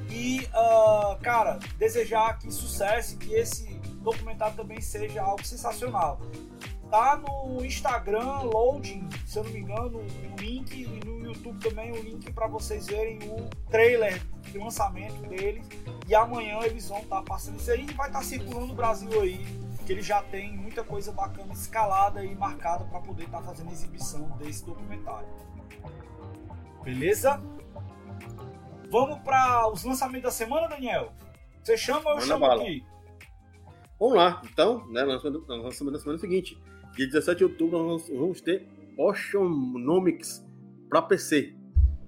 E, 0.09 0.47
uh, 0.53 1.19
cara, 1.21 1.59
desejar 1.77 2.29
aqui 2.29 2.51
sucesso 2.51 3.17
que 3.17 3.33
esse 3.33 3.65
documentário 4.01 4.55
também 4.55 4.79
seja 4.79 5.21
algo 5.21 5.45
sensacional. 5.45 6.21
Tá 6.95 7.17
no 7.17 7.65
Instagram, 7.65 8.43
Loading, 8.43 9.05
se 9.25 9.37
eu 9.37 9.43
não 9.43 9.51
me 9.51 9.59
engano, 9.59 9.97
o 9.99 10.41
link, 10.41 10.81
e 10.81 11.05
no 11.05 11.25
YouTube 11.25 11.59
também 11.59 11.91
o 11.91 12.01
link 12.01 12.31
para 12.31 12.47
vocês 12.47 12.87
verem 12.87 13.19
o 13.29 13.49
trailer 13.69 14.25
de 14.43 14.57
lançamento 14.57 15.21
deles. 15.27 15.67
E 16.07 16.15
amanhã 16.15 16.61
eles 16.63 16.87
vão 16.87 16.99
estar 16.99 17.17
tá 17.17 17.21
passando 17.21 17.59
isso 17.59 17.69
aí 17.69 17.81
e 17.81 17.91
vai 17.91 18.07
estar 18.07 18.19
tá 18.19 18.23
circulando 18.23 18.71
o 18.71 18.75
Brasil 18.77 19.09
aí 19.19 19.45
que 19.85 19.91
ele 19.91 20.01
já 20.01 20.23
tem 20.23 20.55
muita 20.55 20.85
coisa 20.85 21.11
bacana 21.11 21.51
escalada 21.51 22.23
e 22.23 22.33
marcada 22.33 22.85
para 22.85 23.01
poder 23.01 23.25
estar 23.25 23.41
tá 23.41 23.43
fazendo 23.43 23.73
exibição 23.73 24.29
desse 24.37 24.65
documentário. 24.65 25.27
Beleza? 26.81 27.41
Vamos 28.89 29.19
para 29.19 29.69
os 29.69 29.83
lançamentos 29.83 30.23
da 30.23 30.31
semana, 30.31 30.69
Daniel? 30.69 31.11
Você 31.61 31.75
chama 31.75 32.11
ou 32.11 32.15
eu 32.15 32.21
chamo 32.21 32.47
bala. 32.47 32.61
aqui? 32.61 32.85
Vamos 33.99 34.15
lá, 34.15 34.41
então, 34.45 34.87
né, 34.87 35.03
lançamento, 35.03 35.45
lançamento 35.45 35.93
da 35.93 35.99
semana 35.99 36.19
seguinte. 36.19 36.57
Dia 36.95 37.07
17 37.07 37.37
de 37.37 37.43
outubro 37.43 37.77
nós 37.77 38.07
vamos 38.09 38.41
ter 38.41 38.65
Oceanomics 38.97 40.45
para 40.89 41.01
PC. 41.01 41.53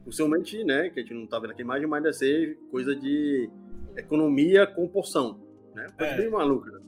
Possivelmente, 0.05 0.63
né, 0.63 0.89
que 0.89 1.01
a 1.01 1.03
gente 1.03 1.13
não 1.13 1.27
tá 1.27 1.37
vendo 1.39 1.51
aqui 1.51 1.61
a 1.61 1.65
imagem, 1.65 1.87
mas 1.87 2.01
deve 2.01 2.15
ser 2.15 2.57
coisa 2.71 2.95
de 2.95 3.49
economia 3.97 4.65
com 4.65 4.87
porção. 4.87 5.39
Né? 5.75 5.87
Coisa 5.97 6.13
é. 6.13 6.17
bem 6.17 6.29
maluca. 6.29 6.71
Né? 6.71 6.79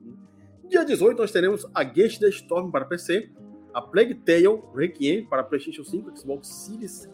Dia 0.70 0.86
18, 0.86 1.18
nós 1.18 1.32
teremos 1.32 1.66
a 1.74 1.84
Gate 1.84 2.20
the 2.20 2.30
Storm 2.30 2.72
para 2.72 2.86
PC, 2.86 3.30
a 3.74 3.82
Plague 3.82 4.16
Tale 4.16 4.62
Requiem 4.74 5.26
para 5.26 5.44
PlayStation 5.44 5.84
5, 5.84 6.18
Xbox 6.18 6.48
Series. 6.48 7.10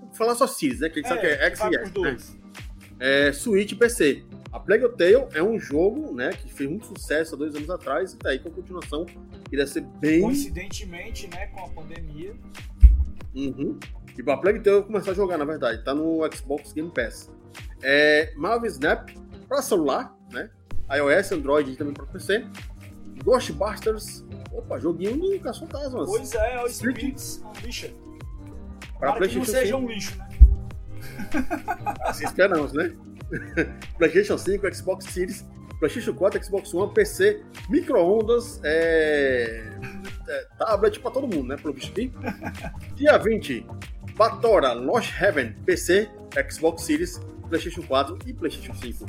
Vou 0.00 0.14
falar 0.14 0.34
só 0.34 0.46
Series, 0.46 0.80
né? 0.80 0.88
Que 0.88 1.00
a 1.00 1.02
gente 1.02 1.06
é, 1.06 1.08
sabe 1.08 1.20
que 1.20 1.26
é 1.26 1.46
X 1.46 1.60
e 1.60 2.06
S. 2.06 2.32
Né? 2.32 2.42
É, 2.98 3.32
Switch 3.32 3.72
e 3.72 3.74
PC. 3.74 4.24
A 4.52 4.60
Plague 4.60 4.86
Tale 4.90 5.26
é 5.32 5.42
um 5.42 5.58
jogo 5.58 6.14
né, 6.14 6.30
que 6.30 6.52
fez 6.52 6.68
muito 6.68 6.86
sucesso 6.86 7.34
há 7.34 7.38
dois 7.38 7.54
anos 7.54 7.70
atrás 7.70 8.12
e 8.12 8.18
tá 8.18 8.28
aí 8.28 8.38
com 8.38 8.50
a 8.50 8.52
continuação. 8.52 9.06
Iria 9.50 9.66
ser 9.66 9.80
bem. 9.98 10.20
Coincidentemente, 10.20 11.26
né, 11.28 11.46
com 11.46 11.64
a 11.64 11.68
pandemia. 11.70 12.36
Uhum. 13.34 13.78
E 14.16 14.22
pra 14.22 14.36
Play 14.36 14.58
então 14.58 14.74
eu 14.74 14.84
começar 14.84 15.12
a 15.12 15.14
jogar, 15.14 15.38
na 15.38 15.46
verdade. 15.46 15.82
Tá 15.82 15.94
no 15.94 16.20
Xbox 16.30 16.72
Game 16.74 16.90
Pass. 16.90 17.30
É, 17.82 18.32
Marvel 18.36 18.68
Snap 18.68 19.08
para 19.48 19.62
celular, 19.62 20.14
né? 20.30 20.50
iOS, 20.90 21.32
Android 21.32 21.70
e 21.70 21.76
também 21.76 21.94
para 21.94 22.04
PC. 22.06 22.46
Ghostbusters. 23.24 24.24
Opa, 24.52 24.78
joguinho 24.78 25.16
do 25.16 25.40
Caça-Fantasmas. 25.40 26.06
Pois 26.06 26.34
é, 26.34 26.56
é 26.56 26.62
o 26.62 26.68
Spirits 26.68 27.42
Unleashed. 27.56 27.96
Para 28.98 29.14
PlayStation 29.14 29.44
que 29.44 29.52
não 29.52 29.60
seja 29.60 29.76
5. 29.76 29.78
um 29.78 29.88
lixo, 29.88 30.18
né? 30.18 30.28
Assim 32.02 32.24
esperamos, 32.24 32.72
né? 32.72 32.94
PlayStation 33.98 34.38
5, 34.38 34.70
Xbox 34.74 35.06
Series, 35.06 35.44
PlayStation 35.80 36.14
4, 36.14 36.44
Xbox 36.44 36.74
One, 36.74 36.92
PC, 36.92 37.42
micro-ondas, 37.68 38.60
é... 38.62 39.64
é... 40.28 40.46
tablet 40.58 41.00
para 41.00 41.10
todo 41.10 41.26
mundo, 41.26 41.48
né? 41.48 41.56
Pelo 41.56 41.74
visto 41.74 41.90
aqui. 41.90 42.12
Dia 42.94 43.18
20, 43.18 43.66
Batora 44.16 44.72
Lost 44.72 45.12
Heaven, 45.20 45.54
PC, 45.64 46.08
Xbox 46.48 46.82
Series, 46.84 47.20
PlayStation 47.48 47.82
4 47.82 48.18
e 48.26 48.32
PlayStation 48.32 48.74
5. 48.74 49.06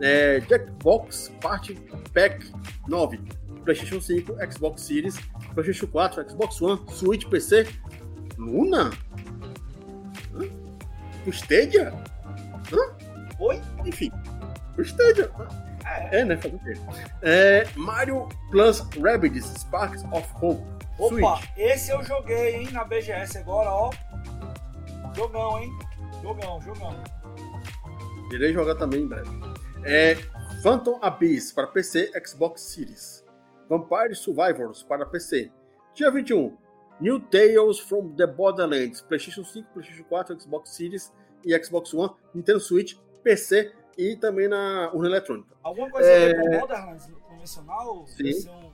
É, 0.00 0.40
Jackbox 0.40 1.30
Party 1.40 1.74
Pack 2.12 2.44
9, 2.88 3.20
PlayStation 3.64 4.00
5, 4.00 4.34
Xbox 4.50 4.82
Series, 4.82 5.16
PlayStation 5.54 5.86
4, 5.86 6.24
Xbox 6.24 6.60
One, 6.60 6.80
Switch, 6.90 7.26
PC, 7.28 7.68
Luna? 8.38 8.90
Hã? 10.34 11.32
Stadia? 11.32 11.92
Hã? 12.72 13.01
Oi? 13.42 13.60
Enfim, 13.84 14.12
o 14.78 14.82
Stadia. 14.82 15.28
É, 15.84 16.20
é 16.20 16.24
né? 16.24 16.36
Fazer 16.36 16.54
o 16.54 16.58
quê? 16.60 16.74
É, 17.22 17.66
Mario 17.74 18.28
Plus 18.52 18.86
Rabbids 19.02 19.46
Sparks 19.46 20.04
of 20.12 20.28
Hope. 20.40 20.62
Opa, 20.96 21.38
Switch. 21.38 21.50
esse 21.56 21.90
eu 21.90 22.04
joguei, 22.04 22.54
hein, 22.54 22.68
na 22.70 22.84
BGS 22.84 23.38
agora, 23.38 23.68
ó. 23.68 23.90
Jogão, 25.16 25.58
hein? 25.58 25.70
Jogão, 26.22 26.62
jogão. 26.62 26.94
Irei 28.30 28.52
jogar 28.52 28.76
também 28.76 29.02
em 29.02 29.08
breve. 29.08 29.28
É, 29.84 30.14
Phantom 30.62 31.00
Abyss 31.02 31.52
para 31.52 31.66
PC, 31.66 32.12
Xbox 32.24 32.60
Series. 32.60 33.24
Vampire 33.68 34.14
Survivors 34.14 34.84
para 34.84 35.04
PC. 35.04 35.50
Dia 35.94 36.12
21, 36.12 36.56
New 37.00 37.18
Tales 37.18 37.80
from 37.80 38.14
the 38.14 38.26
Borderlands, 38.26 39.02
PlayStation 39.02 39.42
5, 39.42 39.66
PlayStation 39.74 40.04
4, 40.08 40.38
Xbox 40.38 40.70
Series 40.76 41.12
e 41.44 41.58
Xbox 41.58 41.92
One, 41.92 42.12
Nintendo 42.32 42.60
Switch, 42.60 42.96
PC 43.22 43.72
e 43.96 44.16
também 44.16 44.48
na 44.48 44.90
urna 44.92 45.08
eletrônica. 45.08 45.54
Alguma 45.62 45.90
coisa 45.90 46.08
é... 46.08 46.24
a 46.24 46.26
ver 46.26 46.40
com 46.40 46.58
Borderlands 46.58 47.10
convencional? 47.28 48.06
Sim. 48.08 48.48
Um... 48.48 48.72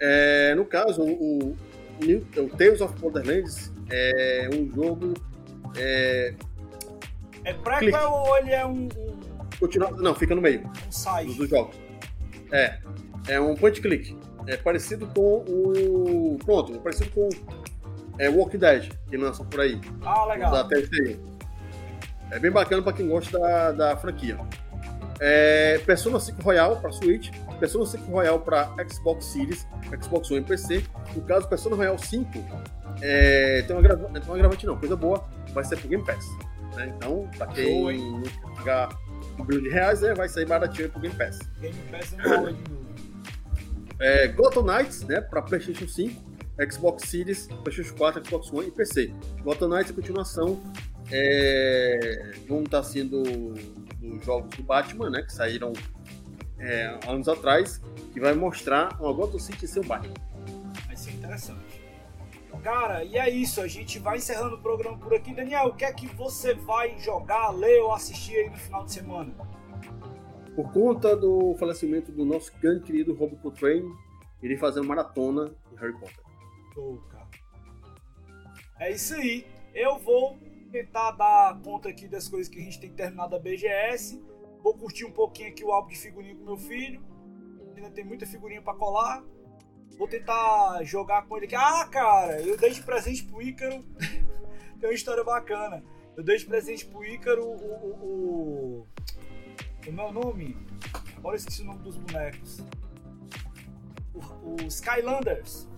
É, 0.00 0.54
no 0.54 0.64
caso, 0.64 1.02
o, 1.02 1.50
o 1.50 2.48
Tales 2.56 2.80
of 2.80 2.98
Borderlands 2.98 3.72
é 3.90 4.48
um 4.52 4.70
jogo. 4.72 5.14
É, 5.76 6.34
é 7.44 7.54
prequel 7.54 8.10
ou 8.10 8.36
ele 8.38 8.52
é 8.52 8.66
um. 8.66 8.88
um... 8.88 9.20
Continua, 9.58 9.90
não, 9.92 10.14
fica 10.14 10.34
no 10.34 10.42
meio. 10.42 10.68
Um 10.88 10.92
site. 10.92 11.36
Dos 11.36 11.48
jogos. 11.48 11.76
É. 12.50 12.78
É 13.28 13.40
um 13.40 13.54
point 13.54 13.80
click. 13.80 14.16
É 14.46 14.56
parecido 14.56 15.06
com 15.06 15.44
o. 15.48 16.38
Pronto, 16.44 16.74
é 16.74 16.78
parecido 16.78 17.10
com 17.12 17.28
é, 18.18 18.28
Walking 18.28 18.58
Dead, 18.58 18.92
que 19.08 19.16
lançam 19.16 19.46
por 19.46 19.60
aí. 19.60 19.80
Ah, 20.02 20.26
legal. 20.26 20.50
Da 20.50 20.64
Telltale. 20.64 21.20
É 22.32 22.38
bem 22.38 22.50
bacana 22.50 22.82
para 22.82 22.94
quem 22.94 23.08
gosta 23.08 23.38
da, 23.38 23.72
da 23.72 23.96
franquia. 23.96 24.38
É, 25.20 25.78
Persona 25.84 26.18
5 26.18 26.42
Royal 26.42 26.80
para 26.80 26.90
Switch, 26.90 27.30
Persona 27.60 27.86
5 27.86 28.10
Royal 28.10 28.40
para 28.40 28.74
Xbox 28.90 29.26
Series, 29.26 29.66
Xbox 30.02 30.30
One 30.30 30.40
e 30.40 30.44
PC. 30.44 30.84
No 31.14 31.22
caso, 31.22 31.46
Persona 31.46 31.76
Royal 31.76 31.98
5 31.98 32.28
é, 33.02 33.62
tem, 33.62 33.76
uma 33.76 33.82
gravante, 33.82 34.12
tem 34.12 34.22
uma 34.22 34.38
gravante 34.38 34.66
não, 34.66 34.76
coisa 34.76 34.96
boa, 34.96 35.24
vai 35.52 35.62
ser 35.62 35.76
pro 35.76 35.88
Game 35.88 36.04
Pass. 36.04 36.26
Né? 36.74 36.92
Então, 36.96 37.28
para 37.36 37.48
quem 37.48 38.22
pagar 38.56 38.88
um 39.38 39.44
bilhão 39.44 39.62
de 39.62 39.68
reais, 39.68 40.00
né, 40.00 40.14
vai 40.14 40.28
sair 40.28 40.46
baratinho 40.46 40.88
pro 40.88 41.00
Game 41.00 41.14
Pass. 41.14 41.38
Game 41.60 41.76
Pass 41.90 42.16
é 42.18 42.38
uma 42.38 42.52
de 42.52 42.58
é, 44.00 44.28
Gotham 44.28 44.62
Knights, 44.62 45.02
né, 45.02 45.20
para 45.20 45.42
PlayStation 45.42 45.86
5, 45.86 46.32
Xbox 46.70 47.08
Series, 47.08 47.46
PlayStation 47.62 47.94
4, 47.96 48.24
Xbox 48.26 48.52
One 48.52 48.68
e 48.68 48.70
PC. 48.70 49.12
Gotham 49.44 49.68
Knights 49.68 49.90
é 49.90 49.92
a 49.92 49.96
continuação, 49.96 50.60
é, 51.12 52.32
vão 52.48 52.62
estar 52.62 52.82
sendo 52.82 53.22
os 53.22 54.24
jogos 54.24 54.56
do 54.56 54.62
Batman, 54.62 55.10
né, 55.10 55.22
que 55.22 55.32
saíram 55.32 55.72
é, 56.58 56.98
anos 57.06 57.28
atrás, 57.28 57.80
que 58.12 58.18
vai 58.18 58.34
mostrar 58.34 58.98
uma 59.00 59.12
Gotham 59.12 59.38
City 59.38 59.68
sem 59.68 59.82
o 59.82 59.86
Batman. 59.86 60.14
Vai 60.86 60.96
ser 60.96 61.12
interessante. 61.12 61.82
Cara, 62.62 63.02
e 63.02 63.18
é 63.18 63.28
isso, 63.28 63.60
a 63.60 63.66
gente 63.66 63.98
vai 63.98 64.18
encerrando 64.18 64.54
o 64.54 64.58
programa 64.58 64.96
por 64.96 65.12
aqui. 65.12 65.34
Daniel, 65.34 65.66
o 65.66 65.74
que 65.74 65.84
é 65.84 65.92
que 65.92 66.06
você 66.06 66.54
vai 66.54 66.96
jogar, 67.00 67.50
ler 67.50 67.80
ou 67.82 67.92
assistir 67.92 68.36
aí 68.36 68.50
no 68.50 68.56
final 68.56 68.84
de 68.84 68.92
semana? 68.92 69.34
Por 70.54 70.70
conta 70.72 71.16
do 71.16 71.56
falecimento 71.58 72.12
do 72.12 72.24
nosso 72.24 72.52
grande 72.60 72.84
querido 72.84 73.14
Rob 73.14 73.34
Coltrane, 73.36 73.92
irei 74.40 74.56
fazer 74.56 74.78
uma 74.78 74.90
maratona 74.90 75.46
de 75.46 75.76
Harry 75.76 75.92
Potter. 75.94 76.24
Oh, 76.76 76.98
cara. 77.10 77.26
É 78.78 78.92
isso 78.92 79.14
aí. 79.14 79.44
Eu 79.74 79.98
vou 79.98 80.38
tentar 80.72 81.12
dar 81.12 81.60
conta 81.62 81.88
aqui 81.88 82.08
das 82.08 82.28
coisas 82.28 82.52
que 82.52 82.58
a 82.58 82.62
gente 82.62 82.80
tem 82.80 82.90
terminado 82.90 83.36
a 83.36 83.38
BGS. 83.38 84.20
Vou 84.62 84.74
curtir 84.74 85.04
um 85.04 85.12
pouquinho 85.12 85.50
aqui 85.50 85.62
o 85.64 85.70
álbum 85.70 85.90
de 85.90 85.98
figurinha 85.98 86.34
com 86.34 86.44
meu 86.44 86.56
filho. 86.56 87.04
Ainda 87.76 87.90
tem 87.90 88.04
muita 88.04 88.26
figurinha 88.26 88.62
para 88.62 88.74
colar. 88.74 89.22
Vou 89.98 90.08
tentar 90.08 90.82
jogar 90.82 91.26
com 91.26 91.36
ele 91.36 91.46
aqui. 91.46 91.54
Ah, 91.54 91.86
cara, 91.86 92.40
eu 92.40 92.56
dei 92.56 92.70
de 92.70 92.82
presente 92.82 93.24
pro 93.24 93.42
Ícaro. 93.42 93.84
tem 94.80 94.88
uma 94.88 94.94
história 94.94 95.22
bacana. 95.22 95.84
Eu 96.16 96.24
dei 96.24 96.36
de 96.38 96.46
presente 96.46 96.86
pro 96.86 97.04
Ícaro 97.04 97.44
o, 97.44 97.54
o, 97.54 98.04
o 98.04 98.86
o 99.88 99.92
meu 99.92 100.12
nome, 100.12 100.56
agora 101.16 101.34
eu 101.34 101.38
esqueci 101.38 101.62
o 101.62 101.64
nome 101.64 101.80
dos 101.80 101.96
bonecos. 101.96 102.62
Os 104.64 104.74
Skylanders. 104.74 105.68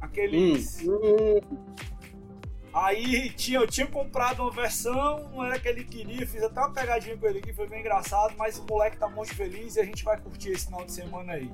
Aqueles. 0.00 0.82
Hum. 0.82 1.74
Aí 2.80 3.30
tinha, 3.30 3.58
eu 3.58 3.66
tinha 3.66 3.88
comprado 3.88 4.40
uma 4.40 4.52
versão, 4.52 5.28
não 5.30 5.44
era 5.44 5.58
que 5.58 5.66
ele 5.66 5.82
queria, 5.82 6.24
fiz 6.24 6.44
até 6.44 6.60
uma 6.60 6.70
pegadinha 6.70 7.16
com 7.16 7.26
ele 7.26 7.40
aqui, 7.40 7.52
foi 7.52 7.66
bem 7.66 7.80
engraçado, 7.80 8.34
mas 8.38 8.56
o 8.56 8.64
moleque 8.64 8.96
tá 8.96 9.08
muito 9.08 9.34
feliz 9.34 9.74
e 9.74 9.80
a 9.80 9.84
gente 9.84 10.04
vai 10.04 10.16
curtir 10.16 10.50
esse 10.50 10.66
final 10.66 10.84
de 10.84 10.92
semana 10.92 11.32
aí. 11.32 11.50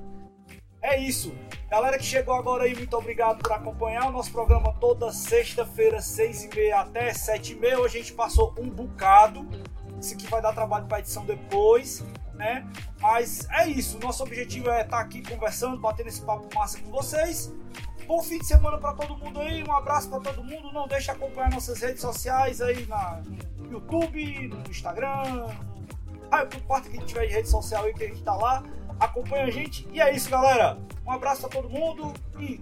É 0.83 0.99
isso. 0.99 1.33
Galera 1.67 1.97
que 1.97 2.03
chegou 2.03 2.35
agora 2.35 2.65
aí, 2.65 2.75
muito 2.75 2.95
obrigado 2.95 3.41
por 3.41 3.53
acompanhar 3.53 4.07
o 4.07 4.11
nosso 4.11 4.31
programa 4.31 4.71
toda 4.73 5.11
sexta-feira, 5.11 5.99
seis 5.99 6.43
e 6.43 6.55
meia 6.55 6.81
até 6.81 7.11
sete 7.11 7.53
e 7.53 7.55
meia. 7.55 7.79
Hoje 7.79 7.97
a 7.97 8.01
gente 8.01 8.13
passou 8.13 8.53
um 8.59 8.69
bocado. 8.69 9.47
Isso 9.99 10.13
aqui 10.13 10.27
vai 10.27 10.43
dar 10.43 10.53
trabalho 10.53 10.85
para 10.85 10.99
edição 10.99 11.25
depois, 11.25 12.05
né? 12.35 12.67
Mas 13.01 13.47
é 13.49 13.67
isso. 13.67 13.97
Nosso 13.97 14.21
objetivo 14.21 14.69
é 14.69 14.81
estar 14.81 14.97
tá 14.97 15.01
aqui 15.01 15.23
conversando, 15.23 15.79
batendo 15.79 16.07
esse 16.07 16.21
papo 16.21 16.47
massa 16.53 16.79
com 16.79 16.91
vocês. 16.91 17.51
Bom 18.07 18.21
fim 18.21 18.37
de 18.37 18.45
semana 18.45 18.77
para 18.77 18.93
todo 18.93 19.17
mundo 19.17 19.39
aí. 19.39 19.63
Um 19.63 19.71
abraço 19.71 20.09
para 20.09 20.19
todo 20.19 20.43
mundo. 20.43 20.71
Não 20.71 20.87
deixe 20.87 21.05
de 21.05 21.11
acompanhar 21.11 21.51
nossas 21.51 21.79
redes 21.79 22.01
sociais 22.01 22.61
aí 22.61 22.85
na, 22.85 23.21
YouTube, 23.69 24.47
no 24.47 24.69
Instagram. 24.69 25.47
Ah, 26.31 26.45
por 26.45 26.61
parte 26.61 26.89
que 26.89 26.97
tiver 26.99 27.27
de 27.27 27.33
rede 27.33 27.49
social 27.49 27.83
aí 27.83 27.93
que 27.93 28.03
a 28.03 28.07
gente 28.07 28.23
tá 28.23 28.35
lá. 28.35 28.63
Acompanha 28.99 29.45
a 29.45 29.51
gente. 29.51 29.87
E 29.91 29.99
é 29.99 30.13
isso, 30.13 30.29
galera. 30.29 30.77
Um 31.05 31.11
abraço 31.11 31.41
para 31.41 31.61
todo 31.61 31.69
mundo 31.69 32.13
e 32.39 32.59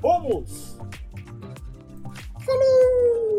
vamos! 0.00 0.78
Falou! 2.40 3.36